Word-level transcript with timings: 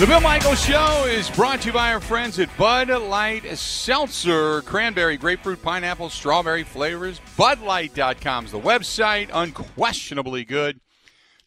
The 0.00 0.06
Bill 0.06 0.22
Michael 0.22 0.54
Show 0.54 1.04
is 1.04 1.28
brought 1.28 1.60
to 1.60 1.66
you 1.66 1.72
by 1.74 1.92
our 1.92 2.00
friends 2.00 2.38
at 2.38 2.48
Bud 2.56 2.88
Light 2.88 3.44
Seltzer. 3.58 4.62
Cranberry, 4.62 5.18
grapefruit, 5.18 5.60
pineapple, 5.60 6.08
strawberry 6.08 6.64
flavors. 6.64 7.20
BudLight.com 7.36 8.46
is 8.46 8.52
the 8.52 8.58
website. 8.58 9.28
Unquestionably 9.30 10.46
good. 10.46 10.80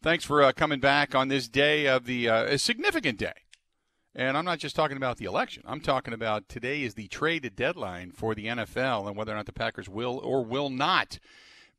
Thanks 0.03 0.23
for 0.23 0.43
uh, 0.43 0.51
coming 0.51 0.79
back 0.79 1.15
on 1.15 1.29
this 1.29 1.47
day 1.47 1.87
of 1.87 2.05
the 2.05 2.29
uh, 2.29 2.43
a 2.43 2.59
significant 2.59 3.17
day. 3.17 3.33
And 4.13 4.37
I'm 4.37 4.45
not 4.45 4.59
just 4.59 4.75
talking 4.75 4.97
about 4.97 5.17
the 5.17 5.25
election. 5.25 5.63
I'm 5.65 5.81
talking 5.81 6.13
about 6.13 6.47
today 6.47 6.83
is 6.83 6.93
the 6.93 7.07
trade 7.07 7.51
deadline 7.55 8.11
for 8.11 8.35
the 8.35 8.45
NFL 8.45 9.07
and 9.07 9.17
whether 9.17 9.31
or 9.31 9.35
not 9.35 9.47
the 9.47 9.51
Packers 9.51 9.89
will 9.89 10.19
or 10.23 10.45
will 10.45 10.69
not 10.69 11.17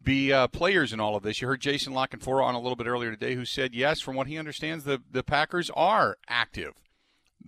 be 0.04 0.32
uh, 0.32 0.48
players 0.48 0.92
in 0.92 1.00
all 1.00 1.16
of 1.16 1.22
this. 1.22 1.40
You 1.40 1.48
heard 1.48 1.60
Jason 1.60 1.92
La 1.92 2.06
Canfora 2.06 2.44
on 2.44 2.54
a 2.54 2.60
little 2.60 2.76
bit 2.76 2.86
earlier 2.86 3.10
today, 3.10 3.34
who 3.34 3.44
said 3.44 3.74
yes, 3.74 4.00
from 4.00 4.14
what 4.14 4.26
he 4.26 4.38
understands, 4.38 4.84
the 4.84 5.02
the 5.10 5.22
Packers 5.22 5.70
are 5.74 6.16
active. 6.28 6.74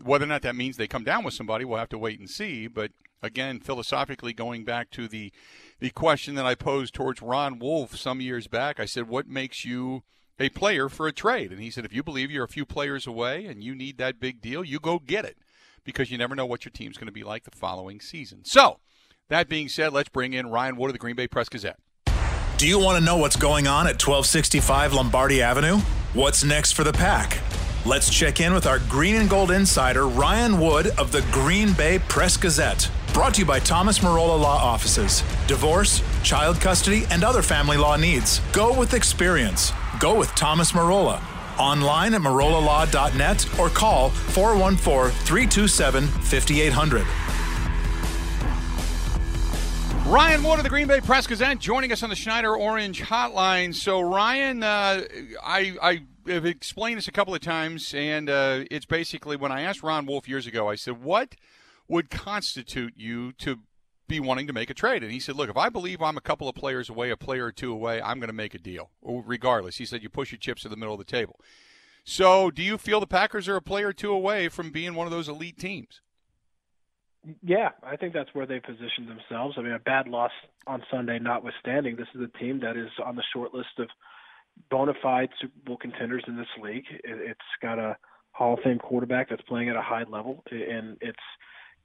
Whether 0.03 0.25
or 0.25 0.29
not 0.29 0.43
that 0.43 0.57
means 0.57 0.77
they 0.77 0.89
come 0.89 1.05
down 1.05 1.25
with 1.25 1.35
somebody, 1.35 1.65
we'll 1.65 1.79
have 1.79 1.89
to 1.91 1.99
wait 1.99 2.19
and 2.19 2.29
see. 2.29 2.67
But 2.67 2.93
again, 3.23 3.61
philosophically, 3.61 4.33
going 4.33 4.65
back 4.65 4.91
to 4.93 5.09
the 5.09 5.33
the 5.79 5.91
question 5.91 6.35
that 6.35 6.47
I 6.47 6.55
posed 6.55 6.95
towards 6.95 7.23
Ron 7.23 7.59
Wolf 7.59 7.97
some 7.97 8.21
years 8.21 8.49
back, 8.49 8.81
I 8.81 8.87
said, 8.87 9.09
"What 9.09 9.29
makes 9.29 9.65
you 9.65 10.03
a 10.39 10.49
player 10.49 10.89
for 10.89 11.07
a 11.07 11.13
trade?" 11.13 11.53
And 11.53 11.61
he 11.61 11.71
said, 11.71 11.85
"If 11.85 11.93
you 11.93 12.03
believe 12.03 12.31
you're 12.31 12.45
a 12.45 12.49
few 12.49 12.67
players 12.67 13.07
away 13.07 13.47
and 13.47 13.63
you 13.63 13.75
need 13.75 13.99
that 13.99 14.21
big 14.21 14.41
deal, 14.41 14.65
you 14.65 14.81
go 14.81 14.99
get 14.99 15.25
it, 15.25 15.39
because 15.85 16.11
you 16.11 16.19
never 16.19 16.35
know 16.35 16.47
what 16.47 16.65
your 16.65 16.73
team's 16.73 16.97
going 16.97 17.07
to 17.07 17.13
be 17.13 17.25
like 17.25 17.45
the 17.45 17.57
following 17.57 18.01
season." 18.01 18.45
So, 18.45 18.81
that 19.29 19.49
being 19.49 19.69
said, 19.69 19.93
let's 19.93 20.09
bring 20.09 20.33
in 20.33 20.51
Ryan 20.51 20.77
Wood 20.77 20.89
of 20.89 20.93
the 20.95 20.99
Green 20.99 21.17
Bay 21.17 21.29
Press 21.29 21.49
Gazette. 21.49 21.79
Do 22.59 22.67
you 22.67 22.79
want 22.79 22.99
to 22.99 23.05
know 23.05 23.19
what's 23.19 23.37
going 23.37 23.67
on 23.67 23.87
at 23.87 24.03
1265 24.03 24.95
Lombardi 24.95 25.43
Avenue? 25.43 25.77
What's 26.15 26.43
next 26.43 26.73
for 26.73 26.85
the 26.85 26.93
pack? 26.93 27.39
Let's 27.85 28.09
check 28.09 28.41
in 28.41 28.55
with 28.55 28.67
our 28.67 28.79
green 28.79 29.17
and 29.17 29.29
gold 29.29 29.51
insider, 29.51 30.09
Ryan 30.09 30.59
Wood 30.59 30.87
of 30.97 31.13
the 31.13 31.21
Green 31.33 31.75
Bay 31.75 31.99
Press 32.09 32.39
Gazette. 32.39 32.91
Brought 33.13 33.35
to 33.35 33.41
you 33.41 33.47
by 33.47 33.59
Thomas 33.59 33.99
Marola 33.99 34.41
Law 34.41 34.57
Offices. 34.57 35.23
Divorce, 35.47 36.01
child 36.23 36.59
custody, 36.59 37.05
and 37.11 37.25
other 37.25 37.43
family 37.43 37.77
law 37.77 37.97
needs. 37.97 38.41
Go 38.53 38.73
with 38.77 38.95
experience. 38.95 39.71
Go 40.01 40.19
with 40.19 40.35
Thomas 40.35 40.73
Marola. 40.73 41.21
Online 41.59 42.15
at 42.15 42.23
marolalaw.net 42.23 43.59
or 43.59 43.69
call 43.69 44.09
414 44.09 45.11
327 45.27 46.07
5800. 46.07 47.07
Ryan 50.09 50.45
Wood 50.45 50.59
of 50.59 50.63
the 50.63 50.71
Green 50.71 50.87
Bay 50.87 51.01
Press 51.01 51.27
Gazette 51.27 51.59
joining 51.59 51.91
us 51.91 52.05
on 52.05 52.11
the 52.11 52.17
Schneider 52.17 52.57
Orange 52.57 53.03
Hotline. 53.03 53.75
So, 53.75 54.01
Ryan, 54.01 54.63
uh, 54.63 55.03
I, 55.43 55.77
I 55.83 56.03
have 56.29 56.47
explained 56.47 56.99
this 56.99 57.09
a 57.09 57.13
couple 57.13 57.35
of 57.35 57.41
times, 57.41 57.93
and 57.93 58.31
uh, 58.31 58.65
it's 58.71 58.87
basically 58.87 59.37
when 59.37 59.51
I 59.51 59.63
asked 59.63 59.83
Ron 59.83 60.07
Wolf 60.07 60.29
years 60.29 60.47
ago, 60.47 60.69
I 60.69 60.77
said, 60.77 61.03
What 61.03 61.35
would 61.89 62.09
constitute 62.09 62.95
you 62.97 63.33
to 63.33 63.59
be 64.07 64.21
wanting 64.21 64.47
to 64.47 64.53
make 64.53 64.71
a 64.71 64.75
trade? 64.75 65.03
And 65.03 65.11
he 65.11 65.19
said, 65.19 65.35
Look, 65.35 65.51
if 65.51 65.57
I 65.57 65.71
believe 65.71 66.01
I'm 66.01 66.17
a 66.17 66.21
couple 66.23 66.49
of 66.49 66.55
players 66.55 66.89
away, 66.89 67.11
a 67.11 67.17
player 67.17 67.47
or 67.47 67.53
two 67.53 67.73
away, 67.73 68.01
I'm 68.01 68.21
going 68.21 68.29
to 68.29 68.33
make 68.33 68.55
a 68.55 68.61
deal, 68.61 68.91
regardless. 69.03 69.79
He 69.79 69.87
said, 69.87 70.05
You 70.05 70.09
push 70.09 70.31
your 70.31 70.39
chips 70.39 70.63
to 70.63 70.69
the 70.69 70.77
middle 70.77 70.95
of 70.95 71.01
the 71.01 71.05
table. 71.05 71.41
So, 72.05 72.53
do 72.53 72.63
you 72.63 72.79
feel 72.79 73.01
the 73.01 73.09
Packers 73.09 73.49
are 73.49 73.57
a 73.57 73.63
player 73.63 73.89
or 73.89 73.93
two 73.93 74.13
away 74.13 74.49
from 74.51 74.71
being 74.71 74.95
one 74.95 75.09
of 75.09 75.13
those 75.13 75.29
elite 75.29 75.59
teams? 75.59 76.01
Yeah, 77.43 77.71
I 77.83 77.97
think 77.97 78.13
that's 78.13 78.33
where 78.35 78.47
they 78.47 78.61
positioned 78.61 79.09
themselves. 79.09 79.57
I 79.59 79.63
mean, 79.63 79.73
a 79.73 79.79
bad 79.79 80.07
loss 80.07 80.31
on 80.67 80.83
Sunday 80.91 81.19
notwithstanding, 81.19 81.97
this 81.97 82.07
is 82.15 82.21
a 82.21 82.39
team 82.39 82.61
that 82.61 82.77
is 82.77 82.91
on 83.05 83.17
the 83.17 83.23
short 83.33 83.53
list 83.53 83.79
of 83.79 83.89
bona 84.71 84.93
fide 85.03 85.31
Super 85.41 85.53
Bowl 85.65 85.77
contenders 85.77 86.25
in 86.29 86.37
this 86.37 86.47
league. 86.63 86.85
It's 87.05 87.41
got 87.61 87.79
a 87.79 87.97
Hall 88.33 88.55
of 88.55 88.61
Fame 88.63 88.79
quarterback 88.79 89.31
that's 89.31 89.43
playing 89.43 89.71
at 89.71 89.77
a 89.77 89.83
high 89.83 90.05
level, 90.09 90.45
and 90.51 90.99
it's 91.01 91.19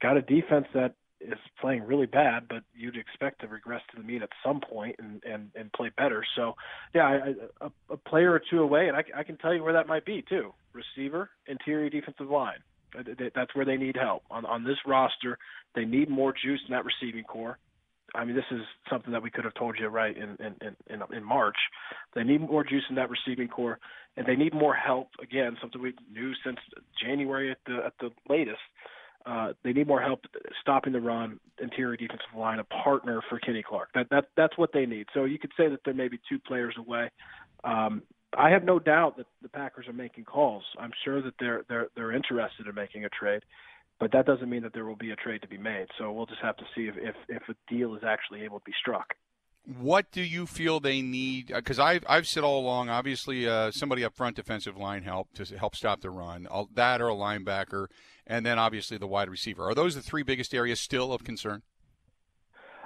got 0.00 0.16
a 0.16 0.22
defense 0.22 0.66
that 0.74 0.94
is 1.20 1.38
playing 1.60 1.84
really 1.84 2.06
bad, 2.06 2.48
but 2.48 2.62
you'd 2.74 2.96
expect 2.96 3.40
to 3.40 3.46
regress 3.46 3.80
to 3.90 4.00
the 4.00 4.06
mean 4.06 4.22
at 4.22 4.30
some 4.44 4.60
point 4.60 4.96
and 4.98 5.22
and, 5.24 5.50
and 5.54 5.72
play 5.72 5.90
better. 5.96 6.24
So, 6.36 6.54
yeah, 6.94 7.32
a 7.90 7.96
player 7.96 8.32
or 8.32 8.40
two 8.50 8.60
away, 8.60 8.88
and 8.88 8.96
I, 8.96 9.04
I 9.16 9.22
can 9.22 9.36
tell 9.38 9.54
you 9.54 9.62
where 9.62 9.72
that 9.72 9.86
might 9.86 10.04
be 10.04 10.24
too: 10.28 10.52
receiver, 10.72 11.30
interior 11.46 11.90
defensive 11.90 12.28
line. 12.28 12.58
That's 13.34 13.54
where 13.54 13.64
they 13.64 13.76
need 13.76 13.96
help 13.96 14.22
on 14.30 14.44
on 14.46 14.64
this 14.64 14.78
roster. 14.86 15.38
They 15.74 15.84
need 15.84 16.08
more 16.08 16.32
juice 16.32 16.60
in 16.68 16.74
that 16.74 16.84
receiving 16.84 17.24
corps. 17.24 17.58
I 18.14 18.24
mean, 18.24 18.36
this 18.36 18.44
is 18.50 18.60
something 18.90 19.12
that 19.12 19.22
we 19.22 19.30
could 19.30 19.44
have 19.44 19.54
told 19.54 19.76
you 19.78 19.88
right 19.88 20.16
in 20.16 20.36
in 20.38 20.76
in, 20.88 21.02
in 21.16 21.24
March. 21.24 21.56
They 22.14 22.24
need 22.24 22.40
more 22.40 22.64
juice 22.64 22.84
in 22.90 22.96
that 22.96 23.08
receiving 23.10 23.48
corps, 23.48 23.78
and 24.16 24.26
they 24.26 24.36
need 24.36 24.54
more 24.54 24.74
help. 24.74 25.08
Again, 25.22 25.56
something 25.60 25.80
we 25.80 25.94
knew 26.12 26.32
since 26.44 26.58
January 27.02 27.50
at 27.50 27.58
the 27.66 27.78
at 27.86 27.94
the 28.00 28.10
latest. 28.28 28.60
Uh, 29.24 29.52
they 29.62 29.72
need 29.72 29.86
more 29.86 30.02
help 30.02 30.20
stopping 30.60 30.92
the 30.92 31.00
run, 31.00 31.38
interior 31.60 31.96
defensive 31.96 32.26
line, 32.36 32.58
a 32.58 32.64
partner 32.64 33.22
for 33.30 33.38
Kenny 33.38 33.62
Clark. 33.62 33.90
That 33.94 34.08
that 34.10 34.24
that's 34.36 34.58
what 34.58 34.72
they 34.72 34.84
need. 34.84 35.06
So 35.14 35.24
you 35.24 35.38
could 35.38 35.52
say 35.56 35.68
that 35.68 35.80
they're 35.84 35.94
maybe 35.94 36.18
two 36.28 36.38
players 36.40 36.74
away. 36.76 37.10
Um, 37.64 38.02
I 38.36 38.50
have 38.50 38.64
no 38.64 38.78
doubt 38.78 39.16
that 39.18 39.26
the 39.42 39.48
Packers 39.48 39.86
are 39.88 39.92
making 39.92 40.24
calls. 40.24 40.64
I'm 40.78 40.92
sure 41.04 41.22
that 41.22 41.34
they're 41.38 41.62
they're 41.68 41.88
they're 41.94 42.12
interested 42.12 42.66
in 42.66 42.74
making 42.74 43.04
a 43.04 43.08
trade, 43.08 43.42
but 44.00 44.12
that 44.12 44.26
doesn't 44.26 44.48
mean 44.48 44.62
that 44.62 44.72
there 44.72 44.84
will 44.84 44.96
be 44.96 45.10
a 45.10 45.16
trade 45.16 45.42
to 45.42 45.48
be 45.48 45.58
made. 45.58 45.86
So 45.98 46.10
we'll 46.12 46.26
just 46.26 46.40
have 46.42 46.56
to 46.56 46.64
see 46.74 46.82
if 46.82 46.96
if, 46.96 47.14
if 47.28 47.42
a 47.48 47.54
deal 47.72 47.94
is 47.94 48.02
actually 48.04 48.42
able 48.42 48.58
to 48.60 48.64
be 48.64 48.72
struck. 48.80 49.14
What 49.64 50.10
do 50.10 50.22
you 50.22 50.46
feel 50.46 50.80
they 50.80 51.02
need? 51.02 51.52
Because 51.54 51.78
uh, 51.78 51.84
I've 51.84 52.04
I've 52.08 52.26
said 52.26 52.42
all 52.42 52.60
along, 52.60 52.88
obviously, 52.88 53.46
uh, 53.46 53.70
somebody 53.70 54.02
up 54.02 54.14
front, 54.14 54.36
defensive 54.36 54.76
line 54.76 55.02
help 55.02 55.32
to 55.34 55.44
help 55.56 55.76
stop 55.76 56.00
the 56.00 56.10
run. 56.10 56.48
That 56.74 57.00
or 57.00 57.08
a 57.08 57.14
linebacker, 57.14 57.86
and 58.26 58.44
then 58.44 58.58
obviously 58.58 58.98
the 58.98 59.06
wide 59.06 59.28
receiver. 59.28 59.68
Are 59.68 59.74
those 59.74 59.94
the 59.94 60.02
three 60.02 60.22
biggest 60.22 60.52
areas 60.54 60.80
still 60.80 61.12
of 61.12 61.22
concern? 61.22 61.62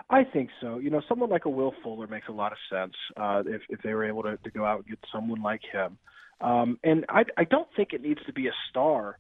I 0.09 0.23
think 0.25 0.51
so. 0.61 0.79
You 0.79 0.91
know, 0.91 1.03
someone 1.09 1.31
like 1.31 1.47
a 1.47 1.51
Will 1.51 1.75
Fuller 1.83 2.07
makes 2.07 2.29
a 2.29 2.33
lot 2.33 2.53
of 2.53 2.59
sense 2.71 2.95
uh, 3.17 3.43
if 3.47 3.63
if 3.69 3.83
they 3.83 3.93
were 3.93 4.05
able 4.05 4.23
to, 4.23 4.37
to 4.37 4.51
go 4.51 4.65
out 4.65 4.79
and 4.79 4.87
get 4.87 4.99
someone 5.13 5.43
like 5.43 5.63
him. 5.73 5.99
Um, 6.41 6.79
and 6.85 7.05
I 7.09 7.25
I 7.37 7.45
don't 7.45 7.69
think 7.77 7.93
it 7.93 8.03
needs 8.03 8.21
to 8.27 8.33
be 8.33 8.47
a 8.47 8.53
star 8.71 9.19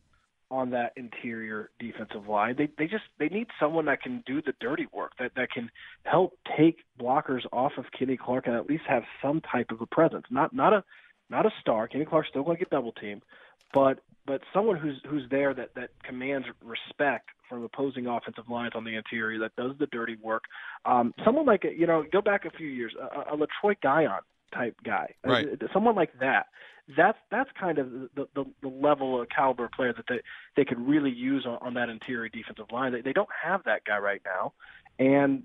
on 0.48 0.70
that 0.70 0.92
interior 0.96 1.70
defensive 1.80 2.28
line. 2.28 2.54
They 2.56 2.68
they 2.78 2.86
just 2.86 3.04
they 3.18 3.28
need 3.28 3.48
someone 3.58 3.86
that 3.86 4.00
can 4.00 4.22
do 4.26 4.40
the 4.42 4.52
dirty 4.60 4.86
work 4.92 5.12
that 5.18 5.32
that 5.34 5.50
can 5.50 5.70
help 6.04 6.38
take 6.56 6.78
blockers 7.00 7.42
off 7.52 7.72
of 7.78 7.86
Kenny 7.98 8.16
Clark 8.16 8.46
and 8.46 8.54
at 8.54 8.68
least 8.68 8.84
have 8.88 9.02
some 9.20 9.40
type 9.40 9.70
of 9.70 9.80
a 9.80 9.86
presence. 9.86 10.26
Not 10.30 10.54
not 10.54 10.72
a 10.72 10.84
not 11.30 11.46
a 11.46 11.50
star. 11.60 11.88
Kenny 11.88 12.04
Clark's 12.04 12.28
still 12.28 12.44
going 12.44 12.56
to 12.56 12.60
get 12.60 12.70
double 12.70 12.92
teamed, 12.92 13.22
but 13.72 14.00
but 14.26 14.40
someone 14.52 14.76
who's 14.76 15.00
who's 15.08 15.28
there 15.30 15.54
that 15.54 15.74
that 15.74 15.90
commands 16.02 16.46
respect 16.62 17.30
from 17.48 17.62
opposing 17.62 18.06
offensive 18.06 18.48
lines 18.48 18.72
on 18.74 18.84
the 18.84 18.96
interior 18.96 19.38
that 19.38 19.54
does 19.56 19.72
the 19.78 19.86
dirty 19.86 20.16
work. 20.20 20.44
Um, 20.84 21.14
someone 21.24 21.46
like 21.46 21.64
you 21.64 21.86
know, 21.86 22.04
go 22.10 22.20
back 22.20 22.44
a 22.44 22.50
few 22.50 22.66
years, 22.66 22.94
a, 23.00 23.34
a 23.34 23.36
Letroy 23.36 23.76
Guion 23.82 24.18
type 24.52 24.76
guy, 24.84 25.14
right. 25.24 25.46
someone 25.72 25.94
like 25.94 26.18
that. 26.20 26.46
That's 26.96 27.18
that's 27.30 27.50
kind 27.58 27.78
of 27.78 27.90
the, 27.90 28.28
the 28.34 28.44
the 28.62 28.68
level 28.68 29.20
of 29.20 29.28
caliber 29.28 29.68
player 29.74 29.92
that 29.92 30.04
they 30.08 30.20
they 30.56 30.64
could 30.64 30.80
really 30.80 31.10
use 31.10 31.44
on, 31.46 31.58
on 31.60 31.74
that 31.74 31.88
interior 31.88 32.28
defensive 32.28 32.66
line. 32.70 32.92
They, 32.92 33.00
they 33.00 33.12
don't 33.12 33.28
have 33.42 33.64
that 33.64 33.84
guy 33.84 33.98
right 33.98 34.22
now, 34.24 34.52
and 34.98 35.42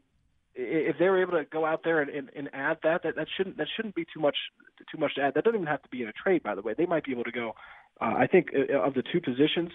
if 0.53 0.97
they 0.99 1.07
were 1.07 1.21
able 1.21 1.33
to 1.33 1.45
go 1.45 1.65
out 1.65 1.83
there 1.83 2.01
and, 2.01 2.09
and, 2.09 2.29
and 2.35 2.49
add 2.53 2.77
that, 2.83 3.03
that, 3.03 3.15
that 3.15 3.27
shouldn't 3.35 3.57
that 3.57 3.67
shouldn't 3.75 3.95
be 3.95 4.05
too 4.13 4.19
much 4.19 4.35
too 4.91 4.97
much 4.97 5.15
to 5.15 5.21
add. 5.21 5.33
That 5.33 5.43
doesn't 5.43 5.55
even 5.55 5.67
have 5.67 5.81
to 5.83 5.89
be 5.89 6.01
in 6.01 6.09
a 6.09 6.13
trade, 6.13 6.43
by 6.43 6.55
the 6.55 6.61
way. 6.61 6.73
They 6.77 6.85
might 6.85 7.05
be 7.05 7.11
able 7.11 7.23
to 7.23 7.31
go. 7.31 7.53
Uh, 8.01 8.15
I 8.17 8.27
think 8.27 8.47
uh, 8.53 8.79
of 8.79 8.93
the 8.93 9.03
two 9.11 9.21
positions, 9.21 9.69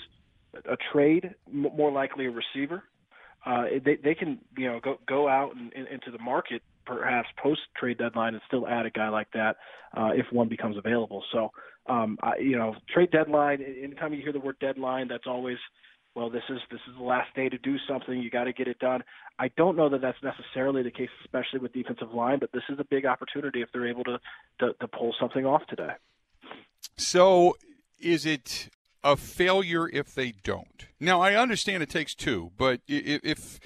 a 0.55 0.77
trade 0.93 1.35
more 1.51 1.93
likely 1.93 2.27
a 2.27 2.31
receiver. 2.31 2.83
Uh, 3.45 3.65
they 3.85 3.97
they 4.03 4.15
can 4.15 4.39
you 4.57 4.67
know 4.67 4.81
go 4.83 4.99
go 5.07 5.29
out 5.29 5.55
and, 5.55 5.73
and, 5.75 5.87
into 5.89 6.11
the 6.11 6.19
market 6.19 6.63
perhaps 6.85 7.29
post 7.41 7.61
trade 7.77 7.99
deadline 7.99 8.35
and 8.35 8.43
still 8.47 8.67
add 8.67 8.87
a 8.87 8.91
guy 8.91 9.09
like 9.09 9.31
that 9.33 9.57
uh, 9.97 10.11
if 10.15 10.27
one 10.33 10.49
becomes 10.49 10.77
available. 10.77 11.23
So 11.33 11.51
um, 11.87 12.19
I, 12.23 12.39
you 12.39 12.57
know 12.57 12.75
trade 12.93 13.11
deadline. 13.13 13.63
Anytime 13.63 14.13
you 14.15 14.23
hear 14.23 14.33
the 14.33 14.41
word 14.41 14.57
deadline, 14.61 15.09
that's 15.09 15.27
always 15.27 15.59
well, 16.17 16.31
this 16.31 16.43
is 16.49 16.59
this 16.71 16.81
is 16.89 16.97
the 16.97 17.05
last 17.05 17.33
day 17.37 17.49
to 17.49 17.59
do 17.59 17.77
something. 17.87 18.19
You 18.19 18.31
got 18.31 18.45
to 18.45 18.53
get 18.53 18.67
it 18.67 18.79
done. 18.79 19.05
I 19.39 19.49
don't 19.57 19.77
know 19.77 19.91
that 19.91 20.01
that's 20.01 20.19
necessarily 20.23 20.83
the 20.83 20.91
case, 20.91 21.11
especially 21.25 21.61
with 21.61 21.75
defensive 21.75 22.13
line, 22.13 22.39
but 22.41 22.51
this 22.53 22.63
is 22.71 22.79
a 22.81 22.85
big 22.85 23.05
opportunity 23.05 23.61
if 23.61 23.69
they're 23.73 23.87
able 23.87 24.05
to 24.05 24.19
to, 24.61 24.73
to 24.81 24.89
pull 24.89 25.15
something 25.21 25.45
off 25.45 25.63
today. 25.69 25.93
So, 26.97 27.57
is 27.99 28.27
it 28.27 28.69
a 29.03 29.17
failure 29.17 29.89
if 29.89 30.15
they 30.15 30.33
don't? 30.33 30.87
Now, 31.01 31.21
I 31.21 31.35
understand 31.35 31.83
it 31.83 31.91
takes 31.91 32.15
two, 32.15 32.53
but 32.57 32.81
if 32.89 33.61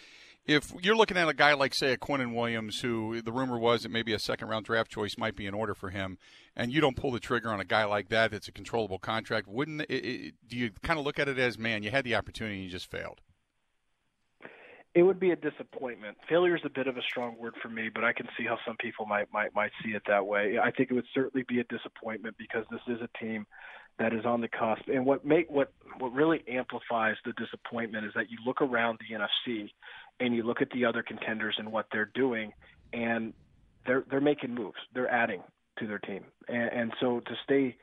if 0.47 0.73
you're 0.83 0.97
looking 0.97 1.17
at 1.17 1.29
a 1.29 1.35
guy 1.35 1.53
like, 1.55 1.75
say, 1.75 1.93
a 1.93 1.97
Quinnen 1.97 2.35
Williams, 2.35 2.81
who 2.81 3.23
the 3.23 3.31
rumor 3.31 3.59
was 3.59 3.83
that 3.83 3.91
maybe 3.91 4.13
a 4.13 4.19
second 4.19 4.49
round 4.49 4.67
draft 4.67 4.91
choice 4.91 5.17
might 5.17 5.37
be 5.37 5.47
in 5.47 5.55
order 5.55 5.75
for 5.75 5.91
him, 5.91 6.19
and 6.57 6.73
you 6.73 6.81
don't 6.81 6.97
pull 6.97 7.13
the 7.13 7.21
trigger 7.21 7.51
on 7.51 7.61
a 7.61 7.65
guy 7.65 7.85
like 7.85 8.09
that 8.09 8.33
that's 8.33 8.49
a 8.49 8.53
controllable 8.53 8.99
contract, 8.99 9.47
wouldn't 9.47 9.83
it, 9.83 10.05
it, 10.05 10.35
do 10.49 10.57
you 10.57 10.71
kind 10.83 10.99
of 10.99 11.05
look 11.05 11.19
at 11.19 11.29
it 11.29 11.39
as, 11.39 11.59
man, 11.59 11.83
you 11.83 11.91
had 11.91 12.05
the 12.05 12.15
opportunity 12.15 12.57
and 12.57 12.65
you 12.65 12.71
just 12.71 12.91
failed? 12.91 13.21
It 14.93 15.05
would 15.05 15.21
be 15.21 15.31
a 15.31 15.37
disappointment. 15.37 16.17
Failure 16.29 16.57
is 16.57 16.63
a 16.65 16.71
bit 16.71 16.89
of 16.89 16.97
a 16.97 17.03
strong 17.03 17.37
word 17.39 17.55
for 17.63 17.69
me, 17.69 17.89
but 17.95 18.03
I 18.03 18.13
can 18.13 18.27
see 18.37 18.45
how 18.45 18.59
some 18.67 18.77
people 18.79 19.07
might 19.07 19.33
might 19.33 19.55
might 19.55 19.71
see 19.85 19.91
it 19.91 20.03
that 20.09 20.27
way. 20.27 20.59
I 20.59 20.73
think 20.73 20.91
it 20.91 20.95
would 20.95 21.07
certainly 21.15 21.45
be 21.47 21.61
a 21.61 21.65
disappointment 21.65 22.35
because 22.37 22.65
this 22.73 22.81
is 22.89 23.01
a 23.01 23.25
team 23.25 23.47
that 23.99 24.13
is 24.13 24.25
on 24.25 24.41
the 24.41 24.49
cusp. 24.49 24.89
And 24.89 25.05
what 25.05 25.25
make 25.25 25.51
what 25.51 25.73
what 25.99 26.13
really 26.13 26.43
amplifies 26.49 27.17
the 27.25 27.33
disappointment 27.33 28.07
is 28.07 28.13
that 28.15 28.31
you 28.31 28.39
look 28.47 28.63
around 28.63 28.99
the 28.99 29.17
NFC 29.17 29.71
and 30.21 30.35
you 30.35 30.43
look 30.43 30.63
at 30.63 30.71
the 30.71 30.85
other 30.85 31.03
contenders 31.03 31.57
and 31.59 31.71
what 31.71 31.87
they're 31.93 32.11
doing, 32.15 32.53
and 32.93 33.33
they're 33.87 34.05
they're 34.11 34.21
making 34.21 34.55
moves. 34.55 34.79
They're 34.95 35.11
adding 35.11 35.43
to 35.79 35.87
their 35.87 35.99
team, 35.99 36.25
and, 36.49 36.71
and 36.73 36.93
so 37.01 37.21
to 37.21 37.33
stay 37.45 37.77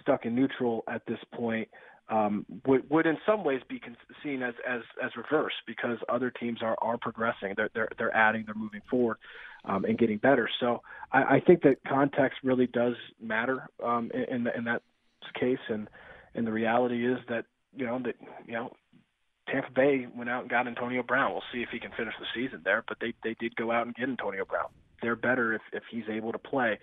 stuck 0.00 0.24
in 0.24 0.34
neutral 0.34 0.82
at 0.88 1.02
this 1.06 1.18
point 1.34 1.68
um, 2.08 2.44
would 2.66 2.88
would 2.90 3.06
in 3.06 3.16
some 3.24 3.44
ways 3.44 3.60
be 3.68 3.80
seen 4.22 4.42
as 4.42 4.54
as 4.68 4.80
as 5.02 5.10
reverse 5.16 5.54
because 5.66 5.98
other 6.08 6.30
teams 6.30 6.60
are 6.62 6.76
are 6.82 6.98
progressing. 6.98 7.54
They're 7.56 7.70
they're 7.74 7.88
they're 7.98 8.14
adding. 8.14 8.44
They're 8.44 8.54
moving 8.54 8.82
forward. 8.90 9.16
Um, 9.64 9.84
and 9.84 9.96
getting 9.96 10.18
better. 10.18 10.50
So 10.58 10.82
I, 11.12 11.36
I 11.36 11.40
think 11.46 11.62
that 11.62 11.76
context 11.88 12.40
really 12.42 12.66
does 12.66 12.96
matter 13.20 13.68
um, 13.80 14.10
in, 14.12 14.22
in, 14.22 14.46
in 14.56 14.64
that 14.64 14.82
case, 15.38 15.58
and 15.68 15.88
and 16.34 16.46
the 16.46 16.52
reality 16.52 17.06
is 17.06 17.18
that 17.28 17.46
you 17.76 17.86
know 17.86 17.98
that 18.04 18.16
you 18.46 18.54
know 18.54 18.72
Tampa 19.48 19.70
Bay 19.72 20.06
went 20.14 20.30
out 20.30 20.42
and 20.42 20.50
got 20.50 20.66
Antonio 20.66 21.02
Brown. 21.02 21.32
We'll 21.32 21.42
see 21.52 21.62
if 21.62 21.68
he 21.70 21.80
can 21.80 21.90
finish 21.96 22.14
the 22.18 22.26
season 22.34 22.62
there, 22.64 22.84
but 22.86 22.98
they 23.00 23.14
they 23.22 23.34
did 23.38 23.56
go 23.56 23.70
out 23.70 23.86
and 23.86 23.94
get 23.94 24.08
Antonio 24.08 24.44
Brown. 24.44 24.68
They're 25.02 25.16
better 25.16 25.54
if 25.54 25.62
if 25.72 25.82
he's 25.90 26.08
able 26.10 26.32
to 26.32 26.38
play. 26.38 26.78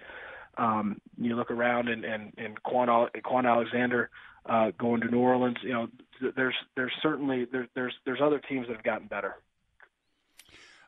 Um, 0.57 0.99
you 1.17 1.35
look 1.35 1.51
around 1.51 1.87
and 1.87 2.03
and 2.03 2.33
and 2.37 2.61
Kwon, 2.63 3.09
Kwon 3.23 3.45
Alexander 3.45 4.09
uh, 4.45 4.71
going 4.77 5.01
to 5.01 5.07
New 5.07 5.19
Orleans. 5.19 5.57
You 5.63 5.73
know, 5.73 5.87
there's 6.35 6.55
there's 6.75 6.91
certainly 7.01 7.45
there, 7.45 7.67
there's 7.75 7.93
there's 8.05 8.19
other 8.21 8.39
teams 8.39 8.67
that 8.67 8.75
have 8.75 8.83
gotten 8.83 9.07
better. 9.07 9.35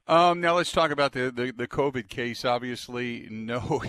Um, 0.08 0.42
now 0.42 0.56
let's 0.56 0.72
talk 0.72 0.92
about 0.92 1.14
the, 1.14 1.32
the 1.32 1.52
the 1.52 1.68
COVID 1.68 2.10
case. 2.10 2.44
Obviously, 2.44 3.28
no 3.32 3.84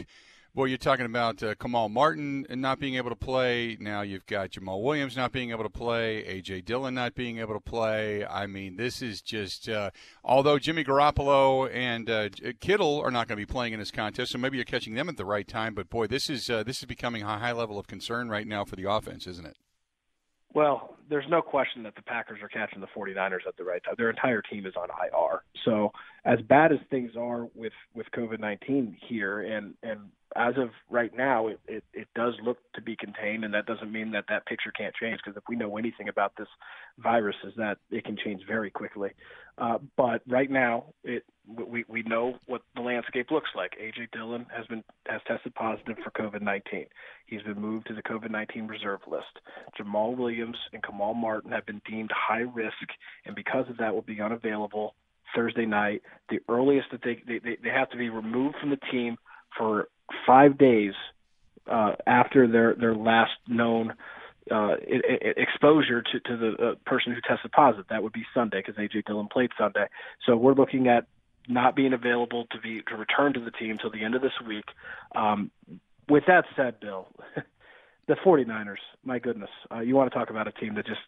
well, 0.54 0.66
you're 0.66 0.76
talking 0.76 1.06
about 1.06 1.42
uh, 1.42 1.54
Kamal 1.54 1.88
Martin 1.88 2.46
not 2.50 2.78
being 2.78 2.96
able 2.96 3.08
to 3.08 3.16
play. 3.16 3.78
Now 3.80 4.02
you've 4.02 4.26
got 4.26 4.50
Jamaal 4.50 4.82
Williams 4.82 5.16
not 5.16 5.32
being 5.32 5.50
able 5.50 5.64
to 5.64 5.70
play. 5.70 6.24
A.J. 6.26 6.60
Dillon 6.60 6.94
not 6.94 7.14
being 7.14 7.38
able 7.38 7.54
to 7.54 7.60
play. 7.60 8.26
I 8.26 8.46
mean, 8.46 8.76
this 8.76 9.00
is 9.00 9.22
just. 9.22 9.68
Uh, 9.68 9.90
although 10.22 10.58
Jimmy 10.58 10.84
Garoppolo 10.84 11.74
and 11.74 12.10
uh, 12.10 12.28
Kittle 12.60 13.00
are 13.00 13.10
not 13.10 13.28
going 13.28 13.38
to 13.38 13.46
be 13.46 13.50
playing 13.50 13.72
in 13.72 13.78
this 13.78 13.90
contest, 13.90 14.32
so 14.32 14.38
maybe 14.38 14.58
you're 14.58 14.66
catching 14.66 14.94
them 14.94 15.08
at 15.08 15.16
the 15.16 15.24
right 15.24 15.48
time. 15.48 15.74
But 15.74 15.88
boy, 15.88 16.06
this 16.06 16.28
is 16.28 16.50
uh, 16.50 16.62
this 16.64 16.80
is 16.80 16.84
becoming 16.84 17.22
a 17.22 17.38
high 17.38 17.52
level 17.52 17.78
of 17.78 17.86
concern 17.86 18.28
right 18.28 18.46
now 18.46 18.66
for 18.66 18.76
the 18.76 18.90
offense, 18.90 19.26
isn't 19.26 19.46
it? 19.46 19.56
Well, 20.54 20.96
there's 21.08 21.24
no 21.30 21.40
question 21.40 21.82
that 21.84 21.94
the 21.94 22.02
Packers 22.02 22.40
are 22.42 22.48
catching 22.48 22.80
the 22.80 22.86
49ers 22.88 23.46
at 23.48 23.56
the 23.56 23.64
right 23.64 23.82
time. 23.82 23.94
Their 23.96 24.10
entire 24.10 24.42
team 24.42 24.66
is 24.66 24.74
on 24.76 24.88
IR. 24.90 25.42
So, 25.64 25.92
as 26.24 26.40
bad 26.42 26.72
as 26.72 26.78
things 26.90 27.12
are 27.16 27.48
with 27.54 27.72
with 27.94 28.06
COVID-19 28.14 28.96
here 29.08 29.40
and 29.40 29.74
and 29.82 30.10
as 30.36 30.54
of 30.56 30.70
right 30.90 31.14
now, 31.16 31.48
it, 31.48 31.60
it, 31.66 31.84
it 31.92 32.08
does 32.14 32.34
look 32.42 32.58
to 32.74 32.82
be 32.82 32.96
contained, 32.96 33.44
and 33.44 33.54
that 33.54 33.66
doesn't 33.66 33.90
mean 33.90 34.12
that 34.12 34.24
that 34.28 34.46
picture 34.46 34.72
can't 34.76 34.94
change. 34.94 35.20
Because 35.24 35.36
if 35.36 35.44
we 35.48 35.56
know 35.56 35.76
anything 35.76 36.08
about 36.08 36.32
this 36.36 36.48
virus, 36.98 37.36
is 37.44 37.52
that 37.56 37.78
it 37.90 38.04
can 38.04 38.16
change 38.22 38.42
very 38.46 38.70
quickly. 38.70 39.10
Uh, 39.58 39.78
but 39.96 40.22
right 40.26 40.50
now, 40.50 40.84
it 41.04 41.24
we 41.46 41.84
we 41.88 42.02
know 42.04 42.34
what 42.46 42.62
the 42.74 42.80
landscape 42.80 43.30
looks 43.30 43.50
like. 43.54 43.72
AJ 43.80 44.10
Dillon 44.12 44.46
has 44.54 44.66
been 44.66 44.82
has 45.06 45.20
tested 45.26 45.54
positive 45.54 45.96
for 46.02 46.10
COVID-19. 46.10 46.86
He's 47.26 47.42
been 47.42 47.60
moved 47.60 47.86
to 47.88 47.94
the 47.94 48.02
COVID-19 48.02 48.68
reserve 48.68 49.00
list. 49.06 49.40
Jamaal 49.78 50.16
Williams 50.16 50.56
and 50.72 50.82
Kamal 50.82 51.14
Martin 51.14 51.52
have 51.52 51.66
been 51.66 51.82
deemed 51.88 52.10
high 52.14 52.40
risk, 52.40 52.76
and 53.26 53.34
because 53.34 53.68
of 53.68 53.76
that, 53.78 53.94
will 53.94 54.02
be 54.02 54.20
unavailable 54.20 54.94
Thursday 55.34 55.66
night. 55.66 56.02
The 56.30 56.38
earliest 56.48 56.88
that 56.92 57.02
they 57.02 57.22
they, 57.26 57.56
they 57.62 57.70
have 57.70 57.90
to 57.90 57.98
be 57.98 58.08
removed 58.08 58.56
from 58.60 58.70
the 58.70 58.80
team 58.90 59.16
for 59.56 59.88
five 60.26 60.58
days 60.58 60.92
uh, 61.70 61.92
after 62.06 62.46
their 62.46 62.74
their 62.74 62.94
last 62.94 63.32
known 63.48 63.94
uh, 64.50 64.74
exposure 65.36 66.02
to, 66.02 66.20
to 66.20 66.36
the 66.36 66.52
uh, 66.62 66.74
person 66.84 67.12
who 67.12 67.20
tested 67.20 67.52
positive. 67.52 67.86
That 67.90 68.02
would 68.02 68.12
be 68.12 68.24
Sunday 68.34 68.62
because 68.66 68.74
AJ 68.74 69.06
Dillon 69.06 69.28
played 69.32 69.50
Sunday. 69.56 69.86
So 70.26 70.36
we're 70.36 70.54
looking 70.54 70.88
at 70.88 71.06
not 71.48 71.76
being 71.76 71.92
available 71.92 72.46
to 72.50 72.60
be 72.60 72.82
to 72.88 72.96
return 72.96 73.32
to 73.34 73.40
the 73.40 73.50
team 73.52 73.78
till 73.80 73.90
the 73.90 74.04
end 74.04 74.14
of 74.14 74.22
this 74.22 74.32
week. 74.46 74.64
Um, 75.14 75.50
with 76.08 76.24
that 76.26 76.44
said, 76.56 76.80
Bill, 76.80 77.08
the 78.08 78.16
49ers, 78.24 78.76
my 79.04 79.18
goodness, 79.18 79.50
uh, 79.70 79.80
you 79.80 79.94
want 79.94 80.12
to 80.12 80.18
talk 80.18 80.30
about 80.30 80.48
a 80.48 80.52
team 80.52 80.74
that 80.74 80.86
just 80.86 81.00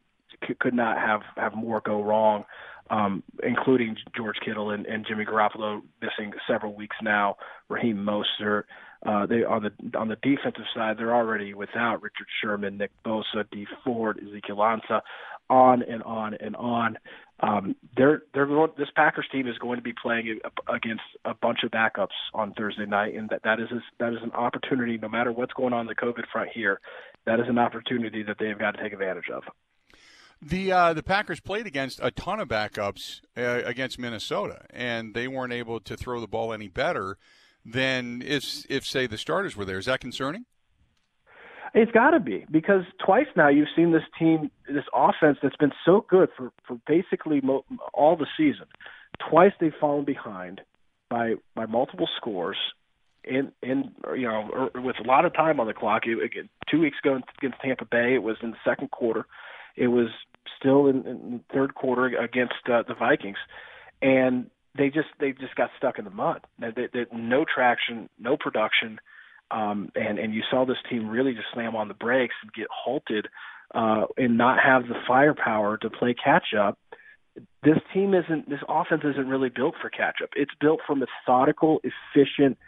c- 0.47 0.54
could 0.59 0.75
not 0.75 0.99
have 0.99 1.23
have 1.37 1.54
more 1.54 1.80
go 1.85 2.02
wrong 2.02 2.45
um, 2.91 3.23
including 3.43 3.97
George 4.17 4.37
Kittle 4.45 4.71
and, 4.71 4.87
and 4.87 5.07
Jimmy 5.07 5.25
Garoppolo 5.25 5.83
missing 6.00 6.33
several 6.49 6.75
weeks 6.75 6.97
now. 7.03 7.37
Raheem 7.69 7.97
Mostert. 7.97 8.64
Uh, 9.05 9.26
they 9.26 9.45
on 9.45 9.62
the 9.62 9.99
on 9.99 10.09
the 10.09 10.17
defensive 10.17 10.64
side, 10.75 10.97
they're 10.97 11.14
already 11.14 11.53
without 11.53 12.00
Richard 12.03 12.26
Sherman, 12.41 12.79
Nick 12.79 12.91
Bosa, 13.05 13.45
Dee 13.53 13.67
Ford, 13.85 14.19
Ezekiel 14.19 14.57
Ansah, 14.57 15.03
on 15.50 15.83
and 15.83 16.03
on 16.03 16.35
and 16.35 16.57
on. 16.57 16.99
Um, 17.41 17.76
they're 17.97 18.23
they're 18.33 18.49
this 18.79 18.88
Packers 18.95 19.26
team 19.31 19.47
is 19.47 19.59
going 19.59 19.76
to 19.76 19.83
be 19.83 19.93
playing 19.93 20.38
against 20.73 21.03
a 21.25 21.35
bunch 21.35 21.59
of 21.64 21.71
backups 21.71 22.17
on 22.33 22.55
Thursday 22.55 22.87
night, 22.87 23.14
and 23.14 23.29
that 23.31 23.43
that 23.45 23.61
is 23.61 23.69
that 23.99 24.12
is 24.12 24.21
an 24.23 24.33
opportunity. 24.33 24.97
No 24.97 25.09
matter 25.09 25.33
what's 25.33 25.53
going 25.53 25.73
on 25.73 25.83
in 25.83 25.87
the 25.87 25.95
COVID 25.95 26.25
front 26.33 26.50
here, 26.55 26.81
that 27.26 27.41
is 27.41 27.47
an 27.49 27.59
opportunity 27.59 28.23
that 28.23 28.37
they've 28.38 28.59
got 28.59 28.76
to 28.76 28.83
take 28.83 28.93
advantage 28.93 29.29
of. 29.35 29.43
The 30.47 30.73
uh, 30.73 30.93
the 30.93 31.03
Packers 31.03 31.41
played 31.41 31.67
against 31.67 32.01
a 32.03 32.11
ton 32.11 32.39
of 32.39 32.49
backups 32.49 33.23
uh, 33.35 33.63
against 33.65 33.99
Minnesota, 33.99 34.67
and 34.71 35.15
they 35.15 35.27
weren't 35.27 35.55
able 35.55 35.81
to 35.81 35.97
throw 35.97 36.21
the 36.21 36.27
ball 36.27 36.53
any 36.53 36.69
better 36.69 37.17
than 37.65 38.23
if 38.23 38.67
if 38.69 38.85
say 38.85 39.07
the 39.07 39.17
starters 39.17 39.57
were 39.57 39.65
there. 39.65 39.79
Is 39.79 39.87
that 39.87 40.01
concerning? 40.01 40.45
It's 41.73 41.91
got 41.93 42.11
to 42.11 42.21
be 42.21 42.45
because 42.51 42.83
twice 43.05 43.27
now 43.37 43.49
you've 43.49 43.69
seen 43.75 43.91
this 43.91 44.03
team, 44.19 44.51
this 44.69 44.85
offense 44.93 45.39
that's 45.43 45.57
been 45.57 45.73
so 45.83 46.05
good 46.11 46.29
for 46.37 46.53
for 46.69 46.79
basically 46.87 47.41
mo- 47.41 47.65
all 47.95 48.15
the 48.15 48.27
season. 48.37 48.67
Twice 49.31 49.53
they've 49.59 49.73
fallen 49.81 50.05
behind 50.05 50.61
by 51.09 51.37
by 51.55 51.65
multiple 51.65 52.09
scores 52.19 52.59
in 53.25 53.51
in 53.63 53.93
you 54.15 54.29
know 54.29 54.71
er, 54.75 54.81
with 54.81 54.97
a 55.03 55.07
lot 55.07 55.25
of 55.25 55.33
time 55.33 55.59
on 55.59 55.67
the 55.67 55.73
clock. 55.73 56.03
It, 56.05 56.23
again, 56.23 56.51
two 56.71 56.81
weeks 56.81 56.99
ago 57.03 57.19
against 57.39 57.63
Tampa 57.63 57.87
Bay, 57.87 58.15
it 58.15 58.23
was 58.23 58.37
in 58.43 58.51
the 58.51 58.59
second 58.63 58.91
quarter. 58.91 59.25
It 59.75 59.89
was 59.89 60.09
still 60.59 60.87
in, 60.87 61.07
in 61.07 61.41
third 61.53 61.75
quarter 61.75 62.07
against 62.07 62.55
uh, 62.71 62.83
the 62.87 62.95
Vikings, 62.95 63.39
and 64.03 64.51
they 64.77 64.89
just 64.89 65.09
they 65.21 65.33
just 65.33 65.55
got 65.55 65.71
stuck 65.77 65.99
in 65.99 66.05
the 66.05 66.11
mud. 66.11 66.41
They, 66.59 66.71
they, 66.75 66.89
they, 66.93 67.07
no 67.17 67.45
traction, 67.45 68.09
no 68.19 68.37
production, 68.37 69.01
um, 69.51 69.91
and 69.95 70.19
and 70.19 70.35
you 70.35 70.43
saw 70.51 70.65
this 70.65 70.77
team 70.91 71.09
really 71.09 71.33
just 71.33 71.47
slam 71.53 71.77
on 71.77 71.89
the 71.89 71.95
brakes 71.95 72.35
and 72.43 72.53
get 72.53 72.67
halted 72.71 73.29
uh, 73.75 74.07
and 74.17 74.39
not 74.39 74.59
have 74.63 74.83
the 74.89 74.95
firepower 75.07 75.77
to 75.79 75.91
play 75.91 76.15
catch 76.15 76.55
up, 76.59 76.79
this 77.63 77.79
team 77.93 78.15
isn't 78.15 78.49
this 78.49 78.61
offense 78.69 79.03
isn't 79.05 79.29
really 79.29 79.49
built 79.49 79.75
for 79.81 79.91
catch 79.91 80.17
up. 80.23 80.31
It's 80.37 80.53
built 80.61 80.81
for 80.87 80.95
methodical, 80.95 81.81
efficient 81.83 82.59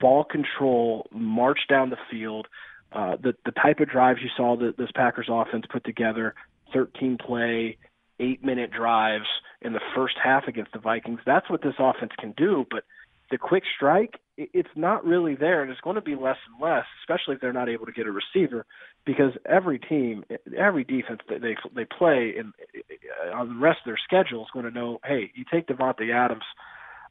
ball 0.00 0.24
control, 0.24 1.06
march 1.12 1.60
down 1.68 1.90
the 1.90 1.98
field. 2.10 2.48
Uh, 2.92 3.16
the 3.22 3.34
the 3.44 3.52
type 3.52 3.80
of 3.80 3.88
drives 3.88 4.20
you 4.22 4.28
saw 4.36 4.56
that 4.56 4.76
this 4.76 4.90
Packers 4.94 5.28
offense 5.30 5.64
put 5.70 5.84
together, 5.84 6.34
13 6.72 7.18
play, 7.18 7.76
eight 8.20 8.44
minute 8.44 8.70
drives 8.70 9.26
in 9.60 9.72
the 9.72 9.80
first 9.94 10.14
half 10.22 10.44
against 10.48 10.72
the 10.72 10.78
Vikings. 10.78 11.20
That's 11.24 11.48
what 11.50 11.62
this 11.62 11.74
offense 11.78 12.12
can 12.18 12.34
do. 12.36 12.66
But 12.70 12.84
the 13.30 13.38
quick 13.38 13.64
strike, 13.76 14.20
it's 14.36 14.68
not 14.76 15.04
really 15.04 15.34
there, 15.34 15.62
and 15.62 15.70
it's 15.70 15.80
going 15.80 15.96
to 15.96 16.02
be 16.02 16.14
less 16.14 16.36
and 16.50 16.60
less, 16.60 16.84
especially 17.02 17.34
if 17.34 17.40
they're 17.40 17.52
not 17.52 17.68
able 17.68 17.86
to 17.86 17.92
get 17.92 18.06
a 18.06 18.12
receiver, 18.12 18.66
because 19.04 19.32
every 19.46 19.78
team, 19.78 20.24
every 20.56 20.84
defense 20.84 21.20
that 21.28 21.40
they 21.40 21.56
they 21.74 21.84
play 21.84 22.34
in 22.36 22.52
on 23.34 23.48
the 23.48 23.60
rest 23.60 23.78
of 23.80 23.86
their 23.86 23.98
schedule 24.02 24.42
is 24.42 24.50
going 24.52 24.64
to 24.64 24.70
know, 24.70 25.00
hey, 25.04 25.30
you 25.34 25.44
take 25.50 25.66
Davante 25.66 26.12
Adams 26.14 26.44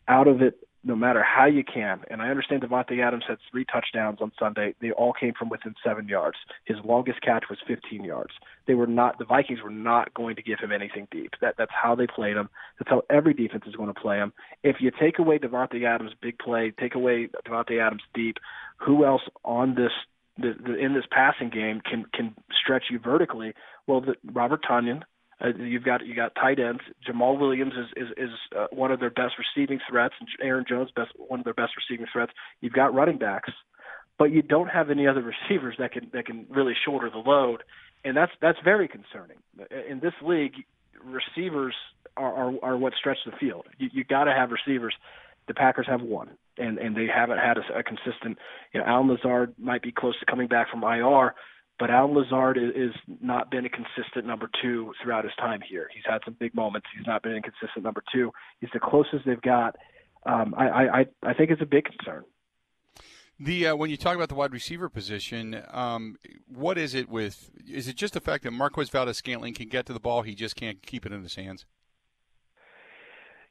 out 0.08 0.28
of 0.28 0.42
it 0.42 0.60
no 0.84 0.96
matter 0.96 1.24
how 1.24 1.46
you 1.46 1.64
can. 1.64 2.02
And 2.10 2.22
I 2.22 2.30
understand 2.30 2.64
Davante 2.64 3.06
Adams 3.06 3.26
had 3.28 3.38
three 3.52 3.66
touchdowns 3.66 4.20
on 4.22 4.32
Sunday. 4.40 4.74
They 4.82 4.92
all 4.92 5.14
came 5.14 5.34
from 5.38 5.50
within 5.50 5.76
seven 5.86 6.08
yards. 6.08 6.38
His 6.66 6.78
longest 6.84 7.22
catch 7.22 7.46
was 7.50 7.60
15 7.68 8.04
yards. 8.04 8.32
They 8.66 8.74
were 8.74 8.88
not. 8.88 9.20
The 9.20 9.26
Vikings 9.26 9.62
were 9.62 9.70
not 9.70 10.14
going 10.14 10.36
to 10.36 10.42
give 10.42 10.60
him 10.60 10.72
anything 10.72 11.08
deep. 11.12 11.34
That 11.42 11.56
that's 11.58 11.72
how 11.72 11.96
they 11.96 12.08
played 12.08 12.36
him. 12.36 12.50
That's 12.80 12.90
how 12.90 13.04
every 13.10 13.34
defense 13.34 13.64
is 13.68 13.76
going 13.76 13.94
to 13.94 14.00
play 14.00 14.18
him. 14.18 14.34
If 14.64 14.78
you 14.80 14.92
take 14.92 15.20
away 15.20 15.38
Davante 15.38 15.86
Adams' 15.86 16.14
big 16.20 16.40
play, 16.40 16.74
take 16.80 16.96
away 16.96 17.30
Davante 17.48 17.80
Adams 17.80 18.04
deep, 18.14 18.38
who 18.78 19.06
else 19.06 19.22
on 19.46 19.76
this 19.76 19.92
the, 20.38 20.56
the, 20.66 20.76
in 20.78 20.94
this 20.94 21.06
passing 21.12 21.50
game 21.50 21.82
can 21.82 22.06
can 22.14 22.36
stretch 22.60 22.86
you 22.90 23.00
vertically? 23.00 23.54
Well, 23.88 24.02
the, 24.02 24.16
Robert 24.32 24.64
Tonyan, 24.64 25.04
uh, 25.44 25.50
you've 25.58 25.84
got 25.84 26.06
you 26.06 26.16
got 26.16 26.36
tight 26.36 26.60
ends. 26.60 26.82
Jamaal 27.08 27.40
Williams 27.40 27.74
is 27.74 28.06
is, 28.06 28.10
is 28.18 28.30
uh, 28.58 28.68
one 28.72 28.92
of 28.92 29.00
their 29.00 29.10
best 29.10 29.34
receiving 29.38 29.80
threats, 29.90 30.14
and 30.20 30.30
Aaron 30.42 30.66
Jones 30.68 30.90
best 30.96 31.12
one 31.18 31.40
of 31.40 31.44
their 31.44 31.54
best 31.54 31.74
receiving 31.76 32.06
threats. 32.12 32.32
You've 32.62 32.74
got 32.74 32.94
running 32.94 33.18
backs, 33.18 33.52
but 34.18 34.26
you 34.26 34.42
don't 34.42 34.70
have 34.70 34.90
any 34.90 35.08
other 35.08 35.24
receivers 35.50 35.76
that 35.80 35.92
can 35.94 36.10
that 36.14 36.26
can 36.26 36.46
really 36.50 36.74
shoulder 36.86 37.10
the 37.10 37.18
load, 37.18 37.64
and 38.04 38.16
that's 38.16 38.32
that's 38.42 38.60
very 38.64 38.88
concerning. 38.88 39.38
In 39.90 40.00
this 40.00 40.14
league, 40.22 40.54
receivers 41.04 41.76
are 42.18 42.34
are, 42.34 42.54
are 42.64 42.78
what 42.78 42.94
stretch 43.00 43.20
the 43.26 43.32
field. 43.40 43.66
You 43.78 43.90
you 43.92 44.04
got 44.04 44.26
to 44.26 44.32
have 44.32 44.52
receivers. 44.52 44.94
The 45.48 45.56
Packers 45.56 45.88
have 45.88 46.02
one, 46.02 46.30
and 46.58 46.78
and 46.78 46.96
they 46.96 47.08
haven't 47.08 47.40
had 47.40 47.58
a, 47.58 47.80
a 47.80 47.84
consistent. 47.84 48.38
You 48.74 48.80
know, 48.80 48.86
Allen 48.86 49.08
Lazard 49.08 49.56
might 49.58 49.82
be 49.82 49.92
close 49.92 50.20
to 50.20 50.26
coming 50.26 50.48
back 50.48 50.70
from 50.70 50.84
IR, 50.84 51.34
but 51.82 51.90
Allen 51.90 52.14
Lazard 52.14 52.60
is, 52.60 52.70
is 52.76 52.96
not 53.20 53.50
been 53.50 53.66
a 53.66 53.70
consistent 53.70 54.28
number 54.28 54.48
two 54.62 54.94
throughout 55.02 55.24
his 55.24 55.34
time 55.40 55.62
here. 55.68 55.90
He's 55.92 56.04
had 56.08 56.20
some 56.24 56.36
big 56.40 56.54
moments. 56.54 56.86
He's 56.96 57.08
not 57.08 57.24
been 57.24 57.36
a 57.36 57.42
consistent 57.42 57.84
number 57.84 58.04
two. 58.14 58.32
He's 58.60 58.70
the 58.72 58.80
closest 58.80 59.26
they've 59.26 59.42
got. 59.42 59.76
Um, 60.24 60.54
I, 60.56 60.68
I 60.68 61.06
I 61.24 61.34
think 61.34 61.50
it's 61.50 61.64
a 61.64 61.66
big 61.66 61.86
concern. 61.86 62.24
The 63.40 63.70
uh, 63.70 63.76
when 63.76 63.90
you 63.90 63.98
talk 63.98 64.16
about 64.16 64.30
the 64.30 64.36
wide 64.36 64.54
receiver 64.54 64.90
position, 64.90 65.64
um, 65.72 66.18
what 66.48 66.78
is 66.78 66.94
it 66.94 67.10
with? 67.10 67.50
Is 67.68 67.88
it 67.88 67.96
just 67.96 68.14
the 68.14 68.22
fact 68.22 68.44
that 68.44 68.52
Marquez 68.52 68.92
Valdes-Scantling 68.92 69.56
can 69.56 69.68
get 69.68 69.88
to 69.88 69.94
the 69.94 70.00
ball, 70.00 70.22
he 70.22 70.36
just 70.36 70.56
can't 70.56 70.84
keep 70.84 71.08
it 71.08 71.12
in 71.12 71.24
his 71.24 71.34
hands? 71.34 71.66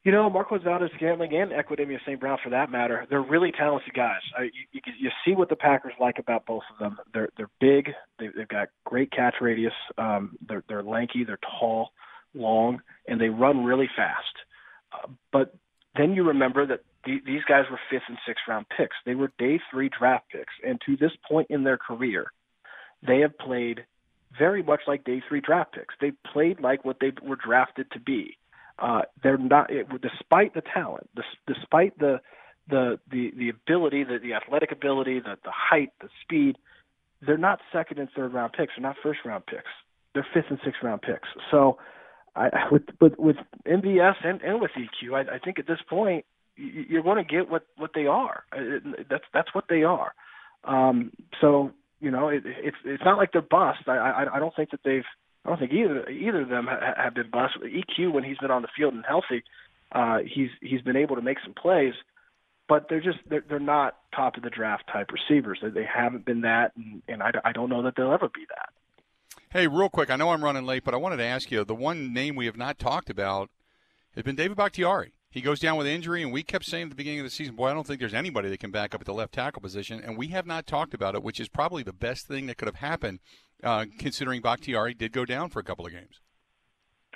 You 0.02 0.12
know, 0.12 0.30
Marquez 0.30 0.62
Valdes-Scantling 0.64 1.34
and 1.34 1.50
Equanimeous 1.50 2.00
St. 2.06 2.18
Brown, 2.18 2.38
for 2.42 2.48
that 2.50 2.70
matter, 2.70 3.06
they're 3.10 3.20
really 3.20 3.52
talented 3.52 3.92
guys. 3.92 4.22
I, 4.36 4.44
you, 4.44 4.50
you, 4.72 4.80
you 4.98 5.10
see 5.26 5.34
what 5.34 5.50
the 5.50 5.56
Packers 5.56 5.92
like 6.00 6.18
about 6.18 6.46
both 6.46 6.62
of 6.72 6.78
them. 6.78 6.98
They're 7.12 7.28
they're 7.36 7.50
big. 7.60 7.90
They, 8.18 8.28
they've 8.34 8.48
got 8.48 8.68
great 8.84 9.12
catch 9.12 9.34
radius. 9.42 9.74
Um, 9.98 10.38
they're 10.48 10.64
they're 10.68 10.82
lanky. 10.82 11.24
They're 11.24 11.38
tall, 11.60 11.90
long, 12.32 12.80
and 13.06 13.20
they 13.20 13.28
run 13.28 13.62
really 13.62 13.90
fast. 13.94 14.24
Uh, 14.90 15.08
but 15.32 15.54
then 15.94 16.14
you 16.14 16.28
remember 16.28 16.66
that 16.66 16.80
the, 17.04 17.18
these 17.26 17.42
guys 17.46 17.64
were 17.70 17.80
fifth 17.90 18.08
and 18.08 18.16
sixth 18.26 18.44
round 18.48 18.64
picks. 18.74 18.96
They 19.04 19.14
were 19.14 19.30
day 19.38 19.60
three 19.70 19.90
draft 19.90 20.30
picks, 20.32 20.54
and 20.66 20.80
to 20.86 20.96
this 20.96 21.12
point 21.28 21.48
in 21.50 21.62
their 21.62 21.78
career, 21.78 22.32
they 23.06 23.18
have 23.18 23.36
played 23.36 23.84
very 24.38 24.62
much 24.62 24.80
like 24.86 25.04
day 25.04 25.22
three 25.28 25.42
draft 25.42 25.74
picks. 25.74 25.94
They 26.00 26.12
played 26.32 26.58
like 26.58 26.86
what 26.86 26.96
they 27.00 27.12
were 27.22 27.36
drafted 27.36 27.90
to 27.92 28.00
be 28.00 28.38
uh, 28.80 29.02
they're 29.22 29.38
not, 29.38 29.70
it, 29.70 29.86
despite 30.00 30.54
the 30.54 30.62
talent, 30.74 31.08
despite 31.46 31.98
the 31.98 32.20
the 32.68 32.98
the 33.10 33.30
the 33.36 33.48
ability, 33.48 34.04
the 34.04 34.18
the 34.18 34.34
athletic 34.34 34.72
ability, 34.72 35.20
the 35.20 35.36
the 35.44 35.52
height, 35.52 35.90
the 36.00 36.08
speed, 36.22 36.56
they're 37.26 37.36
not 37.36 37.60
second 37.72 37.98
and 37.98 38.08
third 38.16 38.32
round 38.32 38.52
picks. 38.52 38.72
They're 38.76 38.82
not 38.82 38.96
first 39.02 39.20
round 39.24 39.46
picks. 39.46 39.70
They're 40.14 40.26
fifth 40.32 40.46
and 40.50 40.58
sixth 40.64 40.82
round 40.82 41.02
picks. 41.02 41.28
So, 41.50 41.78
I 42.34 42.48
with 42.70 42.84
with 43.00 43.18
with 43.18 43.36
MVS 43.66 44.14
and 44.24 44.40
and 44.40 44.60
with 44.60 44.70
EQ, 44.72 45.14
I, 45.14 45.36
I 45.36 45.38
think 45.38 45.58
at 45.58 45.66
this 45.66 45.80
point 45.88 46.24
you're 46.56 47.02
going 47.02 47.24
to 47.24 47.24
get 47.24 47.50
what 47.50 47.66
what 47.76 47.90
they 47.94 48.06
are. 48.06 48.44
That's 49.10 49.24
that's 49.34 49.54
what 49.54 49.64
they 49.68 49.82
are. 49.82 50.14
Um, 50.64 51.12
so 51.40 51.72
you 52.00 52.10
know, 52.10 52.28
it, 52.28 52.42
it's 52.44 52.76
it's 52.84 53.04
not 53.04 53.18
like 53.18 53.32
they're 53.32 53.42
bust. 53.42 53.80
I, 53.86 53.96
I 53.96 54.36
I 54.36 54.38
don't 54.38 54.54
think 54.54 54.70
that 54.70 54.80
they've 54.84 55.04
I 55.44 55.48
don't 55.48 55.58
think 55.58 55.72
either 55.72 56.08
either 56.08 56.42
of 56.42 56.48
them 56.48 56.66
ha- 56.66 56.94
have 56.96 57.14
been 57.14 57.30
bust. 57.30 57.54
EQ 57.62 58.12
when 58.12 58.24
he's 58.24 58.38
been 58.38 58.50
on 58.50 58.62
the 58.62 58.68
field 58.76 58.94
and 58.94 59.04
healthy, 59.06 59.42
uh, 59.92 60.18
he's 60.18 60.50
he's 60.60 60.82
been 60.82 60.96
able 60.96 61.16
to 61.16 61.22
make 61.22 61.38
some 61.42 61.54
plays, 61.54 61.94
but 62.68 62.88
they're 62.88 63.00
just 63.00 63.18
they're, 63.28 63.44
they're 63.48 63.58
not 63.58 63.96
top 64.14 64.36
of 64.36 64.42
the 64.42 64.50
draft 64.50 64.84
type 64.92 65.10
receivers. 65.10 65.58
They, 65.62 65.70
they 65.70 65.84
haven't 65.84 66.24
been 66.24 66.42
that, 66.42 66.72
and, 66.76 67.02
and 67.08 67.22
I, 67.22 67.32
I 67.44 67.52
don't 67.52 67.70
know 67.70 67.82
that 67.82 67.94
they'll 67.96 68.12
ever 68.12 68.28
be 68.28 68.46
that. 68.48 68.70
Hey, 69.50 69.66
real 69.66 69.88
quick, 69.88 70.10
I 70.10 70.16
know 70.16 70.30
I'm 70.30 70.44
running 70.44 70.64
late, 70.64 70.84
but 70.84 70.94
I 70.94 70.98
wanted 70.98 71.16
to 71.16 71.24
ask 71.24 71.50
you 71.50 71.64
the 71.64 71.74
one 71.74 72.12
name 72.12 72.36
we 72.36 72.46
have 72.46 72.56
not 72.56 72.78
talked 72.78 73.10
about 73.10 73.50
has 74.14 74.22
been 74.22 74.36
David 74.36 74.56
Bakhtiari. 74.56 75.12
He 75.30 75.40
goes 75.40 75.60
down 75.60 75.76
with 75.76 75.86
injury, 75.86 76.22
and 76.22 76.32
we 76.32 76.42
kept 76.42 76.64
saying 76.64 76.84
at 76.84 76.90
the 76.90 76.96
beginning 76.96 77.20
of 77.20 77.24
the 77.24 77.30
season, 77.30 77.54
boy, 77.54 77.68
I 77.68 77.74
don't 77.74 77.86
think 77.86 78.00
there's 78.00 78.14
anybody 78.14 78.48
that 78.48 78.58
can 78.58 78.72
back 78.72 78.94
up 78.94 79.00
at 79.00 79.06
the 79.06 79.14
left 79.14 79.32
tackle 79.32 79.62
position, 79.62 80.00
and 80.04 80.18
we 80.18 80.28
have 80.28 80.44
not 80.44 80.66
talked 80.66 80.92
about 80.92 81.14
it, 81.14 81.22
which 81.22 81.38
is 81.38 81.48
probably 81.48 81.84
the 81.84 81.92
best 81.92 82.26
thing 82.26 82.46
that 82.46 82.58
could 82.58 82.66
have 82.66 82.76
happened 82.76 83.20
uh, 83.62 83.86
considering 83.98 84.40
Bakhtiari 84.40 84.92
did 84.92 85.12
go 85.12 85.24
down 85.24 85.48
for 85.48 85.60
a 85.60 85.62
couple 85.62 85.86
of 85.86 85.92
games. 85.92 86.20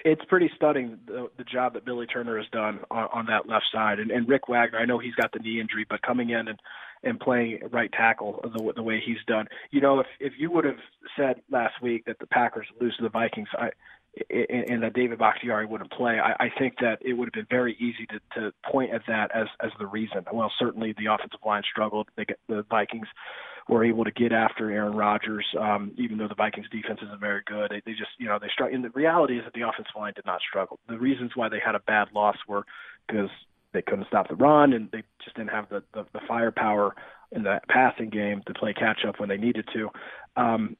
It's 0.04 0.24
pretty 0.26 0.50
stunning 0.54 0.98
the, 1.06 1.28
the 1.38 1.44
job 1.44 1.74
that 1.74 1.84
Billy 1.84 2.06
Turner 2.06 2.36
has 2.36 2.46
done 2.52 2.80
on, 2.90 3.08
on 3.12 3.26
that 3.26 3.48
left 3.48 3.64
side, 3.72 3.98
and, 3.98 4.10
and 4.10 4.28
Rick 4.28 4.48
Wagner. 4.48 4.78
I 4.78 4.84
know 4.84 4.98
he's 4.98 5.14
got 5.14 5.32
the 5.32 5.38
knee 5.38 5.60
injury, 5.60 5.86
but 5.88 6.02
coming 6.02 6.30
in 6.30 6.48
and 6.48 6.58
and 7.02 7.20
playing 7.20 7.60
right 7.70 7.92
tackle 7.92 8.40
the, 8.42 8.72
the 8.74 8.82
way 8.82 9.00
he's 9.04 9.22
done. 9.26 9.46
You 9.70 9.80
know, 9.80 10.00
if 10.00 10.06
if 10.20 10.32
you 10.38 10.50
would 10.50 10.64
have 10.64 10.78
said 11.16 11.36
last 11.50 11.74
week 11.82 12.04
that 12.06 12.18
the 12.18 12.26
Packers 12.26 12.66
lose 12.80 12.96
to 12.96 13.02
the 13.02 13.08
Vikings, 13.08 13.48
I 13.58 13.70
and 14.30 14.82
that 14.82 14.94
David 14.94 15.18
Bakhtiari 15.18 15.66
wouldn't 15.66 15.90
play, 15.90 16.18
I, 16.20 16.44
I 16.44 16.50
think 16.58 16.74
that 16.80 16.98
it 17.00 17.14
would 17.14 17.26
have 17.26 17.32
been 17.32 17.46
very 17.50 17.74
easy 17.80 18.06
to, 18.06 18.40
to 18.40 18.52
point 18.70 18.92
at 18.92 19.02
that 19.08 19.30
as 19.34 19.46
as 19.60 19.70
the 19.78 19.86
reason. 19.86 20.24
Well, 20.32 20.52
certainly 20.58 20.94
the 20.96 21.06
offensive 21.06 21.40
line 21.44 21.62
struggled. 21.70 22.08
They 22.16 22.26
the 22.48 22.64
Vikings 22.70 23.08
were 23.68 23.84
able 23.84 24.04
to 24.04 24.10
get 24.10 24.32
after 24.32 24.70
Aaron 24.70 24.94
Rodgers, 24.94 25.46
um, 25.58 25.92
even 25.96 26.18
though 26.18 26.28
the 26.28 26.34
Vikings 26.34 26.66
defense 26.70 27.00
isn't 27.02 27.20
very 27.20 27.40
good. 27.46 27.70
They, 27.70 27.82
they 27.86 27.92
just, 27.92 28.10
you 28.18 28.26
know, 28.26 28.38
they 28.38 28.48
struggle. 28.52 28.74
And 28.74 28.84
the 28.84 28.90
reality 28.90 29.38
is 29.38 29.44
that 29.44 29.54
the 29.54 29.62
offensive 29.62 29.94
line 29.96 30.12
did 30.14 30.26
not 30.26 30.40
struggle. 30.46 30.78
The 30.86 30.98
reasons 30.98 31.32
why 31.34 31.48
they 31.48 31.60
had 31.64 31.74
a 31.74 31.80
bad 31.80 32.08
loss 32.14 32.36
were 32.46 32.64
because 33.06 33.30
they 33.72 33.82
couldn't 33.82 34.06
stop 34.06 34.28
the 34.28 34.34
run 34.34 34.72
and 34.74 34.90
they 34.92 35.02
just 35.24 35.34
didn't 35.36 35.50
have 35.50 35.68
the, 35.70 35.82
the, 35.94 36.04
the 36.12 36.20
firepower 36.28 36.94
in 37.32 37.42
the 37.42 37.60
passing 37.68 38.10
game 38.10 38.42
to 38.46 38.54
play 38.54 38.74
catch 38.74 39.00
up 39.08 39.18
when 39.18 39.28
they 39.28 39.38
needed 39.38 39.66
to. 39.72 39.88
Um, 40.36 40.76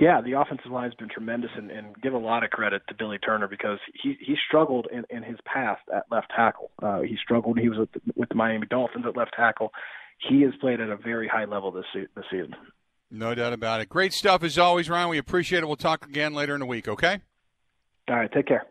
yeah, 0.00 0.20
the 0.20 0.32
offensive 0.32 0.70
line 0.70 0.84
has 0.84 0.94
been 0.94 1.08
tremendous, 1.08 1.50
and, 1.56 1.70
and 1.70 2.00
give 2.00 2.14
a 2.14 2.18
lot 2.18 2.44
of 2.44 2.50
credit 2.50 2.82
to 2.88 2.94
Billy 2.94 3.18
Turner 3.18 3.48
because 3.48 3.78
he 4.02 4.16
he 4.20 4.36
struggled 4.46 4.86
in, 4.92 5.04
in 5.10 5.22
his 5.22 5.38
past 5.44 5.82
at 5.94 6.04
left 6.10 6.30
tackle. 6.34 6.70
Uh, 6.82 7.00
he 7.00 7.16
struggled. 7.22 7.58
He 7.58 7.68
was 7.68 7.78
with 7.78 7.92
the, 7.92 8.00
with 8.16 8.28
the 8.28 8.34
Miami 8.34 8.66
Dolphins 8.66 9.04
at 9.06 9.16
left 9.16 9.34
tackle 9.34 9.72
he 10.18 10.42
has 10.42 10.52
played 10.60 10.80
at 10.80 10.90
a 10.90 10.96
very 10.96 11.28
high 11.28 11.44
level 11.44 11.70
this 11.70 11.84
this 11.94 12.24
season. 12.30 12.54
No 13.10 13.34
doubt 13.34 13.52
about 13.52 13.80
it. 13.80 13.88
Great 13.88 14.12
stuff 14.12 14.42
as 14.42 14.58
always, 14.58 14.90
Ryan. 14.90 15.08
We 15.08 15.18
appreciate 15.18 15.62
it. 15.62 15.66
We'll 15.66 15.76
talk 15.76 16.04
again 16.04 16.34
later 16.34 16.54
in 16.54 16.60
the 16.60 16.66
week. 16.66 16.88
Okay. 16.88 17.20
All 18.08 18.16
right. 18.16 18.30
Take 18.30 18.46
care. 18.46 18.66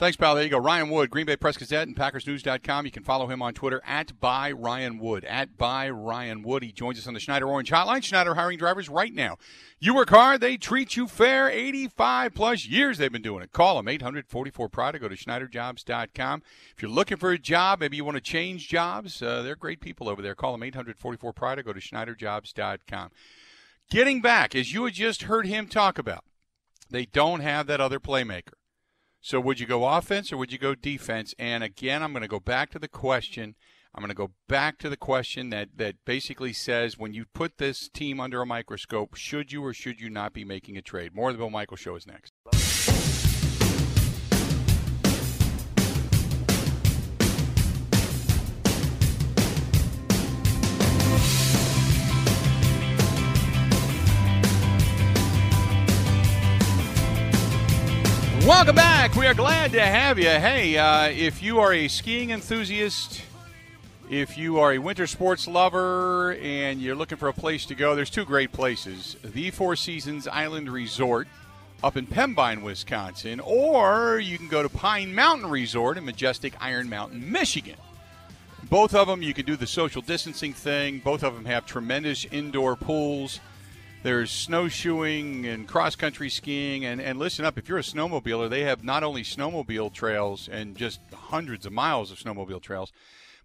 Thanks, 0.00 0.16
pal. 0.16 0.34
There 0.34 0.42
you 0.42 0.48
go. 0.48 0.56
Ryan 0.56 0.88
Wood, 0.88 1.10
Green 1.10 1.26
Bay 1.26 1.36
Press 1.36 1.58
Gazette 1.58 1.86
and 1.86 1.94
PackersNews.com. 1.94 2.86
You 2.86 2.90
can 2.90 3.02
follow 3.02 3.26
him 3.26 3.42
on 3.42 3.52
Twitter 3.52 3.82
at 3.86 4.18
by 4.18 4.50
Ryan 4.50 4.98
Wood. 4.98 5.26
At 5.26 5.58
by 5.58 5.90
Ryan 5.90 6.40
Wood. 6.40 6.62
He 6.62 6.72
joins 6.72 6.98
us 6.98 7.06
on 7.06 7.12
the 7.12 7.20
Schneider 7.20 7.46
Orange 7.46 7.70
Hotline. 7.70 8.02
Schneider 8.02 8.34
hiring 8.34 8.56
drivers 8.56 8.88
right 8.88 9.12
now. 9.12 9.36
You 9.78 9.94
work 9.94 10.08
hard, 10.08 10.40
they 10.40 10.56
treat 10.56 10.96
you 10.96 11.06
fair. 11.06 11.50
85 11.50 12.32
plus 12.32 12.64
years 12.64 12.96
they've 12.96 13.12
been 13.12 13.20
doing 13.20 13.42
it. 13.42 13.52
Call 13.52 13.76
them 13.76 13.88
844 13.88 14.70
Pride 14.70 14.98
go 14.98 15.06
to 15.06 15.16
SchneiderJobs.com. 15.16 16.42
If 16.74 16.80
you're 16.80 16.90
looking 16.90 17.18
for 17.18 17.32
a 17.32 17.38
job, 17.38 17.80
maybe 17.80 17.98
you 17.98 18.04
want 18.06 18.16
to 18.16 18.22
change 18.22 18.68
jobs, 18.68 19.20
uh, 19.20 19.42
they're 19.42 19.54
great 19.54 19.82
people 19.82 20.08
over 20.08 20.22
there. 20.22 20.34
Call 20.34 20.52
them 20.52 20.62
844 20.62 21.34
Pride 21.34 21.62
go 21.62 21.74
to 21.74 21.78
SchneiderJobs.com. 21.78 23.10
Getting 23.90 24.22
back, 24.22 24.54
as 24.54 24.72
you 24.72 24.82
had 24.86 24.94
just 24.94 25.24
heard 25.24 25.46
him 25.46 25.66
talk 25.66 25.98
about, 25.98 26.24
they 26.88 27.04
don't 27.04 27.40
have 27.40 27.66
that 27.66 27.82
other 27.82 28.00
playmaker. 28.00 28.54
So 29.20 29.38
would 29.40 29.60
you 29.60 29.66
go 29.66 29.86
offense 29.86 30.32
or 30.32 30.36
would 30.38 30.52
you 30.52 30.58
go 30.58 30.74
defense? 30.74 31.34
And 31.38 31.62
again, 31.62 32.02
I'm 32.02 32.12
going 32.12 32.22
to 32.22 32.28
go 32.28 32.40
back 32.40 32.70
to 32.70 32.78
the 32.78 32.88
question. 32.88 33.54
I'm 33.94 34.00
going 34.00 34.08
to 34.08 34.14
go 34.14 34.30
back 34.48 34.78
to 34.78 34.88
the 34.88 34.96
question 34.96 35.50
that, 35.50 35.70
that 35.76 35.96
basically 36.04 36.52
says 36.52 36.96
when 36.96 37.12
you 37.12 37.26
put 37.34 37.58
this 37.58 37.88
team 37.88 38.20
under 38.20 38.40
a 38.40 38.46
microscope, 38.46 39.16
should 39.16 39.52
you 39.52 39.64
or 39.64 39.74
should 39.74 40.00
you 40.00 40.08
not 40.08 40.32
be 40.32 40.44
making 40.44 40.76
a 40.76 40.82
trade? 40.82 41.14
More 41.14 41.30
of 41.30 41.34
the 41.34 41.38
Bill 41.38 41.50
Michael 41.50 41.76
Show 41.76 41.96
is 41.96 42.06
next. 42.06 42.32
Welcome 58.50 58.74
back. 58.74 59.14
We 59.14 59.28
are 59.28 59.32
glad 59.32 59.70
to 59.72 59.80
have 59.80 60.18
you. 60.18 60.28
Hey, 60.28 60.76
uh, 60.76 61.04
if 61.04 61.40
you 61.40 61.60
are 61.60 61.72
a 61.72 61.86
skiing 61.86 62.30
enthusiast, 62.30 63.22
if 64.10 64.36
you 64.36 64.58
are 64.58 64.72
a 64.72 64.78
winter 64.78 65.06
sports 65.06 65.46
lover 65.46 66.32
and 66.32 66.82
you're 66.82 66.96
looking 66.96 67.16
for 67.16 67.28
a 67.28 67.32
place 67.32 67.64
to 67.66 67.76
go, 67.76 67.94
there's 67.94 68.10
two 68.10 68.24
great 68.24 68.50
places 68.50 69.16
the 69.22 69.52
Four 69.52 69.76
Seasons 69.76 70.26
Island 70.26 70.68
Resort 70.68 71.28
up 71.84 71.96
in 71.96 72.06
Pembine, 72.06 72.62
Wisconsin, 72.62 73.38
or 73.38 74.18
you 74.18 74.36
can 74.36 74.48
go 74.48 74.64
to 74.64 74.68
Pine 74.68 75.14
Mountain 75.14 75.48
Resort 75.48 75.96
in 75.96 76.04
majestic 76.04 76.52
Iron 76.60 76.88
Mountain, 76.88 77.30
Michigan. 77.30 77.76
Both 78.64 78.96
of 78.96 79.06
them, 79.06 79.22
you 79.22 79.32
can 79.32 79.46
do 79.46 79.54
the 79.54 79.66
social 79.66 80.02
distancing 80.02 80.54
thing. 80.54 80.98
Both 80.98 81.22
of 81.22 81.34
them 81.34 81.44
have 81.44 81.66
tremendous 81.66 82.24
indoor 82.24 82.74
pools. 82.74 83.38
There's 84.02 84.30
snowshoeing 84.30 85.44
and 85.44 85.68
cross 85.68 85.94
country 85.94 86.30
skiing. 86.30 86.86
And, 86.86 87.02
and 87.02 87.18
listen 87.18 87.44
up, 87.44 87.58
if 87.58 87.68
you're 87.68 87.78
a 87.78 87.82
snowmobiler, 87.82 88.48
they 88.48 88.62
have 88.62 88.82
not 88.82 89.02
only 89.02 89.22
snowmobile 89.22 89.92
trails 89.92 90.48
and 90.48 90.74
just 90.74 91.00
hundreds 91.12 91.66
of 91.66 91.72
miles 91.72 92.10
of 92.10 92.18
snowmobile 92.18 92.62
trails, 92.62 92.92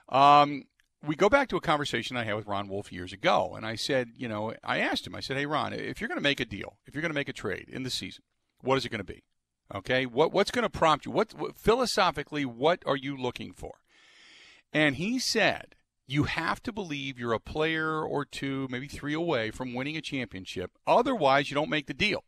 Um, 0.09 0.65
we 1.05 1.15
go 1.15 1.29
back 1.29 1.47
to 1.49 1.57
a 1.57 1.61
conversation 1.61 2.17
I 2.17 2.23
had 2.23 2.35
with 2.35 2.47
Ron 2.47 2.67
Wolf 2.67 2.91
years 2.91 3.13
ago, 3.13 3.53
and 3.55 3.65
I 3.65 3.75
said, 3.75 4.11
you 4.15 4.27
know, 4.27 4.53
I 4.63 4.79
asked 4.79 5.05
him, 5.05 5.15
I 5.15 5.19
said, 5.19 5.37
hey, 5.37 5.45
Ron, 5.45 5.73
if 5.73 5.99
you're 5.99 6.07
going 6.07 6.17
to 6.17 6.23
make 6.23 6.39
a 6.39 6.45
deal, 6.45 6.77
if 6.85 6.93
you're 6.93 7.01
going 7.01 7.11
to 7.11 7.15
make 7.15 7.29
a 7.29 7.33
trade 7.33 7.69
in 7.69 7.83
the 7.83 7.89
season, 7.89 8.23
what 8.61 8.77
is 8.77 8.85
it 8.85 8.89
going 8.89 8.99
to 8.99 9.03
be? 9.03 9.23
Okay, 9.73 10.05
what 10.05 10.31
what's 10.31 10.51
going 10.51 10.63
to 10.63 10.69
prompt 10.69 11.05
you? 11.05 11.11
What, 11.11 11.33
what 11.33 11.57
philosophically, 11.57 12.45
what 12.45 12.83
are 12.85 12.95
you 12.95 13.17
looking 13.17 13.51
for? 13.51 13.75
And 14.71 14.97
he 14.97 15.17
said, 15.17 15.75
you 16.07 16.25
have 16.25 16.61
to 16.63 16.71
believe 16.71 17.17
you're 17.17 17.33
a 17.33 17.39
player 17.39 18.03
or 18.03 18.25
two, 18.25 18.67
maybe 18.69 18.87
three 18.87 19.13
away 19.13 19.49
from 19.49 19.73
winning 19.73 19.97
a 19.97 20.01
championship. 20.01 20.71
Otherwise, 20.85 21.49
you 21.49 21.55
don't 21.55 21.69
make 21.69 21.87
the 21.87 21.93
deal. 21.95 22.23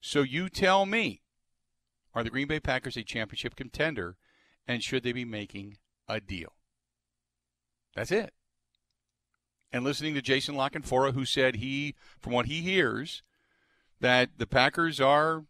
So 0.00 0.20
you 0.20 0.50
tell 0.50 0.84
me, 0.84 1.22
are 2.14 2.22
the 2.22 2.30
Green 2.30 2.48
Bay 2.48 2.60
Packers 2.60 2.96
a 2.96 3.02
championship 3.02 3.56
contender, 3.56 4.16
and 4.68 4.82
should 4.82 5.02
they 5.02 5.12
be 5.12 5.24
making 5.24 5.78
a 6.08 6.20
deal? 6.20 6.55
That's 7.96 8.12
it. 8.12 8.32
And 9.72 9.82
listening 9.82 10.14
to 10.14 10.22
Jason 10.22 10.54
La 10.54 10.68
Canfora, 10.68 11.14
who 11.14 11.24
said 11.24 11.56
he, 11.56 11.96
from 12.20 12.32
what 12.32 12.46
he 12.46 12.60
hears, 12.60 13.22
that 14.00 14.30
the 14.36 14.46
Packers 14.46 15.00
are 15.00 15.44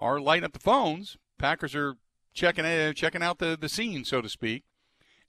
are 0.00 0.20
lighting 0.20 0.44
up 0.44 0.52
the 0.52 0.60
phones. 0.60 1.18
Packers 1.36 1.74
are 1.74 1.96
checking 2.32 2.94
checking 2.94 3.22
out 3.22 3.38
the, 3.38 3.58
the 3.60 3.68
scene, 3.68 4.04
so 4.04 4.22
to 4.22 4.28
speak. 4.28 4.62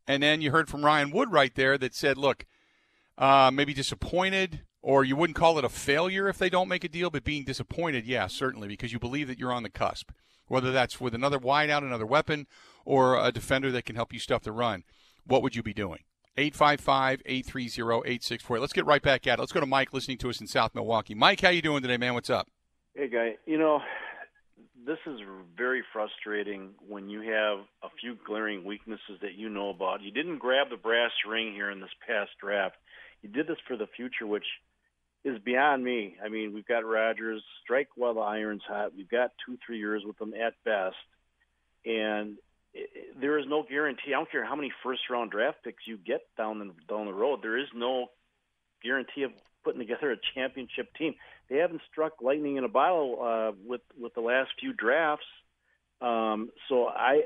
And 0.07 0.23
then 0.23 0.41
you 0.41 0.51
heard 0.51 0.69
from 0.69 0.85
Ryan 0.85 1.11
Wood 1.11 1.31
right 1.31 1.53
there 1.53 1.77
that 1.79 1.93
said, 1.93 2.17
look, 2.17 2.45
uh, 3.17 3.51
maybe 3.51 3.73
disappointed, 3.73 4.61
or 4.81 5.03
you 5.03 5.15
wouldn't 5.15 5.37
call 5.37 5.57
it 5.57 5.65
a 5.65 5.69
failure 5.69 6.27
if 6.27 6.37
they 6.37 6.49
don't 6.49 6.69
make 6.69 6.83
a 6.83 6.89
deal, 6.89 7.09
but 7.09 7.23
being 7.23 7.43
disappointed, 7.43 8.05
yeah, 8.05 8.27
certainly, 8.27 8.67
because 8.67 8.93
you 8.93 8.99
believe 8.99 9.27
that 9.27 9.39
you're 9.39 9.51
on 9.51 9.63
the 9.63 9.69
cusp. 9.69 10.11
Whether 10.47 10.71
that's 10.71 11.01
with 11.01 11.13
another 11.13 11.37
wideout, 11.37 11.83
another 11.83 12.07
weapon, 12.07 12.47
or 12.85 13.23
a 13.23 13.31
defender 13.31 13.71
that 13.71 13.85
can 13.85 13.95
help 13.95 14.13
you 14.13 14.19
stuff 14.19 14.43
the 14.43 14.51
run, 14.51 14.83
what 15.25 15.43
would 15.43 15.55
you 15.55 15.61
be 15.61 15.73
doing? 15.73 15.99
855 16.37 17.21
830 17.25 18.09
8648. 18.09 18.61
Let's 18.61 18.73
get 18.73 18.85
right 18.85 19.01
back 19.01 19.27
at 19.27 19.39
it. 19.39 19.41
Let's 19.41 19.51
go 19.51 19.59
to 19.59 19.65
Mike 19.65 19.93
listening 19.93 20.17
to 20.19 20.29
us 20.29 20.39
in 20.39 20.47
South 20.47 20.73
Milwaukee. 20.73 21.15
Mike, 21.15 21.41
how 21.41 21.49
you 21.49 21.61
doing 21.61 21.81
today, 21.81 21.97
man? 21.97 22.13
What's 22.13 22.29
up? 22.29 22.47
Hey, 22.95 23.09
guy. 23.09 23.37
You 23.45 23.57
know, 23.57 23.81
this 24.85 24.97
is 25.05 25.19
very 25.57 25.83
frustrating 25.93 26.71
when 26.87 27.09
you 27.09 27.21
have 27.21 27.59
a 27.83 27.89
few 27.99 28.17
glaring 28.25 28.63
weaknesses 28.63 29.19
that 29.21 29.35
you 29.35 29.49
know 29.49 29.69
about. 29.69 30.01
You 30.01 30.11
didn't 30.11 30.39
grab 30.39 30.69
the 30.69 30.77
brass 30.77 31.11
ring 31.29 31.53
here 31.53 31.69
in 31.69 31.79
this 31.79 31.89
past 32.07 32.31
draft. 32.41 32.75
You 33.21 33.29
did 33.29 33.47
this 33.47 33.57
for 33.67 33.75
the 33.75 33.87
future, 33.95 34.25
which 34.25 34.45
is 35.23 35.37
beyond 35.39 35.83
me. 35.83 36.15
I 36.23 36.29
mean, 36.29 36.53
we've 36.53 36.65
got 36.65 36.85
Rodgers, 36.85 37.43
strike 37.63 37.89
while 37.95 38.13
the 38.13 38.21
iron's 38.21 38.63
hot. 38.67 38.95
We've 38.95 39.09
got 39.09 39.31
two, 39.45 39.57
three 39.65 39.77
years 39.77 40.03
with 40.05 40.17
them 40.17 40.33
at 40.33 40.53
best, 40.63 40.95
and 41.85 42.37
there 43.19 43.37
is 43.39 43.45
no 43.47 43.63
guarantee. 43.67 44.09
I 44.09 44.11
don't 44.11 44.31
care 44.31 44.45
how 44.45 44.55
many 44.55 44.71
first-round 44.83 45.31
draft 45.31 45.63
picks 45.63 45.87
you 45.87 45.97
get 45.97 46.21
down 46.37 46.59
the 46.59 46.71
down 46.87 47.05
the 47.05 47.13
road. 47.13 47.39
There 47.41 47.57
is 47.57 47.67
no 47.73 48.07
guarantee 48.83 49.23
of 49.23 49.31
putting 49.63 49.79
together 49.79 50.11
a 50.11 50.17
championship 50.35 50.93
team. 50.95 51.15
They 51.49 51.57
haven't 51.57 51.81
struck 51.91 52.21
lightning 52.21 52.57
in 52.57 52.63
a 52.63 52.69
bottle 52.69 53.19
uh, 53.21 53.51
with 53.67 53.81
with 53.99 54.13
the 54.13 54.21
last 54.21 54.51
few 54.59 54.73
drafts. 54.73 55.25
Um, 56.01 56.51
so 56.69 56.87
I 56.87 57.23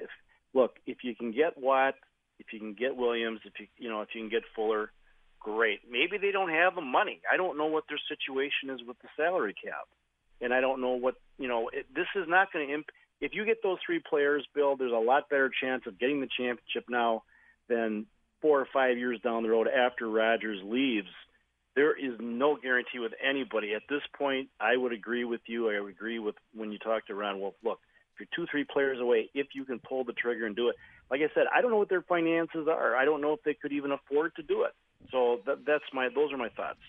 look 0.53 0.77
if 0.85 1.03
you 1.03 1.15
can 1.15 1.31
get 1.31 1.57
Watt, 1.57 1.95
if 2.39 2.47
you 2.53 2.59
can 2.59 2.73
get 2.73 2.95
Williams, 2.95 3.41
if 3.45 3.53
you 3.59 3.67
you 3.77 3.89
know 3.89 4.01
if 4.01 4.09
you 4.13 4.21
can 4.21 4.29
get 4.29 4.43
Fuller, 4.55 4.91
great. 5.39 5.81
Maybe 5.89 6.17
they 6.17 6.31
don't 6.31 6.49
have 6.49 6.75
the 6.75 6.81
money. 6.81 7.21
I 7.31 7.37
don't 7.37 7.57
know 7.57 7.67
what 7.67 7.83
their 7.89 7.99
situation 8.07 8.69
is 8.69 8.85
with 8.87 8.97
the 8.99 9.09
salary 9.15 9.53
cap, 9.53 9.87
and 10.41 10.53
I 10.53 10.61
don't 10.61 10.81
know 10.81 10.93
what 10.93 11.15
you 11.37 11.47
know. 11.47 11.69
It, 11.71 11.85
this 11.93 12.07
is 12.15 12.27
not 12.27 12.51
going 12.51 12.67
to. 12.67 12.73
Imp- 12.73 12.91
if 13.23 13.33
you 13.33 13.45
get 13.45 13.63
those 13.63 13.77
three 13.85 13.99
players, 13.99 14.45
Bill, 14.53 14.75
there's 14.75 14.91
a 14.91 14.95
lot 14.95 15.29
better 15.29 15.49
chance 15.61 15.83
of 15.87 15.99
getting 15.99 16.21
the 16.21 16.27
championship 16.27 16.85
now 16.89 17.23
than 17.69 18.05
four 18.41 18.59
or 18.59 18.67
five 18.73 18.97
years 18.97 19.19
down 19.21 19.43
the 19.43 19.49
road 19.49 19.67
after 19.67 20.09
Rodgers 20.09 20.59
leaves 20.63 21.07
there 21.75 21.97
is 21.97 22.13
no 22.19 22.55
guarantee 22.55 22.99
with 22.99 23.13
anybody. 23.23 23.73
At 23.73 23.83
this 23.89 24.01
point, 24.17 24.49
I 24.59 24.77
would 24.77 24.93
agree 24.93 25.25
with 25.25 25.41
you. 25.47 25.69
I 25.69 25.79
would 25.79 25.91
agree 25.91 26.19
with 26.19 26.35
when 26.53 26.71
you 26.71 26.77
talk 26.77 27.07
to 27.07 27.15
Ron. 27.15 27.39
Well, 27.39 27.55
look, 27.63 27.79
if 28.13 28.19
you're 28.19 28.27
two, 28.35 28.49
three 28.49 28.63
players 28.63 28.99
away, 28.99 29.29
if 29.33 29.47
you 29.55 29.65
can 29.65 29.79
pull 29.79 30.03
the 30.03 30.13
trigger 30.13 30.45
and 30.45 30.55
do 30.55 30.69
it, 30.69 30.75
like 31.09 31.21
I 31.21 31.33
said, 31.33 31.45
I 31.53 31.61
don't 31.61 31.71
know 31.71 31.77
what 31.77 31.89
their 31.89 32.03
finances 32.03 32.67
are. 32.69 32.95
I 32.95 33.05
don't 33.05 33.21
know 33.21 33.33
if 33.33 33.43
they 33.43 33.55
could 33.55 33.71
even 33.71 33.91
afford 33.91 34.35
to 34.35 34.43
do 34.43 34.63
it. 34.63 34.73
So 35.11 35.41
that, 35.45 35.65
that's 35.65 35.83
my 35.93 36.09
those 36.13 36.31
are 36.31 36.37
my 36.37 36.49
thoughts. 36.49 36.79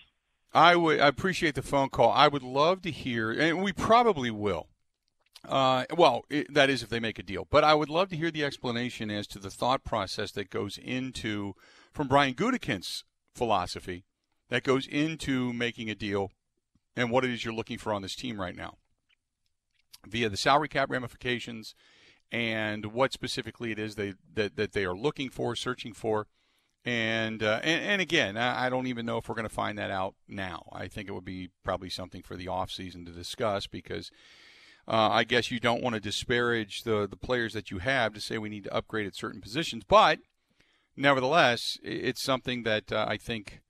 I 0.53 0.75
would 0.75 0.99
I 0.99 1.07
appreciate 1.07 1.55
the 1.55 1.61
phone 1.61 1.89
call. 1.89 2.11
I 2.11 2.27
would 2.27 2.43
love 2.43 2.81
to 2.83 2.91
hear, 2.91 3.31
and 3.31 3.61
we 3.61 3.73
probably 3.73 4.31
will. 4.31 4.67
Uh, 5.47 5.85
well, 5.95 6.23
it, 6.29 6.53
that 6.53 6.69
is 6.69 6.83
if 6.83 6.89
they 6.89 6.99
make 6.99 7.19
a 7.19 7.23
deal. 7.23 7.47
But 7.49 7.63
I 7.63 7.73
would 7.73 7.89
love 7.89 8.09
to 8.09 8.15
hear 8.15 8.31
the 8.31 8.43
explanation 8.43 9.11
as 9.11 9.27
to 9.27 9.39
the 9.39 9.51
thought 9.51 9.83
process 9.83 10.31
that 10.31 10.49
goes 10.49 10.77
into, 10.77 11.53
from 11.93 12.07
Brian 12.07 12.33
Gutekunst's 12.33 13.03
philosophy, 13.33 14.05
that 14.49 14.63
goes 14.63 14.87
into 14.87 15.53
making 15.53 15.89
a 15.89 15.95
deal, 15.95 16.31
and 16.95 17.11
what 17.11 17.25
it 17.25 17.31
is 17.31 17.43
you're 17.43 17.53
looking 17.53 17.77
for 17.77 17.93
on 17.93 18.01
this 18.01 18.15
team 18.15 18.39
right 18.39 18.55
now, 18.55 18.77
via 20.07 20.29
the 20.29 20.37
salary 20.37 20.67
cap 20.67 20.89
ramifications, 20.89 21.75
and 22.31 22.87
what 22.87 23.13
specifically 23.13 23.71
it 23.71 23.79
is 23.79 23.95
they 23.95 24.13
that, 24.33 24.55
that 24.55 24.73
they 24.73 24.85
are 24.85 24.95
looking 24.95 25.29
for, 25.29 25.55
searching 25.55 25.93
for. 25.93 26.27
And, 26.87 27.41
uh, 27.41 27.61
and 27.63 27.83
and 27.83 28.01
again, 28.01 28.37
I 28.37 28.69
don't 28.69 28.85
even 28.85 29.07
know 29.07 29.17
if 29.17 29.27
we're 29.27 29.33
going 29.33 29.47
to 29.47 29.53
find 29.53 29.75
that 29.79 29.89
out 29.89 30.13
now. 30.27 30.69
I 30.71 30.87
think 30.87 31.09
it 31.09 31.13
would 31.13 31.25
be 31.25 31.49
probably 31.63 31.89
something 31.89 32.21
for 32.21 32.35
the 32.35 32.45
offseason 32.45 33.07
to 33.07 33.11
discuss 33.11 33.65
because 33.65 34.11
uh, 34.87 35.09
I 35.11 35.23
guess 35.23 35.49
you 35.49 35.59
don't 35.59 35.81
want 35.81 35.95
to 35.95 35.99
disparage 35.99 36.83
the 36.83 37.07
the 37.07 37.17
players 37.17 37.53
that 37.53 37.71
you 37.71 37.79
have 37.79 38.13
to 38.13 38.21
say 38.21 38.37
we 38.37 38.49
need 38.49 38.65
to 38.65 38.73
upgrade 38.73 39.07
at 39.07 39.15
certain 39.15 39.41
positions, 39.41 39.83
but 39.87 40.19
nevertheless, 40.95 41.79
it's 41.83 42.21
something 42.21 42.63
that 42.63 42.91
uh, 42.91 43.05
I 43.07 43.17
think 43.17 43.61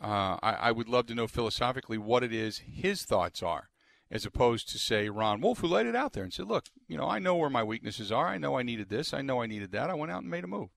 uh, 0.00 0.38
I, 0.42 0.52
I, 0.60 0.72
would 0.72 0.88
love 0.88 1.06
to 1.06 1.14
know 1.14 1.26
philosophically 1.26 1.98
what 1.98 2.22
it 2.22 2.32
is 2.32 2.58
his 2.58 3.04
thoughts 3.04 3.42
are, 3.42 3.70
as 4.10 4.26
opposed 4.26 4.68
to 4.68 4.78
say 4.78 5.08
Ron 5.08 5.40
Wolf, 5.40 5.60
who 5.60 5.68
laid 5.68 5.86
it 5.86 5.96
out 5.96 6.12
there 6.12 6.22
and 6.22 6.32
said, 6.32 6.46
"Look, 6.46 6.66
you 6.86 6.96
know, 6.96 7.08
I 7.08 7.18
know 7.18 7.34
where 7.34 7.50
my 7.50 7.64
weaknesses 7.64 8.12
are. 8.12 8.28
I 8.28 8.38
know 8.38 8.58
I 8.58 8.62
needed 8.62 8.88
this. 8.88 9.12
I 9.12 9.22
know 9.22 9.42
I 9.42 9.46
needed 9.46 9.72
that. 9.72 9.90
I 9.90 9.94
went 9.94 10.12
out 10.12 10.22
and 10.22 10.30
made 10.30 10.44
a 10.44 10.48
move." 10.48 10.68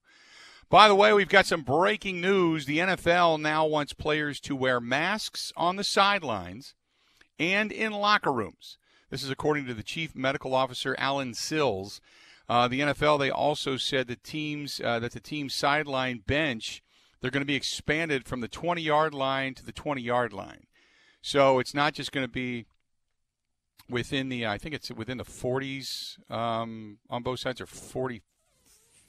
By 0.69 0.87
the 0.87 0.95
way, 0.95 1.13
we've 1.13 1.29
got 1.29 1.47
some 1.47 1.63
breaking 1.63 2.21
news. 2.21 2.65
The 2.65 2.77
NFL 2.77 3.41
now 3.41 3.65
wants 3.65 3.93
players 3.93 4.39
to 4.41 4.55
wear 4.55 4.79
masks 4.79 5.51
on 5.57 5.77
the 5.77 5.83
sidelines 5.83 6.75
and 7.39 7.71
in 7.71 7.91
locker 7.91 8.31
rooms. 8.31 8.77
This 9.09 9.23
is 9.23 9.29
according 9.29 9.65
to 9.65 9.73
the 9.73 9.83
chief 9.83 10.15
medical 10.15 10.53
officer, 10.53 10.95
Allen 10.97 11.33
Sills. 11.33 11.99
Uh, 12.47 12.67
the 12.67 12.79
NFL 12.79 13.19
they 13.19 13.29
also 13.29 13.77
said 13.77 14.07
that 14.07 14.23
teams 14.23 14.81
uh, 14.83 14.99
that 14.99 15.11
the 15.11 15.19
team's 15.19 15.53
sideline 15.53 16.23
bench 16.25 16.81
they're 17.21 17.31
going 17.31 17.41
to 17.41 17.45
be 17.45 17.55
expanded 17.55 18.25
from 18.25 18.41
the 18.41 18.47
20 18.47 18.81
yard 18.81 19.13
line 19.13 19.53
to 19.55 19.65
the 19.65 19.71
20 19.71 20.01
yard 20.01 20.33
line. 20.33 20.65
So 21.21 21.59
it's 21.59 21.73
not 21.73 21.93
just 21.93 22.11
going 22.11 22.25
to 22.25 22.31
be 22.31 22.65
within 23.89 24.29
the 24.29 24.47
I 24.47 24.57
think 24.57 24.73
it's 24.73 24.91
within 24.91 25.17
the 25.17 25.25
40s 25.25 26.17
um, 26.31 26.99
on 27.09 27.23
both 27.23 27.39
sides 27.39 27.61
or 27.61 27.65
40 27.65 28.21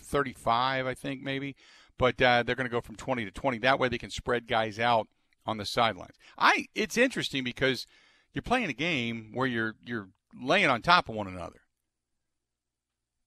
35, 0.03 0.87
I 0.87 0.95
think 0.95 1.23
maybe. 1.23 1.55
But 1.99 2.21
uh, 2.21 2.43
they're 2.43 2.57
going 2.57 2.69
to 2.69 2.71
go 2.71 2.81
from 2.81 2.97
20 2.97 3.25
to 3.27 3.31
20. 3.31 3.59
That 3.59 3.79
way 3.79 3.89
they 3.89 3.99
can 3.99 4.11
spread 4.11 4.49
guys 4.49 4.79
out 4.79 5.07
on 5.47 5.59
the 5.59 5.67
sidelines. 5.67 6.15
I 6.39 6.67
it's 6.75 6.97
interesting 6.97 7.45
because 7.45 7.87
you're 8.33 8.43
playing 8.43 8.69
a 8.71 8.75
game 8.75 9.31
where 9.33 9.47
you're 9.47 9.75
you're 9.85 10.09
laying 10.41 10.69
on 10.69 10.83
top 10.83 11.09
of 11.09 11.15
one 11.15 11.27
another. 11.27 11.61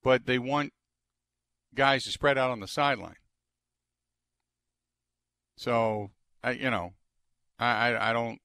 But 0.04 0.26
they 0.26 0.40
want 0.40 0.74
guys 1.74 2.04
to 2.04 2.12
spread 2.12 2.38
out 2.38 2.52
on 2.52 2.60
the 2.60 2.68
sideline. 2.68 3.16
So 5.56 6.12
I 6.44 6.52
you 6.52 6.70
know, 6.70 6.94
I, 7.60 7.92
I, 7.92 8.10
I 8.10 8.14
don't 8.14 8.40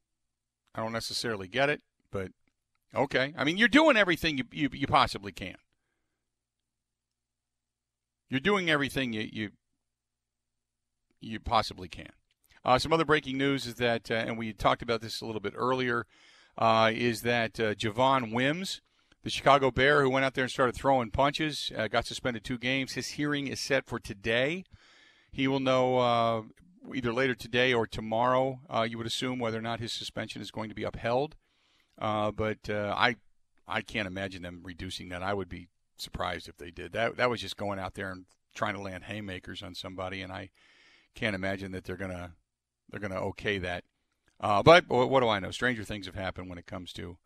I 0.75 0.83
don't 0.83 0.92
necessarily 0.92 1.49
get 1.49 1.71
it, 1.71 1.83
but 2.11 2.31
okay. 2.94 3.35
I 3.37 3.44
mean, 3.44 3.57
you're 3.57 3.68
doing 3.68 3.97
everything 3.97 4.38
you, 4.38 4.44
you, 4.53 4.68
you 4.73 4.87
possibly 4.87 5.33
can. 5.33 5.57
You're 8.29 8.40
doing 8.40 8.71
everything 8.71 9.12
you 9.12 9.29
you, 9.33 9.51
you 11.21 11.40
possibly 11.40 11.88
can. 11.88 12.11
Uh, 12.64 12.79
some 12.79 12.92
other 12.92 13.05
breaking 13.05 13.38
news 13.38 13.66
is 13.66 13.77
that, 13.77 14.11
uh, 14.11 14.14
and 14.14 14.37
we 14.37 14.53
talked 14.53 14.83
about 14.83 15.01
this 15.01 15.21
a 15.21 15.27
little 15.27 15.40
bit 15.40 15.55
earlier, 15.57 16.07
uh, 16.59 16.90
is 16.92 17.23
that 17.23 17.59
uh, 17.61 17.75
Javon 17.75 18.33
Wims, 18.33 18.81
the 19.23 19.31
Chicago 19.31 19.71
Bear 19.71 20.03
who 20.03 20.11
went 20.11 20.25
out 20.25 20.35
there 20.35 20.44
and 20.44 20.51
started 20.51 20.75
throwing 20.75 21.11
punches, 21.11 21.73
uh, 21.77 21.87
got 21.88 22.05
suspended 22.05 22.44
two 22.44 22.59
games. 22.59 22.92
His 22.92 23.11
hearing 23.11 23.47
is 23.47 23.61
set 23.61 23.87
for 23.87 23.99
today. 23.99 24.64
He 25.31 25.47
will 25.47 25.61
know 25.61 25.99
uh, 25.99 26.42
either 26.92 27.12
later 27.12 27.35
today 27.35 27.73
or 27.73 27.87
tomorrow. 27.87 28.61
Uh, 28.68 28.83
you 28.83 28.99
would 28.99 29.07
assume 29.07 29.38
whether 29.38 29.59
or 29.59 29.62
not 29.62 29.81
his 29.81 29.92
suspension 29.92 30.42
is 30.42 30.51
going 30.51 30.68
to 30.68 30.75
be 30.75 30.85
upheld. 30.85 31.37
but 31.97 32.68
I, 32.68 33.16
I 33.68 33.81
can't 33.83 34.09
imagine 34.09 34.42
them 34.42 34.61
reducing 34.64 35.11
that. 35.11 35.23
I 35.23 35.35
would 35.35 35.49
be 35.49 35.68
surprised 35.97 36.49
if 36.49 36.57
they 36.57 36.71
did. 36.71 36.92
That 36.92 37.16
that 37.16 37.31
was 37.31 37.40
just 37.40 37.57
going 37.57 37.79
out 37.79 37.94
there 37.94 38.11
and 38.11 38.25
trying 38.55 38.75
to 38.75 38.81
land 38.81 39.05
haymakers 39.05 39.62
on 39.62 39.75
somebody, 39.75 40.23
and 40.23 40.33
I 40.33 40.51
can't 41.14 41.37
imagine 41.37 41.73
that 41.73 41.85
they're 41.85 41.97
gonna 41.97 42.33
they're 42.90 43.01
gonna 43.01 43.21
okay 43.21 43.59
that. 43.59 43.85
Uh, 44.40 44.62
but 44.62 44.88
what 44.88 45.20
do 45.20 45.29
I 45.29 45.40
know? 45.40 45.51
Stranger 45.51 45.85
things 45.85 46.07
have 46.07 46.14
happened 46.14 46.48
when 46.48 46.59
it 46.59 46.66
comes 46.66 46.92
to 46.94 47.16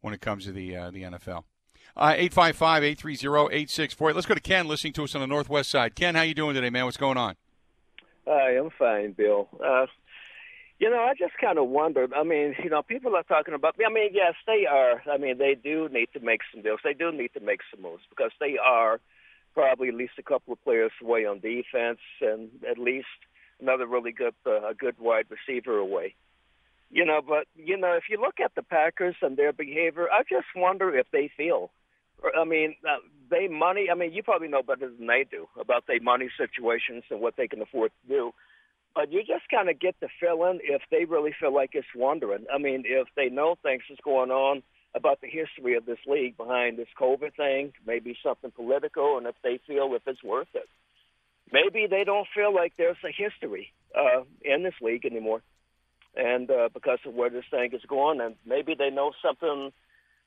when 0.00 0.12
it 0.14 0.20
comes 0.20 0.44
to 0.44 0.52
the 0.52 0.76
uh, 0.76 0.90
the 0.90 1.02
NFL. 1.02 1.44
Uh, 1.96 2.14
855 2.16 2.84
830 2.84 3.54
8648. 3.54 4.14
Let's 4.14 4.26
go 4.26 4.34
to 4.34 4.40
Ken 4.40 4.68
listening 4.68 4.92
to 4.94 5.04
us 5.04 5.14
on 5.14 5.20
the 5.20 5.26
Northwest 5.26 5.70
side. 5.70 5.94
Ken, 5.94 6.14
how 6.14 6.22
you 6.22 6.34
doing 6.34 6.54
today, 6.54 6.70
man? 6.70 6.84
What's 6.84 6.96
going 6.96 7.16
on? 7.16 7.36
I'm 8.58 8.70
fine, 8.78 9.12
Bill. 9.12 9.48
Uh, 9.64 9.86
you 10.78 10.90
know, 10.90 10.98
I 10.98 11.14
just 11.18 11.32
kind 11.40 11.58
of 11.58 11.68
wondered. 11.68 12.12
I 12.14 12.22
mean, 12.22 12.54
you 12.62 12.70
know, 12.70 12.82
people 12.82 13.16
are 13.16 13.22
talking 13.22 13.54
about. 13.54 13.78
Me. 13.78 13.84
I 13.88 13.92
mean, 13.92 14.10
yes, 14.12 14.34
they 14.46 14.66
are. 14.66 15.02
I 15.10 15.18
mean, 15.18 15.38
they 15.38 15.54
do 15.54 15.88
need 15.90 16.08
to 16.14 16.20
make 16.20 16.40
some 16.52 16.62
deals. 16.62 16.80
They 16.84 16.94
do 16.94 17.10
need 17.12 17.32
to 17.34 17.40
make 17.40 17.60
some 17.72 17.82
moves 17.82 18.02
because 18.10 18.30
they 18.40 18.56
are 18.62 19.00
probably 19.54 19.88
at 19.88 19.94
least 19.94 20.12
a 20.18 20.22
couple 20.22 20.52
of 20.52 20.62
players 20.62 20.92
away 21.02 21.24
on 21.24 21.40
defense, 21.40 21.98
and 22.20 22.50
at 22.68 22.78
least 22.78 23.06
another 23.60 23.86
really 23.86 24.12
good, 24.12 24.34
uh, 24.46 24.68
a 24.68 24.74
good 24.74 24.96
wide 24.98 25.26
receiver 25.30 25.78
away. 25.78 26.14
You 26.90 27.04
know, 27.04 27.20
but 27.26 27.46
you 27.54 27.76
know, 27.76 27.92
if 27.94 28.04
you 28.08 28.20
look 28.20 28.40
at 28.42 28.54
the 28.54 28.62
Packers 28.62 29.16
and 29.20 29.36
their 29.36 29.52
behavior, 29.52 30.08
I 30.10 30.22
just 30.22 30.46
wonder 30.56 30.96
if 30.96 31.06
they 31.12 31.30
feel. 31.36 31.70
I 32.36 32.44
mean, 32.44 32.74
uh, 32.84 32.96
they 33.30 33.46
money. 33.46 33.88
I 33.90 33.94
mean, 33.94 34.12
you 34.12 34.22
probably 34.22 34.48
know 34.48 34.62
better 34.62 34.90
than 34.90 35.06
they 35.06 35.26
do 35.30 35.48
about 35.60 35.86
their 35.86 36.00
money 36.00 36.30
situations 36.36 37.04
and 37.10 37.20
what 37.20 37.36
they 37.36 37.46
can 37.46 37.60
afford 37.60 37.92
to 38.02 38.08
do 38.08 38.32
but 38.98 39.12
you 39.12 39.20
just 39.20 39.48
kind 39.48 39.70
of 39.70 39.78
get 39.78 39.94
the 40.00 40.08
feeling 40.20 40.58
if 40.62 40.82
they 40.90 41.04
really 41.04 41.32
feel 41.38 41.54
like 41.54 41.70
it's 41.74 41.86
wandering. 41.94 42.46
I 42.52 42.58
mean, 42.58 42.82
if 42.84 43.06
they 43.14 43.28
know 43.28 43.56
things 43.62 43.82
is 43.90 43.98
going 44.02 44.32
on 44.32 44.62
about 44.92 45.20
the 45.20 45.28
history 45.28 45.76
of 45.76 45.86
this 45.86 46.00
league 46.04 46.36
behind 46.36 46.78
this 46.78 46.88
COVID 47.00 47.36
thing, 47.36 47.72
maybe 47.86 48.18
something 48.22 48.50
political, 48.50 49.16
and 49.16 49.28
if 49.28 49.36
they 49.44 49.60
feel 49.68 49.94
if 49.94 50.02
it's 50.06 50.24
worth 50.24 50.48
it. 50.54 50.68
Maybe 51.52 51.86
they 51.86 52.04
don't 52.04 52.26
feel 52.34 52.54
like 52.54 52.74
there's 52.76 52.96
a 53.04 53.12
history 53.12 53.72
uh, 53.96 54.22
in 54.42 54.62
this 54.62 54.74
league 54.80 55.04
anymore, 55.04 55.42
and 56.14 56.50
uh, 56.50 56.68
because 56.72 56.98
of 57.06 57.14
where 57.14 57.30
this 57.30 57.44
thing 57.50 57.70
is 57.72 57.82
going, 57.88 58.20
and 58.20 58.34
maybe 58.44 58.74
they 58.74 58.90
know 58.90 59.12
something 59.22 59.72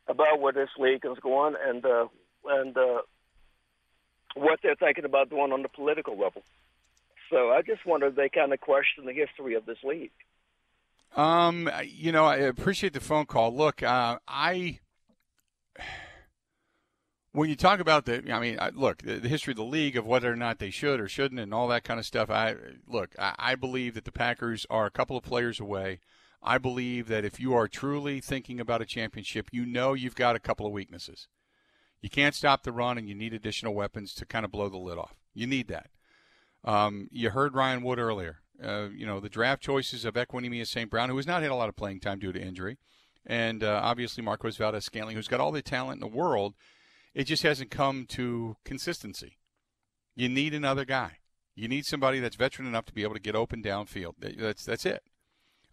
about 0.08 0.40
where 0.40 0.54
this 0.54 0.70
league 0.78 1.06
is 1.06 1.20
going, 1.22 1.56
and 1.64 1.86
uh, 1.86 2.08
and 2.48 2.76
uh, 2.78 3.02
what 4.36 4.60
they're 4.64 4.76
thinking 4.76 5.06
about 5.06 5.30
doing 5.30 5.52
on 5.52 5.62
the 5.62 5.70
political 5.70 6.18
level. 6.18 6.44
So 7.30 7.52
I 7.52 7.62
just 7.62 7.86
wondered 7.86 8.16
they 8.16 8.30
kind 8.30 8.52
of 8.52 8.60
question 8.60 9.06
the 9.06 9.14
history 9.14 9.56
of 9.56 9.66
this 9.66 9.78
league. 9.84 10.12
Um, 11.16 11.70
you 11.86 12.12
know, 12.12 12.26
I 12.26 12.38
appreciate 12.38 12.94
the 12.94 13.00
phone 13.00 13.26
call. 13.26 13.56
Look, 13.56 13.84
uh, 13.84 14.18
I 14.28 14.80
when 17.34 17.50
you 17.50 17.56
talk 17.56 17.80
about 17.80 18.06
the, 18.06 18.24
I 18.32 18.40
mean, 18.40 18.60
look, 18.74 19.04
the, 19.04 19.20
history 19.20 19.52
of 19.52 19.58
the 19.58 19.64
league 19.64 19.96
of 19.96 20.06
whether 20.06 20.32
or 20.32 20.36
not 20.36 20.60
they 20.60 20.70
should 20.70 21.00
or 21.00 21.08
shouldn't 21.08 21.40
and 21.40 21.54
all 21.54 21.68
that 21.70 21.84
kind 21.84 22.00
of 22.00 22.06
stuff. 22.06 22.30
I 22.30 22.56
look, 22.88 23.16
I, 23.18 23.56
believe 23.56 23.94
that 23.94 24.06
the 24.06 24.12
Packers 24.12 24.66
are 24.70 24.86
a 24.86 24.92
couple 24.92 25.16
of 25.16 25.24
players 25.24 25.60
away. 25.60 26.00
I 26.44 26.58
believe 26.58 27.08
that 27.08 27.24
if 27.24 27.40
you 27.40 27.54
are 27.54 27.68
truly 27.68 28.20
thinking 28.20 28.60
about 28.60 28.82
a 28.82 28.86
championship, 28.86 29.50
you 29.52 29.66
know 29.66 29.94
you've 29.94 30.16
got 30.16 30.36
a 30.36 30.40
couple 30.40 30.66
of 30.66 30.74
weaknesses. 30.74 31.28
You 32.02 32.10
can't 32.10 32.36
stop 32.36 32.64
the 32.64 32.72
run, 32.72 32.98
and 32.98 33.08
you 33.08 33.14
need 33.14 33.34
additional 33.34 33.76
weapons 33.76 34.14
to 34.16 34.26
kind 34.26 34.44
of 34.44 34.52
blow 34.52 34.68
the 34.70 34.78
lid 34.78 34.98
off. 34.98 35.16
You 35.36 35.46
need 35.46 35.68
that. 35.68 35.92
Um, 36.64 37.08
you 37.12 37.30
heard 37.30 37.54
Ryan 37.54 37.84
Wood 37.84 38.00
earlier. 38.00 38.40
Uh, 38.62 38.90
you 38.96 39.06
know, 39.06 39.20
the 39.20 39.30
draft 39.30 39.62
choices 39.62 40.04
of 40.04 40.16
Equanimeous 40.16 40.68
St. 40.68 40.90
Brown, 40.90 41.10
who 41.10 41.18
has 41.18 41.28
not 41.28 41.44
had 41.44 41.52
a 41.52 41.56
lot 41.56 41.70
of 41.70 41.76
playing 41.76 42.00
time 42.00 42.20
due 42.20 42.32
to 42.32 42.42
injury, 42.42 42.78
and 43.26 43.64
uh, 43.64 43.80
obviously 43.84 44.24
Marquez 44.24 44.58
Valdes-Scantling, 44.58 45.16
who's 45.16 45.28
got 45.28 45.40
all 45.40 45.52
the 45.52 45.62
talent 45.62 46.02
in 46.02 46.10
the 46.10 46.16
world. 46.16 46.56
It 47.14 47.26
just 47.26 47.44
hasn't 47.44 47.72
come 47.72 48.06
to 48.10 48.56
consistency. 48.64 49.38
You 50.16 50.30
need 50.30 50.54
another 50.54 50.86
guy. 50.86 51.18
You 51.56 51.68
need 51.68 51.86
somebody 51.86 52.20
that's 52.20 52.36
veteran 52.36 52.68
enough 52.68 52.86
to 52.86 52.94
be 52.94 53.04
able 53.04 53.14
to 53.14 53.20
get 53.20 53.36
open 53.36 53.62
downfield. 53.62 54.14
That's 54.20 54.66
that's 54.66 54.86
it. 54.86 55.04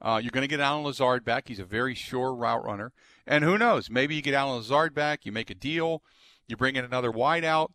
Uh, 0.00 0.20
you're 0.22 0.30
going 0.30 0.42
to 0.42 0.48
get 0.48 0.60
Allen 0.60 0.84
Lazard 0.84 1.24
back. 1.24 1.48
He's 1.48 1.58
a 1.58 1.64
very 1.64 1.94
sure 1.94 2.32
route 2.32 2.64
runner. 2.64 2.92
And 3.26 3.42
who 3.42 3.58
knows? 3.58 3.90
Maybe 3.90 4.14
you 4.14 4.22
get 4.22 4.34
Allen 4.34 4.58
Lazard 4.58 4.94
back. 4.94 5.26
You 5.26 5.32
make 5.32 5.50
a 5.50 5.54
deal. 5.54 6.02
You 6.46 6.56
bring 6.56 6.76
in 6.76 6.84
another 6.84 7.10
wideout. 7.10 7.70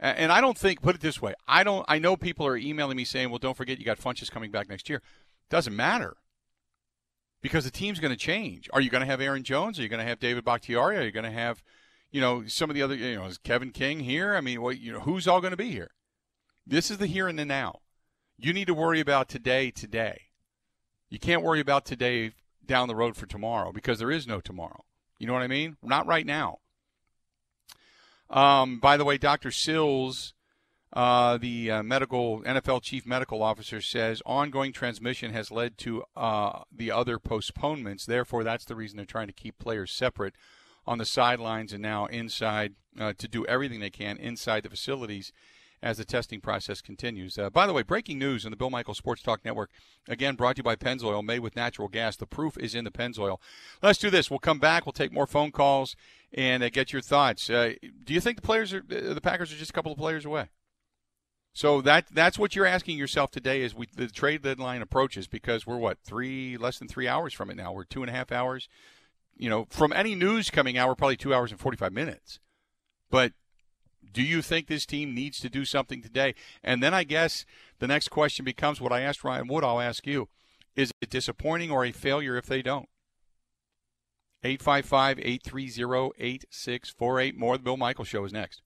And 0.00 0.30
I 0.30 0.40
don't 0.40 0.56
think, 0.56 0.80
put 0.80 0.94
it 0.94 1.00
this 1.00 1.20
way, 1.20 1.34
I 1.48 1.64
don't. 1.64 1.84
I 1.88 1.98
know 1.98 2.16
people 2.16 2.46
are 2.46 2.56
emailing 2.56 2.96
me 2.96 3.04
saying, 3.04 3.30
"Well, 3.30 3.40
don't 3.40 3.56
forget 3.56 3.80
you 3.80 3.84
got 3.84 3.98
Funchess 3.98 4.30
coming 4.30 4.52
back 4.52 4.68
next 4.68 4.88
year." 4.88 5.02
Doesn't 5.50 5.74
matter 5.74 6.16
because 7.40 7.64
the 7.64 7.70
team's 7.70 7.98
going 8.00 8.12
to 8.12 8.16
change. 8.16 8.68
Are 8.72 8.80
you 8.80 8.90
going 8.90 9.00
to 9.00 9.06
have 9.06 9.20
Aaron 9.20 9.42
Jones? 9.42 9.78
Are 9.78 9.82
you 9.82 9.88
going 9.88 9.98
to 9.98 10.06
have 10.06 10.20
David 10.20 10.44
Bakhtiari? 10.44 10.96
Are 10.98 11.02
you 11.02 11.10
going 11.10 11.24
to 11.24 11.32
have, 11.32 11.62
you 12.10 12.20
know, 12.20 12.46
some 12.46 12.70
of 12.70 12.74
the 12.74 12.82
other, 12.82 12.94
you 12.94 13.16
know, 13.16 13.26
is 13.26 13.38
Kevin 13.38 13.70
King 13.70 14.00
here? 14.00 14.34
I 14.34 14.40
mean, 14.40 14.62
what, 14.62 14.80
you 14.80 14.92
know, 14.92 15.00
who's 15.00 15.28
all 15.28 15.40
going 15.40 15.50
to 15.52 15.56
be 15.56 15.70
here? 15.70 15.90
This 16.66 16.90
is 16.90 16.98
the 16.98 17.06
here 17.06 17.28
and 17.28 17.38
the 17.38 17.44
now. 17.44 17.80
You 18.38 18.52
need 18.52 18.66
to 18.66 18.74
worry 18.74 19.00
about 19.00 19.28
today, 19.28 19.70
today. 19.70 20.22
You 21.10 21.18
can't 21.18 21.42
worry 21.42 21.60
about 21.60 21.84
today 21.84 22.32
down 22.64 22.88
the 22.88 22.94
road 22.94 23.16
for 23.16 23.26
tomorrow 23.26 23.72
because 23.72 23.98
there 23.98 24.10
is 24.10 24.26
no 24.26 24.40
tomorrow. 24.40 24.84
You 25.18 25.26
know 25.26 25.32
what 25.32 25.42
I 25.42 25.48
mean? 25.48 25.76
Not 25.82 26.06
right 26.06 26.26
now. 26.26 26.58
Um, 28.30 28.78
by 28.78 28.96
the 28.96 29.04
way, 29.04 29.18
Dr. 29.18 29.50
Sills, 29.50 30.34
uh, 30.92 31.38
the 31.38 31.70
uh, 31.70 31.82
medical 31.82 32.42
NFL 32.42 32.82
chief 32.82 33.06
medical 33.06 33.42
officer, 33.42 33.80
says 33.80 34.22
ongoing 34.26 34.72
transmission 34.72 35.32
has 35.32 35.50
led 35.50 35.78
to 35.78 36.04
uh, 36.14 36.60
the 36.70 36.90
other 36.90 37.18
postponements. 37.18 38.04
Therefore, 38.04 38.44
that's 38.44 38.66
the 38.66 38.76
reason 38.76 38.98
they're 38.98 39.06
trying 39.06 39.28
to 39.28 39.32
keep 39.32 39.58
players 39.58 39.90
separate 39.90 40.34
on 40.88 40.98
the 40.98 41.04
sidelines 41.04 41.72
and 41.72 41.82
now 41.82 42.06
inside 42.06 42.72
uh, 42.98 43.12
to 43.18 43.28
do 43.28 43.44
everything 43.46 43.78
they 43.78 43.90
can 43.90 44.16
inside 44.16 44.62
the 44.62 44.70
facilities 44.70 45.32
as 45.82 45.98
the 45.98 46.04
testing 46.04 46.40
process 46.40 46.80
continues. 46.80 47.38
Uh, 47.38 47.50
by 47.50 47.66
the 47.66 47.72
way, 47.72 47.82
breaking 47.82 48.18
news 48.18 48.44
on 48.44 48.50
the 48.50 48.56
Bill 48.56 48.70
Michael 48.70 48.94
Sports 48.94 49.22
Talk 49.22 49.44
Network. 49.44 49.70
Again, 50.08 50.34
brought 50.34 50.56
to 50.56 50.60
you 50.60 50.64
by 50.64 50.74
Pennzoil, 50.74 51.22
made 51.22 51.40
with 51.40 51.54
natural 51.54 51.88
gas. 51.88 52.16
The 52.16 52.26
proof 52.26 52.56
is 52.58 52.74
in 52.74 52.84
the 52.84 52.90
Pennzoil. 52.90 53.38
Let's 53.82 53.98
do 53.98 54.10
this. 54.10 54.30
We'll 54.30 54.40
come 54.40 54.58
back. 54.58 54.86
We'll 54.86 54.92
take 54.92 55.12
more 55.12 55.26
phone 55.26 55.52
calls 55.52 55.94
and 56.32 56.62
uh, 56.62 56.70
get 56.70 56.92
your 56.92 57.02
thoughts. 57.02 57.48
Uh, 57.48 57.74
do 58.02 58.14
you 58.14 58.20
think 58.20 58.36
the 58.36 58.42
players 58.42 58.72
are 58.72 58.78
uh, 58.78 59.14
the 59.14 59.20
Packers 59.20 59.52
are 59.52 59.56
just 59.56 59.70
a 59.70 59.74
couple 59.74 59.92
of 59.92 59.98
players 59.98 60.24
away? 60.24 60.48
So 61.52 61.80
that 61.82 62.06
that's 62.12 62.38
what 62.38 62.56
you're 62.56 62.66
asking 62.66 62.98
yourself 62.98 63.30
today 63.30 63.62
as 63.62 63.74
we 63.74 63.86
the 63.94 64.08
trade 64.08 64.42
deadline 64.42 64.82
approaches 64.82 65.26
because 65.26 65.66
we're 65.66 65.76
what 65.76 65.98
three 66.04 66.56
less 66.56 66.78
than 66.78 66.88
three 66.88 67.08
hours 67.08 67.34
from 67.34 67.50
it 67.50 67.56
now. 67.56 67.72
We're 67.72 67.84
two 67.84 68.02
and 68.02 68.10
a 68.10 68.12
half 68.12 68.32
hours. 68.32 68.68
You 69.38 69.48
know, 69.48 69.66
from 69.70 69.92
any 69.92 70.14
news 70.14 70.50
coming 70.50 70.76
out, 70.76 70.88
we're 70.88 70.94
probably 70.94 71.16
two 71.16 71.34
hours 71.34 71.50
and 71.50 71.60
forty 71.60 71.76
five 71.76 71.92
minutes. 71.92 72.40
But 73.10 73.32
do 74.12 74.22
you 74.22 74.42
think 74.42 74.66
this 74.66 74.86
team 74.86 75.14
needs 75.14 75.38
to 75.40 75.48
do 75.48 75.64
something 75.64 76.02
today? 76.02 76.34
And 76.62 76.82
then 76.82 76.94
I 76.94 77.04
guess 77.04 77.44
the 77.78 77.86
next 77.86 78.08
question 78.08 78.44
becomes 78.44 78.80
what 78.80 78.92
I 78.92 79.00
asked 79.00 79.24
Ryan 79.24 79.48
Wood, 79.48 79.64
I'll 79.64 79.80
ask 79.80 80.06
you. 80.06 80.28
Is 80.76 80.90
it 81.00 81.10
disappointing 81.10 81.70
or 81.70 81.84
a 81.84 81.92
failure 81.92 82.36
if 82.36 82.46
they 82.46 82.62
don't? 82.62 82.88
855 84.44 85.18
830 85.18 86.12
8648. 86.18 87.36
More 87.36 87.54
of 87.54 87.60
the 87.60 87.64
Bill 87.64 87.76
Michaels 87.76 88.08
Show 88.08 88.24
is 88.24 88.32
next. 88.32 88.62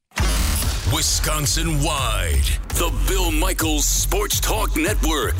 Wisconsin 0.93 1.83
wide, 1.83 2.45
the 2.71 2.93
Bill 3.09 3.31
Michaels 3.31 3.87
Sports 3.87 4.41
Talk 4.41 4.77
Network. 4.77 5.37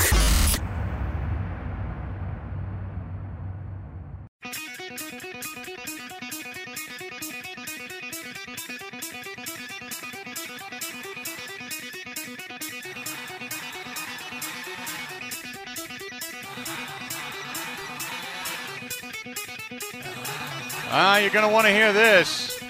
Want 21.63 21.75
to 21.75 21.79
hear 21.79 21.93
this. 21.93 22.61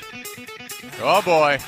Oh, 1.00 1.22
boy. 1.22 1.58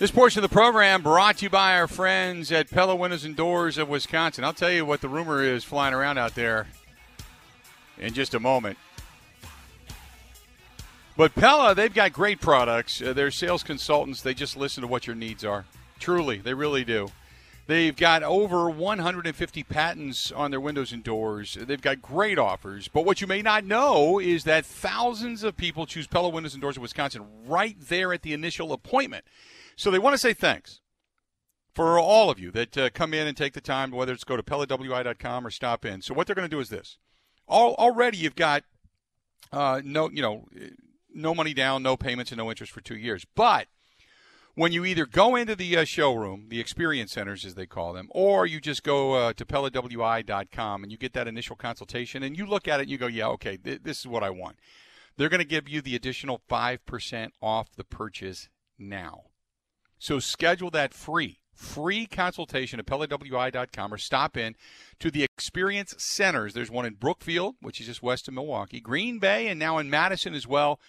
This 0.00 0.10
portion 0.10 0.42
of 0.42 0.50
the 0.50 0.52
program 0.52 1.02
brought 1.02 1.36
to 1.38 1.44
you 1.44 1.50
by 1.50 1.78
our 1.78 1.86
friends 1.86 2.50
at 2.50 2.68
Pella 2.68 2.96
Windows 2.96 3.24
and 3.24 3.36
Doors 3.36 3.78
of 3.78 3.88
Wisconsin. 3.88 4.42
I'll 4.42 4.52
tell 4.52 4.72
you 4.72 4.84
what 4.84 5.02
the 5.02 5.08
rumor 5.08 5.44
is 5.44 5.62
flying 5.62 5.94
around 5.94 6.18
out 6.18 6.34
there 6.34 6.66
in 7.96 8.12
just 8.12 8.34
a 8.34 8.40
moment. 8.40 8.76
But 11.16 11.32
Pella, 11.36 11.76
they've 11.76 11.94
got 11.94 12.12
great 12.12 12.40
products. 12.40 13.00
Uh, 13.00 13.12
they're 13.12 13.30
sales 13.30 13.62
consultants. 13.62 14.22
They 14.22 14.34
just 14.34 14.56
listen 14.56 14.80
to 14.80 14.88
what 14.88 15.06
your 15.06 15.14
needs 15.14 15.44
are. 15.44 15.64
Truly, 16.00 16.38
they 16.38 16.54
really 16.54 16.84
do. 16.84 17.12
They've 17.68 17.94
got 17.94 18.22
over 18.22 18.70
150 18.70 19.62
patents 19.64 20.32
on 20.32 20.50
their 20.50 20.58
windows 20.58 20.90
and 20.90 21.04
doors. 21.04 21.58
They've 21.60 21.80
got 21.80 22.00
great 22.00 22.38
offers. 22.38 22.88
But 22.88 23.04
what 23.04 23.20
you 23.20 23.26
may 23.26 23.42
not 23.42 23.62
know 23.62 24.18
is 24.18 24.44
that 24.44 24.64
thousands 24.64 25.44
of 25.44 25.54
people 25.54 25.84
choose 25.84 26.06
Pella 26.06 26.30
Windows 26.30 26.54
and 26.54 26.62
Doors 26.62 26.78
of 26.78 26.82
Wisconsin 26.82 27.26
right 27.46 27.76
there 27.78 28.14
at 28.14 28.22
the 28.22 28.32
initial 28.32 28.72
appointment. 28.72 29.26
So 29.76 29.90
they 29.90 29.98
want 29.98 30.14
to 30.14 30.18
say 30.18 30.32
thanks 30.32 30.80
for 31.74 31.98
all 31.98 32.30
of 32.30 32.38
you 32.38 32.50
that 32.52 32.78
uh, 32.78 32.88
come 32.88 33.12
in 33.12 33.26
and 33.26 33.36
take 33.36 33.52
the 33.52 33.60
time, 33.60 33.90
whether 33.90 34.14
it's 34.14 34.24
go 34.24 34.38
to 34.38 34.42
PellaWI.com 34.42 35.46
or 35.46 35.50
stop 35.50 35.84
in. 35.84 36.00
So 36.00 36.14
what 36.14 36.26
they're 36.26 36.34
going 36.34 36.48
to 36.48 36.56
do 36.56 36.60
is 36.60 36.70
this. 36.70 36.96
All, 37.46 37.74
already 37.74 38.16
you've 38.16 38.34
got 38.34 38.64
uh, 39.52 39.82
no, 39.84 40.08
you 40.08 40.22
know, 40.22 40.46
no 41.14 41.34
money 41.34 41.52
down, 41.52 41.82
no 41.82 41.98
payments, 41.98 42.30
and 42.32 42.38
no 42.38 42.48
interest 42.48 42.72
for 42.72 42.80
two 42.80 42.96
years. 42.96 43.26
But 43.34 43.66
when 44.58 44.72
you 44.72 44.84
either 44.84 45.06
go 45.06 45.36
into 45.36 45.54
the 45.54 45.76
uh, 45.76 45.84
showroom, 45.84 46.46
the 46.48 46.58
experience 46.58 47.12
centers 47.12 47.44
as 47.44 47.54
they 47.54 47.64
call 47.64 47.92
them, 47.92 48.08
or 48.10 48.44
you 48.44 48.60
just 48.60 48.82
go 48.82 49.12
uh, 49.12 49.32
to 49.32 49.46
PellaWI.com 49.46 50.82
and 50.82 50.90
you 50.90 50.98
get 50.98 51.12
that 51.12 51.28
initial 51.28 51.54
consultation 51.54 52.24
and 52.24 52.36
you 52.36 52.44
look 52.44 52.66
at 52.66 52.80
it 52.80 52.82
and 52.82 52.90
you 52.90 52.98
go, 52.98 53.06
yeah, 53.06 53.28
okay, 53.28 53.56
th- 53.56 53.82
this 53.84 54.00
is 54.00 54.08
what 54.08 54.24
I 54.24 54.30
want. 54.30 54.56
They're 55.16 55.28
going 55.28 55.38
to 55.38 55.46
give 55.46 55.68
you 55.68 55.80
the 55.80 55.94
additional 55.94 56.40
5% 56.50 57.28
off 57.40 57.76
the 57.76 57.84
purchase 57.84 58.48
now. 58.76 59.26
So 59.96 60.18
schedule 60.18 60.72
that 60.72 60.92
free, 60.92 61.38
free 61.54 62.06
consultation 62.06 62.80
at 62.80 62.86
PellaWI.com 62.86 63.94
or 63.94 63.98
stop 63.98 64.36
in 64.36 64.56
to 64.98 65.12
the 65.12 65.22
experience 65.22 65.94
centers. 65.98 66.52
There's 66.52 66.70
one 66.70 66.84
in 66.84 66.94
Brookfield, 66.94 67.54
which 67.62 67.80
is 67.80 67.86
just 67.86 68.02
west 68.02 68.26
of 68.26 68.34
Milwaukee, 68.34 68.80
Green 68.80 69.20
Bay, 69.20 69.46
and 69.46 69.60
now 69.60 69.78
in 69.78 69.88
Madison 69.88 70.34
as 70.34 70.48
well 70.48 70.80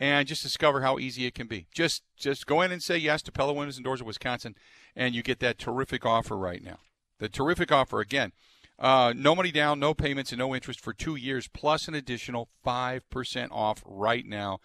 and 0.00 0.26
just 0.26 0.42
discover 0.42 0.80
how 0.80 0.98
easy 0.98 1.26
it 1.26 1.34
can 1.34 1.46
be. 1.46 1.66
Just 1.72 2.02
just 2.16 2.46
go 2.46 2.62
in 2.62 2.72
and 2.72 2.82
say 2.82 2.96
yes 2.96 3.22
to 3.22 3.32
Pella 3.32 3.52
Windows 3.52 3.76
and 3.76 3.84
Doors 3.84 4.00
of 4.00 4.06
Wisconsin, 4.06 4.56
and 4.96 5.14
you 5.14 5.22
get 5.22 5.38
that 5.40 5.58
terrific 5.58 6.06
offer 6.06 6.36
right 6.36 6.64
now. 6.64 6.78
The 7.18 7.28
terrific 7.28 7.70
offer 7.70 8.00
again. 8.00 8.32
Uh, 8.78 9.12
no 9.14 9.34
money 9.34 9.52
down, 9.52 9.78
no 9.78 9.92
payments, 9.92 10.32
and 10.32 10.38
no 10.38 10.54
interest 10.54 10.80
for 10.80 10.94
two 10.94 11.14
years, 11.14 11.48
plus 11.48 11.86
an 11.86 11.94
additional 11.94 12.48
5% 12.64 13.48
off 13.50 13.82
right 13.84 14.24
now. 14.24 14.58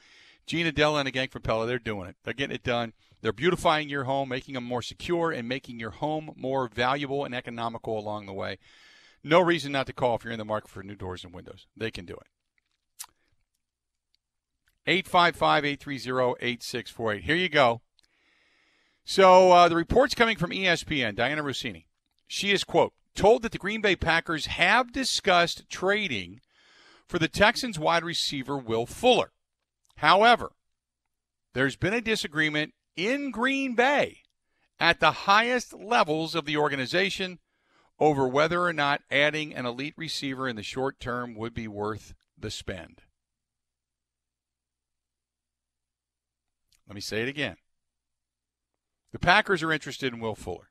Gina 0.48 0.72
Della 0.72 1.00
and 1.00 1.08
a 1.10 1.12
gang 1.12 1.28
from 1.28 1.42
Pella, 1.42 1.68
they're 1.68 1.80
doing 1.80 2.08
it. 2.08 2.16
They're 2.24 2.34
getting 2.34 2.56
it 2.56 2.64
done. 2.64 2.94
They're 3.22 3.34
beautifying 3.34 3.90
your 3.90 4.06
home, 4.06 4.30
making 4.30 4.54
them 4.54 4.64
more 4.64 4.82
secure, 4.82 5.32
and 5.32 5.50
making 5.50 5.82
your 5.82 5.90
home 5.90 6.32
more 6.38 6.70
valuable 6.70 7.26
and 7.26 7.36
economical 7.36 8.00
along 8.00 8.28
the 8.28 8.34
way. 8.34 8.58
No 9.22 9.42
reason 9.42 9.74
not 9.74 9.88
to 9.88 9.94
call 9.94 10.16
if 10.16 10.24
you're 10.24 10.32
in 10.32 10.40
the 10.40 10.46
market 10.46 10.70
for 10.70 10.82
new 10.82 10.96
doors 10.96 11.26
and 11.26 11.34
windows. 11.34 11.66
They 11.76 11.92
can 11.92 12.06
do 12.06 12.14
it. 12.14 12.28
855 14.88 15.66
830 15.66 16.46
8648. 16.46 17.24
Here 17.24 17.36
you 17.36 17.50
go. 17.50 17.82
So 19.04 19.52
uh, 19.52 19.70
the 19.70 19.76
report's 19.76 20.16
coming 20.16 20.38
from 20.38 20.50
ESPN, 20.50 21.16
Dianna 21.16 21.42
Russini. 21.42 21.86
She 22.28 22.52
is, 22.52 22.64
quote, 22.64 22.94
told 23.14 23.44
that 23.44 23.52
the 23.52 23.58
Green 23.58 23.82
Bay 23.82 23.96
Packers 23.96 24.48
have 24.48 24.92
discussed 24.92 25.70
trading 25.70 26.42
for 27.08 27.20
the 27.20 27.28
Texans 27.28 27.78
wide 27.78 28.04
receiver 28.04 28.58
Will 28.58 28.86
Fuller. 28.86 29.32
However, 29.98 30.52
there's 31.54 31.76
been 31.76 31.94
a 31.94 32.02
disagreement 32.02 32.74
in 32.96 33.32
Green 33.32 33.76
Bay 33.76 34.24
at 34.80 35.00
the 35.00 35.12
highest 35.12 35.74
levels 35.74 36.36
of 36.36 36.46
the 36.46 36.58
organization 36.58 37.40
over 38.00 38.28
whether 38.28 38.62
or 38.62 38.74
not 38.74 39.02
adding 39.10 39.54
an 39.54 39.66
elite 39.66 39.94
receiver 39.96 40.50
in 40.50 40.56
the 40.56 40.64
short 40.64 41.00
term 41.00 41.36
would 41.36 41.54
be 41.54 41.68
worth 41.68 42.14
the 42.38 42.52
spend. 42.52 43.04
Let 46.88 46.96
me 46.96 47.02
say 47.02 47.22
it 47.22 47.28
again. 47.28 47.58
The 49.12 49.20
Packers 49.20 49.64
are 49.64 49.72
interested 49.72 50.14
in 50.14 50.20
Will 50.20 50.36
Fuller. 50.36 50.70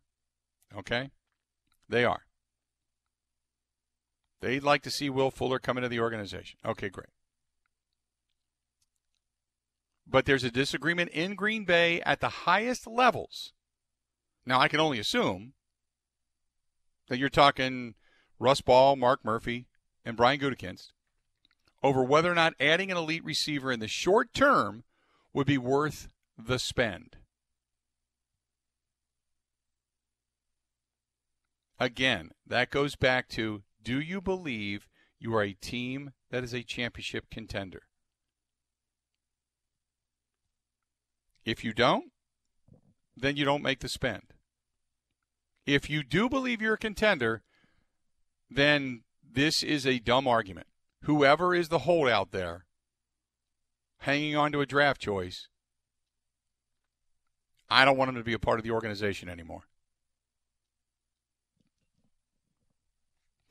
Okay? 0.77 1.11
They 1.89 2.05
are. 2.05 2.23
They'd 4.41 4.63
like 4.63 4.83
to 4.83 4.91
see 4.91 5.09
Will 5.09 5.31
Fuller 5.31 5.59
come 5.59 5.79
into 5.79 5.89
the 5.89 6.01
organization. 6.01 6.59
Okay, 6.65 6.89
great. 6.89 7.09
But 10.07 10.27
there's 10.27 10.45
a 10.45 10.51
disagreement 10.51 11.11
in 11.11 11.35
Green 11.35 11.65
Bay 11.65 12.03
at 12.03 12.21
the 12.21 12.29
highest 12.29 12.87
levels. 12.87 13.53
Now, 14.45 14.61
I 14.61 14.69
can 14.69 14.81
only 14.81 14.99
assume 14.99 15.55
that 17.09 17.19
you're 17.19 17.31
talking 17.31 17.95
Russ 18.39 18.61
Ball, 18.61 18.97
Mark 18.97 19.25
Murphy, 19.25 19.67
and 20.05 20.17
Brian 20.17 20.39
Gutekunst 20.39 20.93
over 21.83 22.03
whether 22.03 22.33
or 22.33 22.35
not 22.35 22.55
adding 22.59 22.91
an 22.91 22.97
elite 22.97 23.25
receiver 23.25 23.71
in 23.71 23.81
the 23.81 23.89
short 23.89 24.33
term 24.33 24.85
would 25.35 25.47
be 25.47 25.59
worth 25.59 26.09
the 26.39 26.59
spend. 26.59 27.17
Again, 31.79 32.31
that 32.47 32.71
goes 32.71 32.95
back 32.95 33.29
to 33.31 33.65
do 33.83 34.01
you 34.01 34.21
believe 34.21 34.89
you 35.19 35.35
are 35.35 35.43
a 35.43 35.55
team 35.55 36.13
that 36.31 36.45
is 36.45 36.55
a 36.55 36.63
championship 36.63 37.27
contender? 37.31 37.83
If 41.45 41.65
you 41.65 41.75
don't, 41.75 42.13
then 43.17 43.37
you 43.37 43.45
don't 43.45 43.63
make 43.63 43.81
the 43.81 43.89
spend. 43.89 44.33
If 45.67 45.91
you 45.91 46.03
do 46.03 46.29
believe 46.29 46.63
you're 46.63 46.75
a 46.75 46.79
contender, 46.79 47.43
then 48.49 49.03
this 49.23 49.63
is 49.63 49.87
a 49.87 49.99
dumb 49.99 50.29
argument. 50.29 50.69
Whoever 51.03 51.55
is 51.55 51.69
the 51.69 51.81
holdout 51.81 52.31
there 52.31 52.67
hanging 54.05 54.37
on 54.37 54.53
to 54.53 54.61
a 54.61 54.67
draft 54.67 55.01
choice, 55.01 55.49
I 57.69 57.85
don't 57.85 57.97
want 57.97 58.11
him 58.11 58.17
to 58.17 58.25
be 58.25 58.33
a 58.33 58.39
part 58.39 58.59
of 58.59 58.65
the 58.65 58.71
organization 58.71 59.29
anymore. 59.29 59.65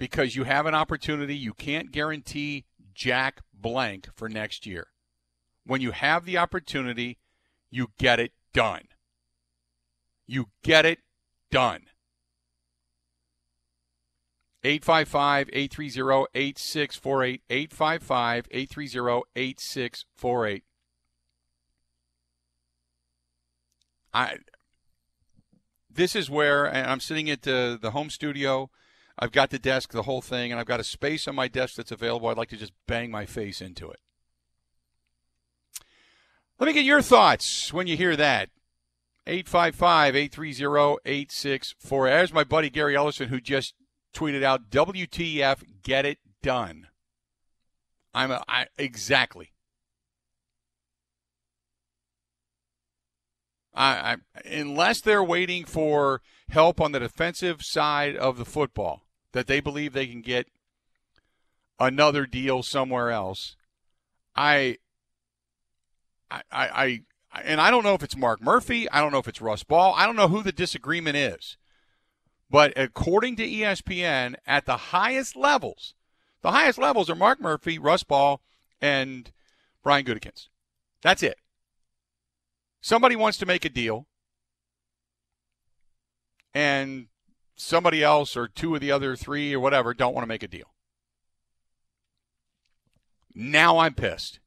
because 0.03 0.35
you 0.35 0.43
have 0.43 0.65
an 0.65 0.75
opportunity. 0.75 1.33
You 1.33 1.53
can't 1.53 1.89
guarantee 1.89 2.65
Jack 2.93 3.41
blank 3.53 4.09
for 4.13 4.27
next 4.27 4.65
year. 4.65 4.87
When 5.65 5.79
you 5.79 5.91
have 5.91 6.25
the 6.25 6.37
opportunity, 6.37 7.19
you 7.71 7.87
get 7.97 8.19
it 8.19 8.33
done. 8.53 8.89
You 10.27 10.47
get 10.61 10.85
it 10.85 10.99
done. 11.51 11.83
855 14.63 15.49
830 15.51 16.25
8648. 16.33 17.41
855 17.49 18.47
830 18.51 19.21
8648. 19.35 20.63
I 24.13 24.37
this 25.95 26.15
is 26.15 26.29
where 26.29 26.73
I'm 26.73 26.99
sitting 26.99 27.29
at 27.29 27.43
the, 27.43 27.77
the 27.79 27.91
home 27.91 28.09
studio. 28.09 28.69
I've 29.17 29.31
got 29.31 29.51
the 29.51 29.59
desk, 29.59 29.91
the 29.91 30.03
whole 30.03 30.21
thing, 30.21 30.51
and 30.51 30.59
I've 30.59 30.65
got 30.65 30.79
a 30.79 30.83
space 30.83 31.27
on 31.27 31.35
my 31.35 31.47
desk 31.47 31.75
that's 31.75 31.91
available. 31.91 32.29
I'd 32.29 32.37
like 32.37 32.49
to 32.49 32.57
just 32.57 32.73
bang 32.87 33.11
my 33.11 33.25
face 33.27 33.61
into 33.61 33.91
it. 33.91 33.99
Let 36.59 36.67
me 36.67 36.73
get 36.73 36.85
your 36.85 37.01
thoughts 37.01 37.71
when 37.71 37.87
you 37.87 37.95
hear 37.95 38.15
that. 38.15 38.49
855 39.27 40.15
830 40.15 40.97
8648. 41.05 42.09
There's 42.11 42.33
my 42.33 42.43
buddy 42.43 42.69
Gary 42.69 42.95
Ellison 42.95 43.29
who 43.29 43.39
just 43.39 43.75
tweeted 44.13 44.43
out 44.43 44.69
WTF, 44.69 45.63
get 45.83 46.05
it 46.05 46.19
done. 46.41 46.87
I'm 48.13 48.31
a, 48.31 48.43
I, 48.47 48.67
exactly. 48.77 49.53
I, 53.73 54.17
I, 54.35 54.47
unless 54.47 55.01
they're 55.01 55.23
waiting 55.23 55.65
for 55.65 56.21
help 56.49 56.79
on 56.79 56.91
the 56.91 56.99
defensive 56.99 57.63
side 57.63 58.15
of 58.15 58.37
the 58.37 58.45
football, 58.45 59.03
that 59.31 59.47
they 59.47 59.59
believe 59.59 59.93
they 59.93 60.05
can 60.05 60.21
get 60.21 60.47
another 61.79 62.27
deal 62.27 62.61
somewhere 62.61 63.09
else. 63.09 63.55
I, 64.35 64.77
I, 66.29 66.41
I, 66.51 67.01
I, 67.31 67.41
and 67.43 67.59
I 67.59 67.71
don't 67.71 67.83
know 67.83 67.95
if 67.95 68.03
it's 68.03 68.15
Mark 68.15 68.41
Murphy. 68.41 68.87
I 68.91 69.01
don't 69.01 69.11
know 69.11 69.17
if 69.17 69.27
it's 69.27 69.41
Russ 69.41 69.63
Ball. 69.63 69.95
I 69.97 70.05
don't 70.05 70.15
know 70.15 70.27
who 70.27 70.43
the 70.43 70.51
disagreement 70.51 71.17
is. 71.17 71.57
But 72.49 72.73
according 72.75 73.35
to 73.37 73.47
ESPN, 73.47 74.35
at 74.45 74.65
the 74.65 74.77
highest 74.77 75.35
levels, 75.35 75.95
the 76.41 76.51
highest 76.51 76.77
levels 76.77 77.09
are 77.09 77.15
Mark 77.15 77.41
Murphy, 77.41 77.79
Russ 77.79 78.03
Ball, 78.03 78.41
and 78.81 79.31
Brian 79.81 80.05
Gutekunst. 80.05 80.49
That's 81.01 81.23
it. 81.23 81.37
Somebody 82.81 83.15
wants 83.15 83.37
to 83.39 83.45
make 83.45 83.65
a 83.65 83.69
deal, 83.69 84.07
and 86.53 87.07
somebody 87.55 88.03
else 88.03 88.35
or 88.35 88.47
two 88.47 88.75
of 88.75 88.81
the 88.81 88.91
other 88.91 89.15
three 89.15 89.53
or 89.53 89.59
whatever 89.59 89.93
don't 89.93 90.13
want 90.13 90.23
to 90.23 90.29
make 90.29 90.43
a 90.43 90.47
deal. 90.47 90.73
Now 93.33 93.79
I'm 93.79 93.93
pissed. 93.93 94.39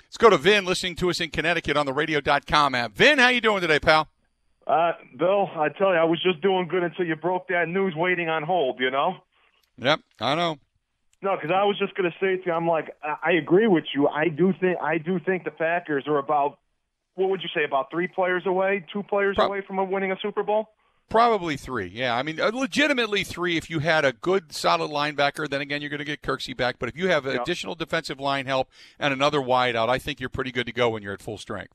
Let's 0.00 0.16
go 0.16 0.30
to 0.30 0.38
Vin 0.38 0.64
listening 0.64 0.96
to 0.96 1.10
us 1.10 1.20
in 1.20 1.30
Connecticut 1.30 1.76
on 1.76 1.86
the 1.86 1.92
radio.com 1.92 2.74
app. 2.74 2.92
Vin, 2.92 3.18
how 3.18 3.28
you 3.28 3.40
doing 3.40 3.60
today, 3.60 3.78
pal? 3.78 4.08
Uh, 4.66 4.92
Bill, 5.18 5.48
I 5.54 5.68
tell 5.68 5.92
you, 5.92 5.98
I 5.98 6.04
was 6.04 6.22
just 6.22 6.40
doing 6.40 6.68
good 6.68 6.82
until 6.82 7.04
you 7.04 7.16
broke 7.16 7.48
that 7.48 7.68
news 7.68 7.94
waiting 7.94 8.28
on 8.28 8.42
hold, 8.42 8.80
you 8.80 8.90
know? 8.90 9.16
Yep, 9.76 10.00
I 10.20 10.34
know. 10.34 10.56
No, 11.22 11.36
because 11.36 11.50
I 11.54 11.64
was 11.64 11.78
just 11.78 11.94
going 11.94 12.10
to 12.10 12.16
say 12.18 12.36
to 12.36 12.46
you, 12.46 12.52
I'm 12.52 12.66
like, 12.66 12.94
I, 13.02 13.30
I 13.30 13.32
agree 13.32 13.66
with 13.66 13.84
you. 13.94 14.08
I 14.08 14.28
do 14.28 14.52
think 14.60 14.78
I 14.80 14.98
do 14.98 15.18
think 15.18 15.44
the 15.44 15.50
Packers 15.50 16.04
are 16.06 16.18
about, 16.18 16.58
what 17.14 17.30
would 17.30 17.42
you 17.42 17.48
say, 17.54 17.64
about 17.64 17.90
three 17.90 18.08
players 18.08 18.44
away, 18.46 18.84
two 18.92 19.02
players 19.02 19.36
Pro- 19.36 19.46
away 19.46 19.62
from 19.66 19.90
winning 19.90 20.12
a 20.12 20.16
Super 20.20 20.42
Bowl? 20.42 20.68
Probably 21.10 21.56
three. 21.56 21.86
Yeah, 21.86 22.16
I 22.16 22.22
mean, 22.22 22.40
uh, 22.40 22.50
legitimately 22.52 23.24
three. 23.24 23.56
If 23.56 23.68
you 23.68 23.80
had 23.80 24.04
a 24.04 24.12
good, 24.12 24.52
solid 24.52 24.90
linebacker, 24.90 25.48
then 25.48 25.60
again, 25.60 25.80
you're 25.80 25.90
going 25.90 25.98
to 25.98 26.04
get 26.04 26.22
Kirksey 26.22 26.56
back. 26.56 26.76
But 26.78 26.88
if 26.88 26.96
you 26.96 27.08
have 27.08 27.26
yep. 27.26 27.42
additional 27.42 27.74
defensive 27.74 28.18
line 28.18 28.46
help 28.46 28.68
and 28.98 29.12
another 29.12 29.38
wideout, 29.38 29.88
I 29.88 29.98
think 29.98 30.20
you're 30.20 30.30
pretty 30.30 30.50
good 30.50 30.66
to 30.66 30.72
go 30.72 30.88
when 30.90 31.02
you're 31.02 31.12
at 31.12 31.22
full 31.22 31.38
strength. 31.38 31.74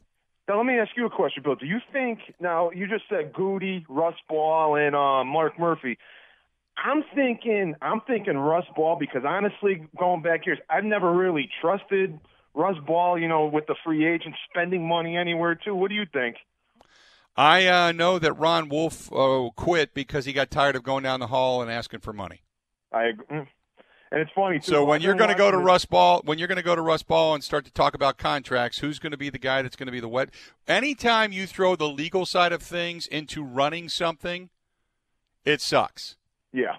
Now 0.50 0.58
let 0.58 0.66
me 0.66 0.80
ask 0.80 0.90
you 0.98 1.06
a 1.06 1.12
question, 1.12 1.44
Bill. 1.44 1.54
Do 1.54 1.68
you 1.68 1.78
think 1.94 2.22
now 2.40 2.72
you 2.72 2.88
just 2.88 3.04
said 3.08 3.34
Gutey, 3.34 3.86
Russ 3.88 4.16
Ball, 4.28 4.78
and 4.78 4.96
uh, 4.96 5.24
Mark 5.24 5.60
Murphy? 5.60 6.00
I'm 6.84 7.04
thinking 7.14 7.76
I'm 7.84 8.02
thinking 8.08 8.36
Russ 8.36 8.66
Ball 8.76 8.98
because 9.00 9.22
honestly, 9.28 9.88
going 9.96 10.24
back 10.24 10.48
years, 10.48 10.58
I've 10.68 10.86
never 10.86 11.14
really 11.14 11.50
trusted 11.62 12.20
Russ 12.56 12.78
Ball. 12.88 13.20
You 13.20 13.28
know, 13.28 13.46
with 13.46 13.68
the 13.68 13.76
free 13.86 14.12
agent 14.12 14.34
spending 14.50 14.88
money 14.88 15.16
anywhere 15.18 15.54
too. 15.54 15.76
What 15.76 15.90
do 15.90 15.96
you 15.96 16.06
think? 16.12 16.38
I 17.38 17.68
uh, 17.68 17.92
know 17.92 18.18
that 18.18 18.34
Ron 18.34 18.70
Wolf 18.70 19.14
uh, 19.14 19.50
quit 19.56 19.94
because 19.94 20.26
he 20.26 20.34
got 20.34 20.50
tired 20.50 20.76
of 20.76 20.82
going 20.82 21.04
down 21.04 21.20
the 21.20 21.28
hall 21.28 21.62
and 21.62 21.70
asking 21.70 22.00
for 22.00 22.12
money. 22.12 22.42
I 22.92 23.04
agree. 23.04 23.38
Mm. 23.38 23.48
And 24.12 24.22
it's 24.22 24.32
funny 24.34 24.60
too. 24.60 24.72
So 24.72 24.86
when 24.86 25.02
you're 25.02 25.14
going 25.14 25.30
to 25.30 25.36
go 25.36 25.52
to 25.52 25.58
Russ 25.58 25.86
Ball, 25.86 26.22
when 26.26 26.40
you're 26.40 26.48
going 26.48 26.58
to 26.58 26.64
go 26.64 26.76
to 26.76 26.82
Russ 26.82 27.04
Ball 27.04 27.36
and 27.36 27.44
start 27.44 27.66
to 27.66 27.72
talk 27.72 27.94
about 27.94 28.18
contracts, 28.18 28.80
who's 28.80 28.98
going 28.98 29.12
to 29.12 29.18
be 29.18 29.30
the 29.30 29.38
guy 29.38 29.62
that's 29.62 29.76
going 29.76 29.88
to 29.88 29.92
be 29.92 30.00
the 30.00 30.08
wet? 30.08 30.30
Anytime 30.68 31.32
you 31.32 31.46
throw 31.46 31.76
the 31.76 31.88
legal 31.88 32.26
side 32.26 32.52
of 32.52 32.64
things 32.64 33.06
into 33.06 33.44
running 33.44 33.88
something, 33.88 34.50
it 35.46 35.62
sucks. 35.62 36.16
Yeah. 36.52 36.78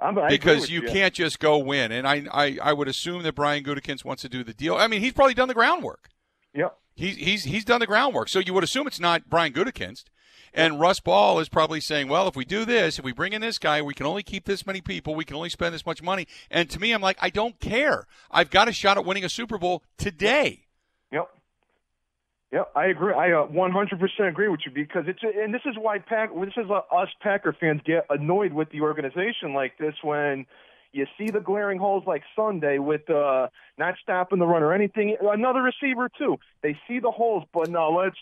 I'm, 0.00 0.18
because 0.28 0.70
you, 0.70 0.82
you, 0.82 0.88
can't 0.88 1.14
just 1.14 1.38
go 1.38 1.56
win, 1.56 1.92
and 1.92 2.06
I, 2.06 2.26
I 2.30 2.58
I 2.62 2.72
would 2.72 2.88
assume 2.88 3.22
that 3.22 3.34
Brian 3.34 3.62
Gutekunst 3.62 4.04
wants 4.04 4.22
to 4.22 4.28
do 4.28 4.42
the 4.42 4.52
deal. 4.52 4.74
I 4.74 4.86
mean, 4.86 5.00
he's 5.00 5.12
probably 5.12 5.34
done 5.34 5.48
the 5.48 5.54
groundwork. 5.54 6.10
Yep. 6.52 6.76
He's 6.94 7.16
he's 7.16 7.44
he's 7.44 7.64
done 7.64 7.80
the 7.80 7.86
groundwork. 7.86 8.28
So 8.28 8.38
you 8.38 8.52
would 8.54 8.64
assume 8.64 8.86
it's 8.86 9.00
not 9.00 9.30
Brian 9.30 9.52
Gutekunst. 9.52 10.04
And 10.54 10.78
Russ 10.78 11.00
Ball 11.00 11.40
is 11.40 11.48
probably 11.48 11.80
saying, 11.80 12.08
well, 12.08 12.28
if 12.28 12.36
we 12.36 12.44
do 12.44 12.64
this, 12.64 13.00
if 13.00 13.04
we 13.04 13.12
bring 13.12 13.32
in 13.32 13.40
this 13.40 13.58
guy, 13.58 13.82
we 13.82 13.92
can 13.92 14.06
only 14.06 14.22
keep 14.22 14.44
this 14.44 14.64
many 14.64 14.80
people, 14.80 15.14
we 15.16 15.24
can 15.24 15.36
only 15.36 15.48
spend 15.48 15.74
this 15.74 15.84
much 15.84 16.00
money. 16.00 16.28
And 16.48 16.70
to 16.70 16.78
me, 16.78 16.92
I'm 16.92 17.02
like, 17.02 17.18
I 17.20 17.28
don't 17.28 17.58
care. 17.58 18.06
I've 18.30 18.50
got 18.50 18.68
a 18.68 18.72
shot 18.72 18.96
at 18.96 19.04
winning 19.04 19.24
a 19.24 19.28
Super 19.28 19.58
Bowl 19.58 19.82
today. 19.98 20.66
Yep. 21.10 21.28
Yep, 22.52 22.70
I 22.76 22.86
agree. 22.86 23.12
I 23.12 23.32
uh, 23.32 23.48
100% 23.48 24.28
agree 24.28 24.48
with 24.48 24.60
you 24.64 24.70
because 24.72 25.04
it's 25.08 25.18
and 25.22 25.52
this 25.52 25.62
is 25.66 25.74
why 25.76 25.98
Pack 25.98 26.30
this 26.32 26.52
is 26.56 26.70
uh, 26.70 26.82
us 26.94 27.08
Packer 27.20 27.56
fans 27.58 27.80
get 27.84 28.06
annoyed 28.08 28.52
with 28.52 28.70
the 28.70 28.80
organization 28.80 29.54
like 29.54 29.76
this 29.78 29.94
when 30.02 30.46
you 30.92 31.06
see 31.18 31.32
the 31.32 31.40
glaring 31.40 31.80
holes 31.80 32.04
like 32.06 32.22
Sunday 32.36 32.78
with 32.78 33.10
uh, 33.10 33.48
not 33.76 33.94
stopping 34.00 34.38
the 34.38 34.46
run 34.46 34.62
or 34.62 34.72
anything. 34.72 35.16
Another 35.20 35.62
receiver 35.62 36.08
too. 36.16 36.36
They 36.62 36.78
see 36.86 37.00
the 37.00 37.10
holes, 37.10 37.42
but 37.52 37.68
no, 37.70 37.90
let's 37.90 38.16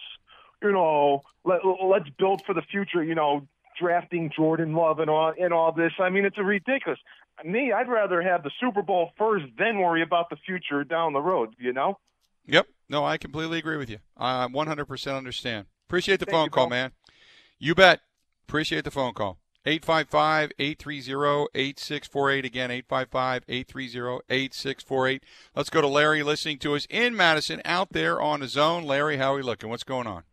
you 0.63 0.73
know, 0.73 1.23
let, 1.45 1.61
let's 1.65 2.09
build 2.19 2.43
for 2.45 2.55
the 2.55 2.63
future, 2.63 3.03
you 3.03 3.15
know, 3.15 3.47
drafting 3.81 4.31
Jordan 4.35 4.75
Love 4.75 4.99
and 4.99 5.11
all 5.11 5.33
and 5.39 5.53
all 5.53 5.73
this. 5.73 5.93
I 5.99 6.11
mean, 6.11 6.25
it's 6.25 6.39
a 6.39 6.45
ridiculous. 6.45 6.99
Me, 7.45 7.73
I'd 7.73 7.89
rather 7.89 8.23
have 8.23 8.43
the 8.43 8.51
Super 8.61 8.83
Bowl 8.83 9.11
first, 9.19 9.47
then 9.59 9.79
worry 9.79 10.03
about 10.03 10.31
the 10.31 10.37
future 10.37 10.85
down 10.85 11.13
the 11.13 11.21
road. 11.21 11.55
You 11.59 11.73
know. 11.73 11.99
Yep. 12.47 12.67
No, 12.89 13.05
I 13.05 13.19
completely 13.19 13.59
agree 13.59 13.77
with 13.77 13.89
you. 13.89 13.99
I 14.17 14.47
100% 14.47 15.17
understand. 15.17 15.67
Appreciate 15.89 16.21
the 16.21 16.27
Thank 16.27 16.37
phone 16.37 16.45
you, 16.47 16.51
call, 16.51 16.69
man. 16.69 16.93
You 17.59 17.75
bet. 17.75 18.01
Appreciate 18.49 18.85
the 18.85 18.91
phone 18.91 19.15
call. 19.15 19.39
855-830-8648. 19.65 22.45
Again, 22.45 22.71
855-830-8648. 22.71 25.21
Let's 25.55 25.71
go 25.71 25.81
to 25.81 25.87
Larry 25.87 26.23
listening 26.23 26.59
to 26.59 26.75
us 26.75 26.87
in 26.91 27.17
Madison 27.17 27.63
out 27.65 27.93
there 27.93 28.21
on 28.21 28.41
the 28.41 28.49
zone. 28.49 28.85
Larry, 28.85 29.19
how 29.19 29.33
are 29.33 29.37
we 29.37 29.43
looking? 29.43 29.71
What's 29.71 29.85
going 29.85 30.09
on? 30.09 30.25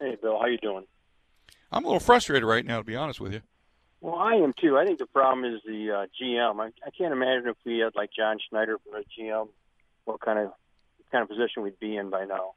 Hey, 0.00 0.16
Bill, 0.20 0.38
how 0.40 0.46
you 0.46 0.58
doing? 0.58 0.86
I'm 1.70 1.84
a 1.84 1.86
little 1.86 2.00
frustrated 2.00 2.44
right 2.44 2.64
now, 2.64 2.78
to 2.78 2.84
be 2.84 2.96
honest 2.96 3.20
with 3.20 3.34
you. 3.34 3.42
Well, 4.00 4.14
I 4.14 4.36
am 4.36 4.54
too. 4.58 4.78
I 4.78 4.86
think 4.86 4.98
the 4.98 5.06
problem 5.06 5.44
is 5.44 5.60
the 5.66 5.90
uh, 5.90 6.06
GM. 6.20 6.58
I, 6.58 6.68
I 6.86 6.90
can't 6.96 7.12
imagine 7.12 7.48
if 7.48 7.56
we 7.66 7.78
had 7.78 7.94
like 7.94 8.10
John 8.16 8.38
Schneider 8.48 8.78
for 8.78 8.98
a 8.98 9.02
GM, 9.02 9.48
what 10.06 10.20
kind 10.20 10.38
of 10.38 10.46
what 10.46 11.10
kind 11.12 11.22
of 11.22 11.28
position 11.28 11.62
we'd 11.62 11.78
be 11.78 11.96
in 11.96 12.08
by 12.08 12.24
now. 12.24 12.52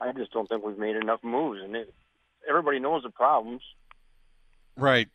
I 0.00 0.12
just 0.12 0.32
don't 0.32 0.48
think 0.48 0.64
we've 0.64 0.78
made 0.78 0.96
enough 0.96 1.22
moves, 1.22 1.60
and 1.62 1.76
it, 1.76 1.94
everybody 2.48 2.78
knows 2.78 3.02
the 3.02 3.10
problems. 3.10 3.62
Right. 4.76 5.08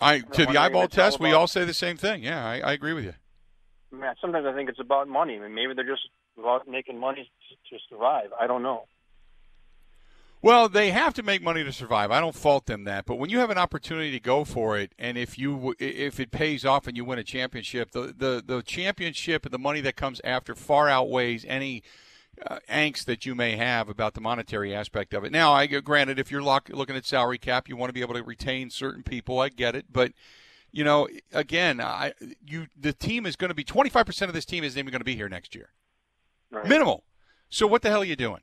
I 0.00 0.20
to 0.20 0.46
the 0.46 0.58
eyeball 0.58 0.88
test, 0.88 1.18
we 1.18 1.32
all 1.32 1.46
say 1.46 1.64
the 1.64 1.72
same 1.72 1.96
thing. 1.96 2.22
Yeah, 2.22 2.44
I, 2.44 2.60
I 2.60 2.72
agree 2.72 2.92
with 2.92 3.04
you. 3.04 3.14
Man, 3.90 4.14
sometimes 4.20 4.44
I 4.46 4.52
think 4.52 4.68
it's 4.68 4.80
about 4.80 5.08
money. 5.08 5.36
I 5.36 5.40
mean, 5.40 5.54
maybe 5.54 5.72
they're 5.72 5.86
just 5.86 6.08
about 6.38 6.68
making 6.68 6.98
money 6.98 7.30
to, 7.48 7.76
to 7.76 7.82
survive. 7.88 8.30
I 8.38 8.46
don't 8.46 8.62
know. 8.62 8.86
Well, 10.44 10.68
they 10.68 10.90
have 10.90 11.14
to 11.14 11.22
make 11.22 11.40
money 11.40 11.64
to 11.64 11.72
survive. 11.72 12.10
I 12.10 12.20
don't 12.20 12.34
fault 12.34 12.66
them 12.66 12.84
that. 12.84 13.06
But 13.06 13.16
when 13.16 13.30
you 13.30 13.38
have 13.38 13.48
an 13.48 13.56
opportunity 13.56 14.10
to 14.10 14.20
go 14.20 14.44
for 14.44 14.76
it, 14.76 14.92
and 14.98 15.16
if 15.16 15.38
you 15.38 15.74
if 15.78 16.20
it 16.20 16.30
pays 16.30 16.66
off 16.66 16.86
and 16.86 16.94
you 16.94 17.02
win 17.02 17.18
a 17.18 17.24
championship, 17.24 17.92
the 17.92 18.14
the, 18.14 18.44
the 18.44 18.62
championship 18.62 19.46
and 19.46 19.54
the 19.54 19.58
money 19.58 19.80
that 19.80 19.96
comes 19.96 20.20
after 20.22 20.54
far 20.54 20.86
outweighs 20.86 21.46
any 21.48 21.82
uh, 22.46 22.58
angst 22.68 23.06
that 23.06 23.24
you 23.24 23.34
may 23.34 23.56
have 23.56 23.88
about 23.88 24.12
the 24.12 24.20
monetary 24.20 24.74
aspect 24.74 25.14
of 25.14 25.24
it. 25.24 25.32
Now, 25.32 25.54
I 25.54 25.66
granted, 25.66 26.18
if 26.18 26.30
you're 26.30 26.42
lock, 26.42 26.68
looking 26.68 26.94
at 26.94 27.06
salary 27.06 27.38
cap, 27.38 27.66
you 27.66 27.74
want 27.78 27.88
to 27.88 27.94
be 27.94 28.02
able 28.02 28.12
to 28.12 28.22
retain 28.22 28.68
certain 28.68 29.02
people. 29.02 29.40
I 29.40 29.48
get 29.48 29.74
it, 29.74 29.86
but 29.90 30.12
you 30.70 30.84
know, 30.84 31.08
again, 31.32 31.80
I 31.80 32.12
you 32.46 32.66
the 32.78 32.92
team 32.92 33.24
is 33.24 33.36
going 33.36 33.48
to 33.48 33.54
be 33.54 33.64
25 33.64 34.04
percent 34.04 34.28
of 34.28 34.34
this 34.34 34.44
team 34.44 34.62
isn't 34.62 34.78
even 34.78 34.92
going 34.92 35.00
to 35.00 35.06
be 35.06 35.16
here 35.16 35.30
next 35.30 35.54
year, 35.54 35.70
right. 36.50 36.66
minimal. 36.66 37.04
So 37.48 37.66
what 37.66 37.80
the 37.80 37.88
hell 37.88 38.02
are 38.02 38.04
you 38.04 38.14
doing? 38.14 38.42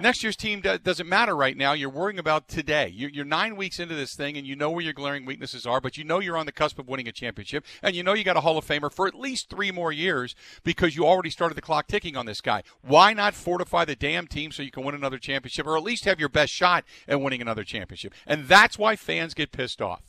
Next 0.00 0.22
year's 0.22 0.36
team 0.36 0.60
doesn't 0.60 1.08
matter 1.08 1.36
right 1.36 1.56
now. 1.56 1.72
You're 1.72 1.90
worrying 1.90 2.18
about 2.18 2.48
today. 2.48 2.92
You're, 2.94 3.10
you're 3.10 3.24
nine 3.24 3.56
weeks 3.56 3.78
into 3.78 3.94
this 3.94 4.14
thing, 4.14 4.36
and 4.36 4.46
you 4.46 4.56
know 4.56 4.70
where 4.70 4.84
your 4.84 4.92
glaring 4.92 5.24
weaknesses 5.24 5.66
are, 5.66 5.80
but 5.80 5.96
you 5.96 6.04
know 6.04 6.18
you're 6.18 6.36
on 6.36 6.46
the 6.46 6.52
cusp 6.52 6.78
of 6.78 6.88
winning 6.88 7.08
a 7.08 7.12
championship, 7.12 7.64
and 7.82 7.94
you 7.94 8.02
know 8.02 8.12
you 8.12 8.24
got 8.24 8.36
a 8.36 8.40
Hall 8.40 8.58
of 8.58 8.66
Famer 8.66 8.92
for 8.92 9.06
at 9.06 9.14
least 9.14 9.48
three 9.48 9.70
more 9.70 9.92
years 9.92 10.34
because 10.64 10.96
you 10.96 11.06
already 11.06 11.30
started 11.30 11.54
the 11.54 11.62
clock 11.62 11.86
ticking 11.86 12.16
on 12.16 12.26
this 12.26 12.40
guy. 12.40 12.62
Why 12.82 13.12
not 13.12 13.34
fortify 13.34 13.84
the 13.84 13.96
damn 13.96 14.26
team 14.26 14.50
so 14.52 14.62
you 14.62 14.70
can 14.70 14.84
win 14.84 14.94
another 14.94 15.18
championship, 15.18 15.66
or 15.66 15.76
at 15.76 15.82
least 15.82 16.04
have 16.04 16.20
your 16.20 16.28
best 16.28 16.52
shot 16.52 16.84
at 17.06 17.20
winning 17.20 17.40
another 17.40 17.64
championship? 17.64 18.14
And 18.26 18.46
that's 18.46 18.78
why 18.78 18.96
fans 18.96 19.34
get 19.34 19.52
pissed 19.52 19.80
off. 19.80 20.02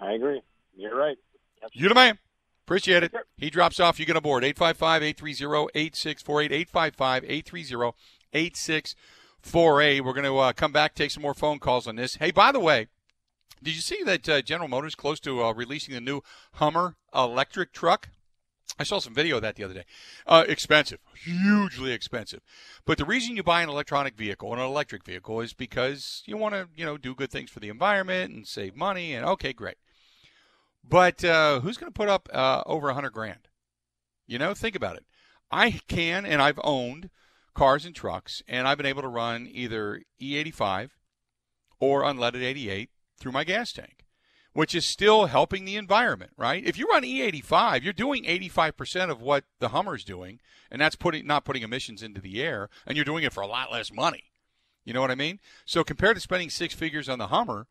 I 0.00 0.12
agree. 0.12 0.42
You're 0.76 0.96
right. 0.96 1.16
You're 1.72 1.88
the 1.88 1.94
man. 1.94 2.18
Appreciate 2.66 3.04
it. 3.04 3.14
He 3.36 3.48
drops 3.48 3.78
off. 3.78 4.00
You 4.00 4.06
get 4.06 4.16
aboard. 4.16 4.42
855 4.42 5.02
830 5.02 5.70
8648. 5.72 6.52
855 6.52 7.24
830 7.24 7.96
8648. 8.36 10.00
We're 10.02 10.12
going 10.12 10.24
to 10.24 10.38
uh, 10.38 10.52
come 10.52 10.72
back, 10.72 10.94
take 10.94 11.10
some 11.10 11.22
more 11.22 11.34
phone 11.34 11.58
calls 11.58 11.86
on 11.86 11.96
this. 11.96 12.16
Hey, 12.16 12.30
by 12.30 12.52
the 12.52 12.60
way, 12.60 12.88
did 13.62 13.74
you 13.74 13.80
see 13.80 14.02
that 14.04 14.28
uh, 14.28 14.42
General 14.42 14.68
Motors 14.68 14.94
close 14.94 15.18
to 15.20 15.42
uh, 15.42 15.52
releasing 15.52 15.94
the 15.94 16.00
new 16.00 16.20
Hummer 16.52 16.96
electric 17.14 17.72
truck? 17.72 18.10
I 18.78 18.84
saw 18.84 18.98
some 18.98 19.14
video 19.14 19.36
of 19.36 19.42
that 19.42 19.56
the 19.56 19.64
other 19.64 19.72
day. 19.72 19.84
Uh, 20.26 20.44
expensive, 20.46 20.98
hugely 21.24 21.92
expensive. 21.92 22.40
But 22.84 22.98
the 22.98 23.06
reason 23.06 23.36
you 23.36 23.42
buy 23.42 23.62
an 23.62 23.70
electronic 23.70 24.16
vehicle, 24.16 24.52
an 24.52 24.58
electric 24.58 25.04
vehicle, 25.04 25.40
is 25.40 25.54
because 25.54 26.22
you 26.26 26.36
want 26.36 26.54
to, 26.54 26.68
you 26.76 26.84
know, 26.84 26.98
do 26.98 27.14
good 27.14 27.30
things 27.30 27.48
for 27.48 27.60
the 27.60 27.70
environment 27.70 28.34
and 28.34 28.46
save 28.46 28.76
money. 28.76 29.14
And 29.14 29.24
okay, 29.24 29.54
great. 29.54 29.76
But 30.84 31.24
uh, 31.24 31.60
who's 31.60 31.78
going 31.78 31.90
to 31.90 31.96
put 31.96 32.10
up 32.10 32.28
uh, 32.32 32.62
over 32.66 32.90
a 32.90 32.94
hundred 32.94 33.12
grand? 33.12 33.48
You 34.26 34.38
know, 34.38 34.52
think 34.52 34.76
about 34.76 34.96
it. 34.96 35.06
I 35.50 35.80
can, 35.88 36.26
and 36.26 36.42
I've 36.42 36.60
owned 36.62 37.08
cars 37.56 37.86
and 37.86 37.94
trucks, 37.94 38.42
and 38.46 38.68
I've 38.68 38.76
been 38.76 38.86
able 38.86 39.02
to 39.02 39.08
run 39.08 39.48
either 39.50 40.02
E85 40.20 40.90
or 41.80 42.02
unleaded 42.02 42.42
88 42.42 42.90
through 43.18 43.32
my 43.32 43.44
gas 43.44 43.72
tank, 43.72 44.04
which 44.52 44.74
is 44.74 44.84
still 44.84 45.26
helping 45.26 45.64
the 45.64 45.76
environment, 45.76 46.32
right? 46.36 46.62
If 46.64 46.78
you 46.78 46.86
run 46.86 47.02
E85, 47.02 47.82
you're 47.82 47.92
doing 47.94 48.24
85% 48.24 49.10
of 49.10 49.22
what 49.22 49.44
the 49.58 49.70
Hummer's 49.70 50.04
doing, 50.04 50.38
and 50.70 50.80
that's 50.80 50.96
putting 50.96 51.26
not 51.26 51.46
putting 51.46 51.62
emissions 51.62 52.02
into 52.02 52.20
the 52.20 52.42
air, 52.42 52.68
and 52.86 52.94
you're 52.94 53.04
doing 53.04 53.24
it 53.24 53.32
for 53.32 53.42
a 53.42 53.46
lot 53.46 53.72
less 53.72 53.90
money. 53.90 54.24
You 54.84 54.92
know 54.92 55.00
what 55.00 55.10
I 55.10 55.16
mean? 55.16 55.40
So 55.64 55.82
compared 55.82 56.16
to 56.16 56.20
spending 56.20 56.50
six 56.50 56.74
figures 56.74 57.08
on 57.08 57.18
the 57.18 57.28
Hummer, 57.28 57.66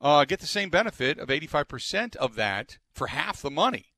uh, 0.00 0.24
get 0.24 0.40
the 0.40 0.46
same 0.46 0.70
benefit 0.70 1.18
of 1.18 1.28
85% 1.28 2.16
of 2.16 2.34
that 2.36 2.78
for 2.90 3.08
half 3.08 3.42
the 3.42 3.50
money. 3.50 3.89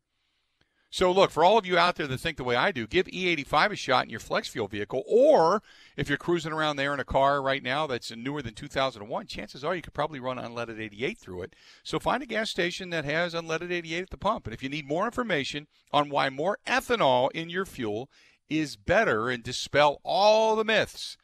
So, 0.95 1.11
look, 1.11 1.31
for 1.31 1.43
all 1.43 1.57
of 1.57 1.65
you 1.65 1.79
out 1.79 1.97
there 1.97 2.07
that 2.07 2.19
think 2.19 2.37
the 2.37 2.45
way 2.45 2.55
I 2.55 2.71
do, 2.71 2.87
give 2.87 3.07
E85 3.07 3.73
a 3.73 3.77
shot 3.77 4.05
in 4.05 4.11
your 4.11 4.21
flex 4.21 4.49
fuel 4.49 4.69
vehicle. 4.69 5.03
Or 5.07 5.63
if 5.97 6.07
you're 6.07 6.19
cruising 6.19 6.53
around 6.53 6.77
there 6.77 6.93
in 6.93 7.01
a 7.01 7.05
car 7.05 7.41
right 7.41 7.63
now 7.63 7.87
that's 7.87 8.15
newer 8.15 8.43
than 8.43 8.53
2001, 8.53 9.27
chances 9.27 9.65
are 9.65 9.75
you 9.75 9.81
could 9.81 9.95
probably 9.95 10.21
run 10.21 10.37
unleaded 10.37 10.79
88 10.79 11.17
through 11.17 11.45
it. 11.45 11.57
So, 11.83 11.99
find 11.99 12.23
a 12.23 12.27
gas 12.27 12.51
station 12.51 12.91
that 12.91 13.07
has 13.07 13.33
unleaded 13.33 13.73
88 13.73 14.03
at 14.03 14.11
the 14.11 14.19
pump. 14.19 14.47
And 14.47 14.53
if 14.53 14.63
you 14.63 14.69
need 14.69 14.87
more 14.87 15.07
information 15.07 15.67
on 15.95 16.11
why 16.11 16.29
more 16.29 16.59
ethanol 16.67 17.31
in 17.33 17.49
your 17.49 17.65
fuel 17.65 18.11
is 18.51 18.77
better 18.77 19.31
and 19.31 19.43
dispel 19.43 19.99
all 20.05 20.57
the 20.57 20.65
myths, 20.65 21.17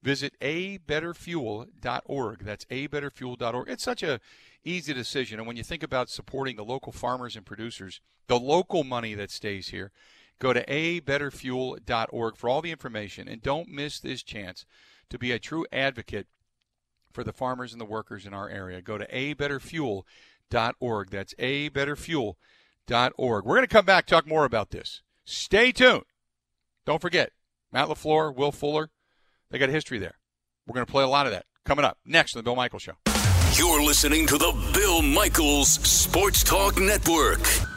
visit 0.00 0.38
abetterfuel.org. 0.40 2.44
That's 2.44 2.64
abetterfuel.org. 2.66 3.68
It's 3.68 3.82
such 3.82 4.04
a 4.04 4.20
easy 4.64 4.92
decision. 4.92 5.38
And 5.38 5.46
when 5.46 5.56
you 5.56 5.62
think 5.62 5.82
about 5.82 6.10
supporting 6.10 6.56
the 6.56 6.64
local 6.64 6.92
farmers 6.92 7.36
and 7.36 7.46
producers, 7.46 8.00
the 8.26 8.38
local 8.38 8.84
money 8.84 9.14
that 9.14 9.30
stays 9.30 9.68
here, 9.68 9.92
go 10.38 10.52
to 10.52 10.64
abetterfuel.org 10.66 12.36
for 12.36 12.48
all 12.48 12.62
the 12.62 12.70
information. 12.70 13.28
And 13.28 13.42
don't 13.42 13.68
miss 13.68 14.00
this 14.00 14.22
chance 14.22 14.64
to 15.10 15.18
be 15.18 15.32
a 15.32 15.38
true 15.38 15.66
advocate 15.72 16.26
for 17.12 17.24
the 17.24 17.32
farmers 17.32 17.72
and 17.72 17.80
the 17.80 17.86
workers 17.86 18.26
in 18.26 18.34
our 18.34 18.48
area. 18.48 18.82
Go 18.82 18.98
to 18.98 19.06
abetterfuel.org. 19.06 21.10
That's 21.10 21.34
abetterfuel.org. 21.34 22.34
We're 23.18 23.56
going 23.56 23.62
to 23.62 23.66
come 23.66 23.86
back 23.86 24.06
talk 24.06 24.26
more 24.26 24.44
about 24.44 24.70
this. 24.70 25.02
Stay 25.24 25.72
tuned. 25.72 26.04
Don't 26.86 27.02
forget, 27.02 27.32
Matt 27.72 27.88
LaFleur, 27.88 28.34
Will 28.34 28.52
Fuller, 28.52 28.90
they 29.50 29.58
got 29.58 29.68
a 29.68 29.72
history 29.72 29.98
there. 29.98 30.14
We're 30.66 30.74
going 30.74 30.86
to 30.86 30.92
play 30.92 31.04
a 31.04 31.08
lot 31.08 31.26
of 31.26 31.32
that 31.32 31.44
coming 31.64 31.84
up 31.84 31.98
next 32.04 32.34
on 32.34 32.40
the 32.40 32.44
Bill 32.44 32.56
Michaels 32.56 32.82
Show. 32.82 33.17
You're 33.54 33.82
listening 33.82 34.26
to 34.26 34.38
the 34.38 34.52
Bill 34.72 35.02
Michaels 35.02 35.70
Sports 35.70 36.42
Talk 36.44 36.78
Network. 36.78 37.67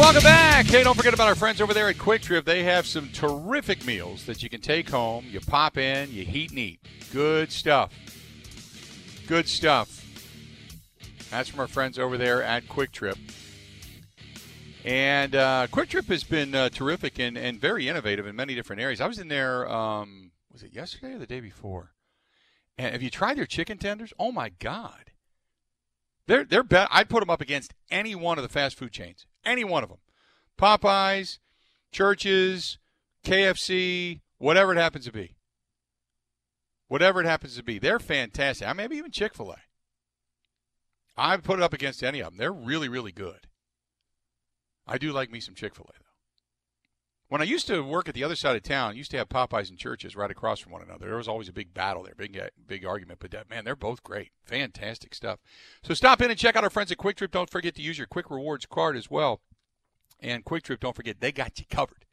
Welcome 0.00 0.22
back. 0.22 0.64
Hey, 0.64 0.82
don't 0.82 0.96
forget 0.96 1.12
about 1.12 1.28
our 1.28 1.34
friends 1.34 1.60
over 1.60 1.74
there 1.74 1.90
at 1.90 1.98
Kwik 1.98 2.22
Trip. 2.22 2.46
They 2.46 2.62
have 2.62 2.86
some 2.86 3.10
terrific 3.12 3.84
meals 3.84 4.24
that 4.24 4.42
you 4.42 4.48
can 4.48 4.62
take 4.62 4.88
home. 4.88 5.26
You 5.28 5.40
pop 5.40 5.76
in, 5.76 6.10
you 6.10 6.24
heat 6.24 6.48
and 6.50 6.58
eat. 6.58 6.80
Good 7.12 7.52
stuff. 7.52 7.92
Good 9.26 9.46
stuff. 9.46 10.02
That's 11.30 11.50
from 11.50 11.60
our 11.60 11.68
friends 11.68 11.98
over 11.98 12.16
there 12.16 12.42
at 12.42 12.66
Kwik 12.66 12.92
Trip. 12.92 13.18
And 14.86 15.36
uh, 15.36 15.66
Kwik 15.70 15.90
Trip 15.90 16.06
has 16.06 16.24
been 16.24 16.54
uh, 16.54 16.70
terrific 16.70 17.18
and, 17.20 17.36
and 17.36 17.60
very 17.60 17.86
innovative 17.86 18.26
in 18.26 18.34
many 18.34 18.54
different 18.54 18.80
areas. 18.80 19.02
I 19.02 19.06
was 19.06 19.18
in 19.18 19.28
there, 19.28 19.70
um, 19.70 20.30
was 20.50 20.62
it 20.62 20.72
yesterday 20.72 21.12
or 21.12 21.18
the 21.18 21.26
day 21.26 21.40
before? 21.40 21.92
And 22.78 22.92
have 22.92 23.02
you 23.02 23.10
tried 23.10 23.36
their 23.36 23.46
chicken 23.46 23.76
tenders? 23.76 24.14
Oh 24.18 24.32
my 24.32 24.48
God. 24.48 25.10
They're 26.26 26.44
they're 26.44 26.62
bet. 26.62 26.88
I'd 26.90 27.10
put 27.10 27.20
them 27.20 27.30
up 27.30 27.42
against 27.42 27.74
any 27.90 28.14
one 28.14 28.38
of 28.38 28.42
the 28.42 28.48
fast 28.48 28.78
food 28.78 28.92
chains, 28.92 29.26
any 29.44 29.64
one 29.64 29.82
of 29.82 29.88
them, 29.88 29.98
Popeyes, 30.58 31.38
Church's, 31.92 32.78
KFC, 33.24 34.20
whatever 34.38 34.72
it 34.72 34.78
happens 34.78 35.04
to 35.06 35.12
be. 35.12 35.36
Whatever 36.88 37.20
it 37.20 37.26
happens 37.26 37.56
to 37.56 37.62
be, 37.62 37.78
they're 37.78 38.00
fantastic. 38.00 38.66
I 38.66 38.72
maybe 38.72 38.96
even 38.96 39.12
Chick 39.12 39.34
Fil 39.34 39.52
A. 39.52 39.56
I'd 41.16 41.44
put 41.44 41.58
it 41.58 41.62
up 41.62 41.72
against 41.72 42.02
any 42.02 42.20
of 42.20 42.30
them. 42.30 42.38
They're 42.38 42.52
really 42.52 42.88
really 42.88 43.12
good. 43.12 43.46
I 44.86 44.98
do 44.98 45.12
like 45.12 45.30
me 45.30 45.38
some 45.38 45.54
Chick 45.54 45.74
Fil 45.74 45.88
A 45.88 45.98
though. 45.98 46.09
When 47.30 47.40
I 47.40 47.44
used 47.44 47.68
to 47.68 47.84
work 47.84 48.08
at 48.08 48.16
the 48.16 48.24
other 48.24 48.34
side 48.34 48.56
of 48.56 48.64
town, 48.64 48.96
used 48.96 49.12
to 49.12 49.16
have 49.16 49.28
Popeyes 49.28 49.70
and 49.70 49.78
Church's 49.78 50.16
right 50.16 50.32
across 50.32 50.58
from 50.58 50.72
one 50.72 50.82
another. 50.82 51.06
There 51.06 51.16
was 51.16 51.28
always 51.28 51.48
a 51.48 51.52
big 51.52 51.72
battle 51.72 52.02
there, 52.02 52.14
big 52.16 52.36
big 52.66 52.84
argument. 52.84 53.20
But 53.20 53.30
that, 53.30 53.48
man, 53.48 53.64
they're 53.64 53.76
both 53.76 54.02
great, 54.02 54.32
fantastic 54.44 55.14
stuff. 55.14 55.38
So 55.84 55.94
stop 55.94 56.20
in 56.20 56.30
and 56.32 56.38
check 56.38 56.56
out 56.56 56.64
our 56.64 56.70
friends 56.70 56.90
at 56.90 56.98
Kwik 56.98 57.14
Trip. 57.14 57.30
Don't 57.30 57.48
forget 57.48 57.76
to 57.76 57.82
use 57.82 57.98
your 57.98 58.08
Kwik 58.08 58.30
Rewards 58.30 58.66
card 58.66 58.96
as 58.96 59.08
well. 59.08 59.42
And 60.18 60.44
Kwik 60.44 60.62
Trip, 60.64 60.80
don't 60.80 60.96
forget 60.96 61.20
they 61.20 61.30
got 61.30 61.56
you 61.60 61.66
covered. 61.70 62.04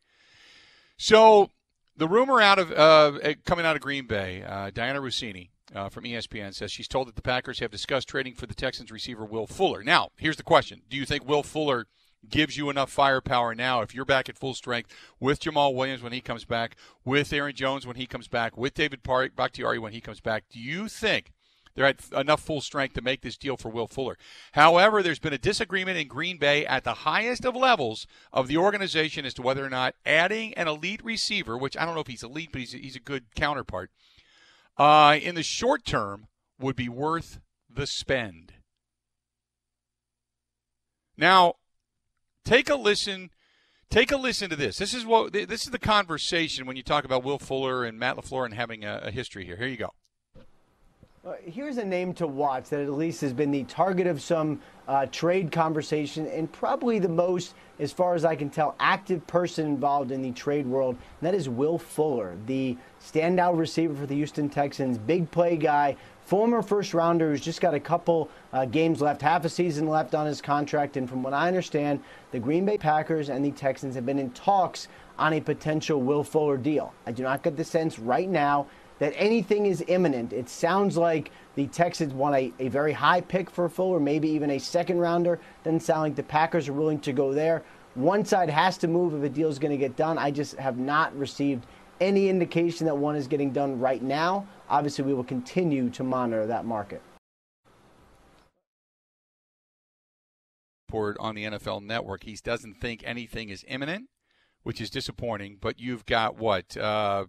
So 0.98 1.50
the 1.96 2.08
rumor 2.08 2.40
out 2.40 2.60
of 2.60 2.72
uh, 2.72 3.34
coming 3.44 3.66
out 3.66 3.76
of 3.76 3.82
Green 3.82 4.06
Bay, 4.06 4.44
uh, 4.44 4.70
Dianna 4.70 5.02
Russini 5.02 5.50
uh, 5.74 5.90
from 5.90 6.04
ESPN 6.04 6.54
says 6.54 6.72
she's 6.72 6.88
told 6.88 7.08
that 7.08 7.16
the 7.16 7.24
Packers 7.24 7.58
have 7.58 7.72
discussed 7.72 8.08
trading 8.08 8.36
for 8.36 8.46
the 8.46 8.54
Texans 8.54 8.92
receiver 8.92 9.26
Will 9.26 9.48
Fuller. 9.48 9.84
Now, 9.84 10.10
here's 10.18 10.38
the 10.38 10.44
question: 10.44 10.84
Do 10.92 10.96
you 10.96 11.06
think 11.06 11.28
Will 11.28 11.42
Fuller? 11.42 11.88
Gives 12.30 12.58
you 12.58 12.70
enough 12.70 12.92
firepower 12.92 13.56
now 13.56 13.82
if 13.82 13.96
you're 13.96 14.04
back 14.04 14.28
at 14.28 14.38
full 14.38 14.54
strength 14.54 14.94
with 15.20 15.40
Jamaal 15.40 15.74
Williams 15.74 16.04
when 16.04 16.12
he 16.12 16.20
comes 16.20 16.44
back, 16.44 16.76
with 17.06 17.32
Aaron 17.32 17.56
Jones 17.56 17.88
when 17.88 17.96
he 17.96 18.06
comes 18.06 18.28
back, 18.28 18.58
with 18.58 18.74
David 18.74 19.02
Bakhtiari 19.02 19.80
when 19.80 19.94
he 19.94 20.02
comes 20.02 20.20
back. 20.20 20.44
Do 20.50 20.60
you 20.60 20.90
think 20.90 21.32
they're 21.74 21.86
at 21.86 22.12
enough 22.12 22.42
full 22.42 22.60
strength 22.60 22.96
to 22.96 23.02
make 23.02 23.22
this 23.22 23.38
deal 23.38 23.56
for 23.56 23.70
Will 23.70 23.88
Fuller? 23.88 24.18
However, 24.54 25.02
there's 25.02 25.20
been 25.20 25.32
a 25.32 25.38
disagreement 25.38 25.98
in 25.98 26.08
Green 26.10 26.38
Bay 26.38 26.66
at 26.66 26.84
the 26.84 26.94
highest 26.94 27.46
of 27.46 27.56
levels 27.56 28.08
of 28.34 28.48
the 28.48 28.58
organization 28.58 29.26
as 29.26 29.34
to 29.36 29.42
whether 29.42 29.64
or 29.64 29.70
not 29.70 29.96
adding 30.06 30.54
an 30.56 30.68
elite 30.68 31.06
receiver, 31.06 31.58
which 31.58 31.78
I 31.78 31.86
don't 31.86 31.96
know 31.96 32.02
if 32.02 32.08
he's 32.08 32.24
elite, 32.24 32.50
but 32.52 32.60
he's 32.60 32.74
a, 32.74 32.78
he's 32.78 32.96
a 32.98 33.00
good 33.00 33.36
counterpart, 33.36 33.90
uh, 34.78 35.18
in 35.22 35.36
the 35.36 35.44
short 35.44 35.86
term 35.86 36.28
would 36.60 36.76
be 36.76 36.90
worth 36.90 37.40
the 37.70 37.88
spend. 37.88 38.54
Now, 41.16 41.56
Take 42.48 42.70
a 42.70 42.76
listen. 42.76 43.32
Take 43.90 44.10
a 44.10 44.16
listen 44.16 44.50
to 44.50 44.56
this. 44.56 44.78
This 44.78 44.94
is 44.94 45.06
what 45.06 45.34
this 45.34 45.66
is 45.66 45.72
the 45.72 45.78
conversation 45.78 46.66
when 46.66 46.78
you 46.78 46.84
talk 46.84 47.04
about 47.04 47.22
Will 47.22 47.40
Fuller 47.40 47.84
and 47.84 48.00
Matt 48.00 48.16
LaFleur 48.16 48.46
and 48.46 48.54
having 48.54 48.86
a, 48.86 49.02
a 49.04 49.12
history 49.12 49.44
here. 49.44 49.58
Here 49.58 49.68
you 49.68 49.76
go. 49.76 49.90
Uh, 51.28 51.34
here's 51.44 51.76
a 51.76 51.84
name 51.84 52.14
to 52.14 52.26
watch 52.26 52.70
that 52.70 52.80
at 52.80 52.90
least 52.90 53.20
has 53.20 53.34
been 53.34 53.52
the 53.52 53.64
target 53.66 54.08
of 54.08 54.22
some 54.22 54.62
uh, 54.88 55.06
trade 55.08 55.52
conversation 55.52 56.26
and 56.28 56.50
probably 56.54 57.00
the 57.00 57.10
most, 57.10 57.54
as 57.80 57.92
far 57.92 58.16
as 58.16 58.24
I 58.24 58.34
can 58.34 58.50
tell, 58.50 58.76
active 58.80 59.28
person 59.28 59.66
involved 59.66 60.12
in 60.12 60.22
the 60.22 60.32
trade 60.32 60.66
world. 60.66 60.96
And 60.96 61.28
that 61.28 61.36
is 61.36 61.50
Will 61.50 61.78
Fuller, 61.78 62.38
the 62.46 62.78
standout 63.04 63.58
receiver 63.58 63.94
for 63.94 64.06
the 64.06 64.16
Houston 64.16 64.48
Texans, 64.48 64.98
big 64.98 65.30
play 65.30 65.58
guy, 65.58 65.98
former 66.26 66.62
first 66.62 66.94
rounder 66.94 67.32
who's 67.32 67.42
just 67.42 67.60
got 67.60 67.74
a 67.74 67.80
couple 67.80 68.30
uh, 68.54 68.64
games 68.64 69.02
left, 69.02 69.22
half 69.22 69.44
a 69.44 69.50
season 69.50 69.86
left 69.86 70.16
on 70.16 70.26
his 70.26 70.42
contract. 70.42 70.96
And 70.96 71.10
from 71.10 71.24
what 71.24 71.34
I 71.34 71.50
understand, 71.50 72.00
the 72.32 72.40
Green 72.40 72.64
Bay 72.64 72.78
Packers 72.78 73.28
and 73.28 73.44
the 73.44 73.52
Texans 73.52 73.96
have 73.96 74.06
been 74.06 74.20
in 74.20 74.30
talks 74.30 74.88
on 75.20 75.34
a 75.34 75.42
potential 75.42 76.00
Will 76.00 76.24
Fuller 76.24 76.56
deal. 76.56 76.94
I 77.06 77.12
do 77.12 77.24
not 77.24 77.44
get 77.44 77.58
the 77.58 77.66
sense 77.66 78.00
right 78.00 78.30
now 78.30 78.68
that 79.00 79.14
anything 79.16 79.66
is 79.66 79.84
imminent. 79.88 80.34
It 80.34 80.50
sounds 80.50 80.98
like 80.98 81.32
the 81.56 81.68
Texans 81.68 82.14
want 82.14 82.36
a, 82.36 82.54
a 82.60 82.68
very 82.70 82.94
high 82.94 83.22
pick 83.22 83.50
for 83.50 83.70
Fuller, 83.70 84.00
maybe 84.00 84.30
even 84.30 84.52
a 84.52 84.60
second 84.60 85.00
rounder. 85.00 85.40
Doesn't 85.64 85.82
sound 85.82 86.02
like 86.02 86.16
the 86.16 86.24
Packers 86.24 86.68
are 86.68 86.74
willing 86.74 87.00
to 87.02 87.14
go 87.14 87.34
there. 87.34 87.64
One 87.96 88.26
side 88.26 88.50
has 88.50 88.78
to 88.80 88.88
move 88.88 89.14
if 89.16 89.24
a 89.24 89.30
deal 89.34 89.50
is 89.50 89.60
going 89.60 89.72
to 89.72 89.78
get 89.78 89.96
done. 89.96 90.18
I 90.18 90.32
just 90.32 90.56
have 90.58 90.78
not 90.78 91.18
received 91.18 91.66
any 92.00 92.30
indication 92.30 92.86
that 92.86 92.96
one 92.96 93.16
is 93.16 93.28
getting 93.28 93.52
done 93.52 93.80
right 93.80 94.02
now. 94.02 94.48
Obviously, 94.70 95.04
we 95.06 95.14
will 95.14 95.24
continue 95.24 95.90
to 95.90 96.04
monitor 96.04 96.46
that 96.46 96.66
market. 96.66 97.02
Report 100.88 101.18
on 101.20 101.36
the 101.36 101.46
NFL 101.46 101.84
Network. 101.84 102.24
He 102.24 102.38
doesn't 102.42 102.80
think 102.80 103.02
anything 103.04 103.50
is 103.50 103.66
imminent, 103.68 104.10
which 104.64 104.80
is 104.80 104.90
disappointing. 104.90 105.58
But 105.60 105.80
you've 105.80 106.06
got 106.06 106.38
what 106.38 106.78
uh, 106.78 107.26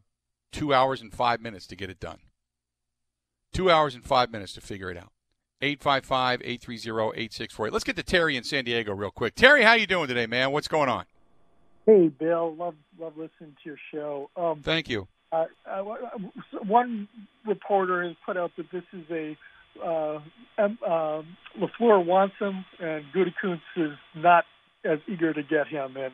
two 0.52 0.72
hours 0.74 1.00
and 1.00 1.12
five 1.12 1.40
minutes 1.40 1.66
to 1.68 1.76
get 1.76 1.90
it 1.90 2.00
done. 2.00 2.18
Two 3.52 3.70
hours 3.70 3.94
and 3.94 4.04
five 4.04 4.30
minutes 4.30 4.52
to 4.54 4.60
figure 4.60 4.90
it 4.90 4.96
out. 4.96 5.12
855 5.60 6.42
830 6.44 7.20
8648. 7.20 7.72
Let's 7.72 7.84
get 7.84 7.96
to 7.96 8.02
Terry 8.02 8.36
in 8.36 8.44
San 8.44 8.64
Diego 8.64 8.94
real 8.94 9.10
quick. 9.10 9.34
Terry, 9.34 9.62
how 9.62 9.74
you 9.74 9.86
doing 9.86 10.06
today, 10.06 10.26
man? 10.26 10.52
What's 10.52 10.68
going 10.68 10.88
on? 10.88 11.04
Hey, 11.84 12.08
Bill. 12.08 12.54
Love 12.54 12.74
love 12.98 13.14
listening 13.16 13.56
to 13.62 13.64
your 13.64 13.78
show. 13.92 14.30
Um, 14.36 14.62
Thank 14.62 14.88
you. 14.88 15.08
Uh, 15.32 15.46
uh, 15.68 15.82
one 16.66 17.08
reporter 17.46 18.04
has 18.06 18.14
put 18.24 18.36
out 18.36 18.52
that 18.56 18.70
this 18.70 18.84
is 18.92 19.04
a 19.10 19.36
uh, 19.84 20.20
um, 20.58 21.26
Lafleur 21.58 22.04
wants 22.04 22.34
him, 22.40 22.64
and 22.78 23.04
Gutekunst 23.14 23.60
is 23.76 23.96
not 24.14 24.44
as 24.84 24.98
eager 25.08 25.32
to 25.32 25.42
get 25.42 25.66
him. 25.68 25.96
And 25.96 26.12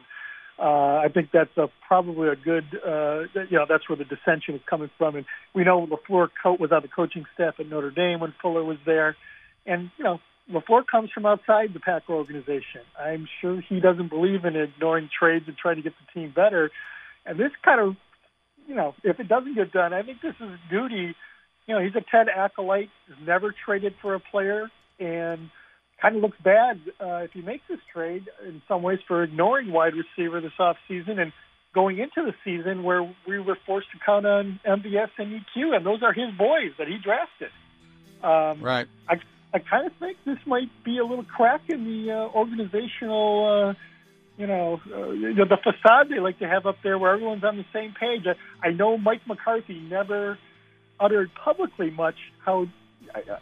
uh, 0.58 0.98
I 1.04 1.08
think 1.12 1.30
that's 1.32 1.56
a, 1.56 1.68
probably 1.86 2.28
a 2.28 2.36
good, 2.36 2.64
uh, 2.86 3.22
you 3.34 3.58
know, 3.58 3.66
that's 3.68 3.88
where 3.88 3.96
the 3.96 4.04
dissension 4.04 4.54
is 4.54 4.60
coming 4.68 4.90
from. 4.96 5.16
And 5.16 5.26
we 5.54 5.64
know 5.64 5.86
Lafleur 5.86 6.28
was 6.58 6.70
on 6.70 6.82
the 6.82 6.88
coaching 6.88 7.24
staff 7.34 7.54
at 7.58 7.68
Notre 7.68 7.90
Dame 7.90 8.20
when 8.20 8.34
Fuller 8.40 8.64
was 8.64 8.78
there, 8.86 9.16
and 9.66 9.90
you 9.98 10.04
know, 10.04 10.20
Lafleur 10.50 10.86
comes 10.86 11.10
from 11.10 11.26
outside 11.26 11.72
the 11.72 11.80
Packer 11.80 12.12
organization. 12.12 12.82
I'm 12.98 13.26
sure 13.40 13.60
he 13.60 13.80
doesn't 13.80 14.08
believe 14.08 14.44
in 14.44 14.56
ignoring 14.56 15.08
trades 15.18 15.46
and 15.48 15.56
trying 15.56 15.76
to 15.76 15.82
get 15.82 15.94
the 15.94 16.20
team 16.20 16.32
better. 16.34 16.70
And 17.26 17.38
this 17.38 17.52
kind 17.64 17.80
of, 17.80 17.96
you 18.68 18.74
know, 18.74 18.94
if 19.02 19.18
it 19.20 19.28
doesn't 19.28 19.54
get 19.54 19.72
done, 19.72 19.92
I 19.92 20.02
think 20.02 20.20
this 20.20 20.34
is 20.40 20.50
duty. 20.70 21.14
You 21.66 21.74
know, 21.74 21.80
he's 21.80 21.94
a 21.94 22.04
Ted 22.10 22.28
acolyte, 22.28 22.90
has 23.08 23.16
never 23.26 23.54
traded 23.64 23.94
for 24.02 24.14
a 24.14 24.20
player, 24.20 24.70
and 25.00 25.50
kind 26.00 26.16
of 26.16 26.22
looks 26.22 26.38
bad 26.42 26.80
uh, 27.00 27.24
if 27.24 27.32
he 27.32 27.42
makes 27.42 27.64
this 27.68 27.80
trade 27.92 28.28
in 28.46 28.62
some 28.68 28.82
ways 28.82 28.98
for 29.06 29.22
ignoring 29.22 29.72
wide 29.72 29.94
receiver 29.94 30.40
this 30.40 30.52
offseason 30.58 31.18
and 31.18 31.32
going 31.74 31.98
into 31.98 32.22
the 32.22 32.34
season 32.44 32.82
where 32.84 33.02
we 33.26 33.40
were 33.40 33.58
forced 33.66 33.90
to 33.90 33.98
count 34.04 34.24
on 34.24 34.60
MVS 34.64 35.10
and 35.18 35.40
EQ, 35.40 35.76
and 35.76 35.84
those 35.84 36.02
are 36.02 36.12
his 36.12 36.30
boys 36.38 36.70
that 36.78 36.86
he 36.86 36.98
drafted. 36.98 37.50
Um, 38.22 38.62
right. 38.62 38.86
I, 39.08 39.16
I 39.52 39.58
kind 39.58 39.86
of 39.86 39.92
think 39.98 40.18
this 40.24 40.38
might 40.46 40.70
be 40.84 40.98
a 40.98 41.04
little 41.04 41.24
crack 41.24 41.62
in 41.68 41.84
the 41.84 42.12
uh, 42.12 42.36
organizational, 42.36 43.74
uh, 43.74 43.74
you 44.38 44.46
know, 44.46 44.80
uh, 44.86 45.44
the 45.44 45.58
facade 45.62 46.08
they 46.08 46.20
like 46.20 46.38
to 46.38 46.48
have 46.48 46.66
up 46.66 46.76
there 46.82 46.98
where 46.98 47.12
everyone's 47.12 47.44
on 47.44 47.56
the 47.56 47.66
same 47.72 47.92
page. 47.98 48.24
I, 48.26 48.68
I 48.68 48.70
know 48.70 48.96
Mike 48.96 49.26
McCarthy 49.26 49.80
never 49.80 50.38
uttered 50.98 51.30
publicly 51.34 51.90
much 51.90 52.16
how 52.44 52.66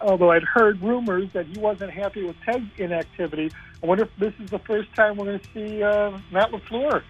although 0.01 0.31
I'd 0.31 0.45
heard 0.45 0.81
rumors 0.83 1.31
that 1.33 1.47
he 1.47 1.59
wasn't 1.59 1.91
happy 1.91 2.23
with 2.23 2.37
Ted's 2.45 2.67
inactivity, 2.77 3.51
I 3.83 3.87
wonder 3.87 4.05
if 4.05 4.11
this 4.19 4.35
is 4.43 4.51
the 4.51 4.59
first 4.61 4.95
time 4.95 5.17
we're 5.17 5.27
going 5.27 5.41
to 5.41 5.49
see 5.55 5.83
uh, 5.83 6.19
Matt 6.31 6.51
LaFleur 6.51 7.03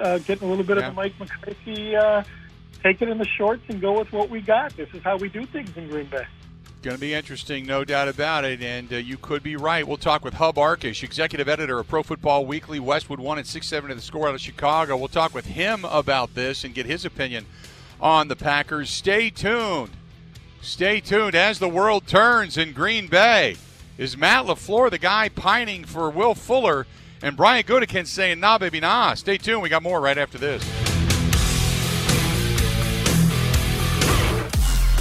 uh, 0.00 0.18
getting 0.18 0.46
a 0.46 0.50
little 0.50 0.64
bit 0.64 0.78
yeah. 0.78 0.88
of 0.88 0.94
the 0.94 0.96
Mike 0.96 1.18
McCarthy, 1.18 1.96
uh, 1.96 2.22
take 2.82 3.02
it 3.02 3.08
in 3.08 3.18
the 3.18 3.26
shorts 3.26 3.62
and 3.68 3.80
go 3.80 3.98
with 3.98 4.12
what 4.12 4.30
we 4.30 4.40
got. 4.40 4.76
This 4.76 4.88
is 4.92 5.02
how 5.02 5.16
we 5.16 5.28
do 5.28 5.44
things 5.46 5.76
in 5.76 5.88
Green 5.88 6.06
Bay. 6.06 6.26
Going 6.82 6.96
to 6.96 7.00
be 7.00 7.14
interesting, 7.14 7.64
no 7.64 7.82
doubt 7.82 8.08
about 8.08 8.44
it. 8.44 8.62
And 8.62 8.92
uh, 8.92 8.96
you 8.96 9.16
could 9.16 9.42
be 9.42 9.56
right. 9.56 9.88
We'll 9.88 9.96
talk 9.96 10.22
with 10.22 10.34
Hub 10.34 10.56
Arkush, 10.56 11.02
executive 11.02 11.48
editor 11.48 11.78
of 11.78 11.88
Pro 11.88 12.02
Football 12.02 12.44
Weekly. 12.44 12.78
Westwood 12.78 13.20
One 13.20 13.38
at 13.38 13.46
6 13.46 13.66
7 13.66 13.88
to 13.88 13.94
the 13.94 14.02
score 14.02 14.28
out 14.28 14.34
of 14.34 14.40
Chicago. 14.40 14.96
We'll 14.96 15.08
talk 15.08 15.34
with 15.34 15.46
him 15.46 15.86
about 15.86 16.34
this 16.34 16.62
and 16.62 16.74
get 16.74 16.84
his 16.84 17.06
opinion 17.06 17.46
on 18.00 18.28
the 18.28 18.36
Packers. 18.36 18.90
Stay 18.90 19.30
tuned. 19.30 19.92
Stay 20.64 20.98
tuned 20.98 21.34
as 21.34 21.58
the 21.58 21.68
world 21.68 22.06
turns 22.06 22.56
in 22.56 22.72
Green 22.72 23.06
Bay. 23.06 23.54
Is 23.98 24.16
Matt 24.16 24.46
LaFleur 24.46 24.90
the 24.90 24.96
guy 24.96 25.28
pining 25.28 25.84
for 25.84 26.08
Will 26.08 26.34
Fuller? 26.34 26.86
And 27.20 27.36
Brian 27.36 27.64
Gutekunst 27.64 28.06
saying, 28.06 28.40
nah, 28.40 28.56
baby, 28.56 28.80
nah. 28.80 29.12
Stay 29.12 29.36
tuned. 29.36 29.60
We 29.60 29.68
got 29.68 29.82
more 29.82 30.00
right 30.00 30.16
after 30.16 30.38
this. 30.38 30.64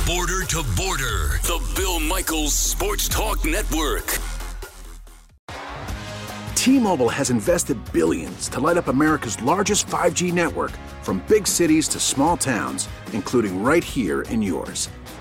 Border 0.05 0.43
to 0.47 0.63
Border, 0.75 1.39
the 1.43 1.73
Bill 1.77 2.01
Michaels 2.01 2.53
Sports 2.53 3.07
Talk 3.07 3.45
Network. 3.45 4.19
T-Mobile 6.55 7.09
has 7.09 7.29
invested 7.29 7.77
billions 7.93 8.49
to 8.49 8.59
light 8.59 8.75
up 8.75 8.89
America's 8.89 9.41
largest 9.41 9.87
5G 9.87 10.33
network 10.33 10.71
from 11.03 11.23
big 11.29 11.47
cities 11.47 11.87
to 11.87 12.01
small 12.01 12.35
towns, 12.35 12.89
including 13.13 13.63
right 13.63 13.83
here 13.83 14.23
in 14.23 14.41
yours. 14.41 14.89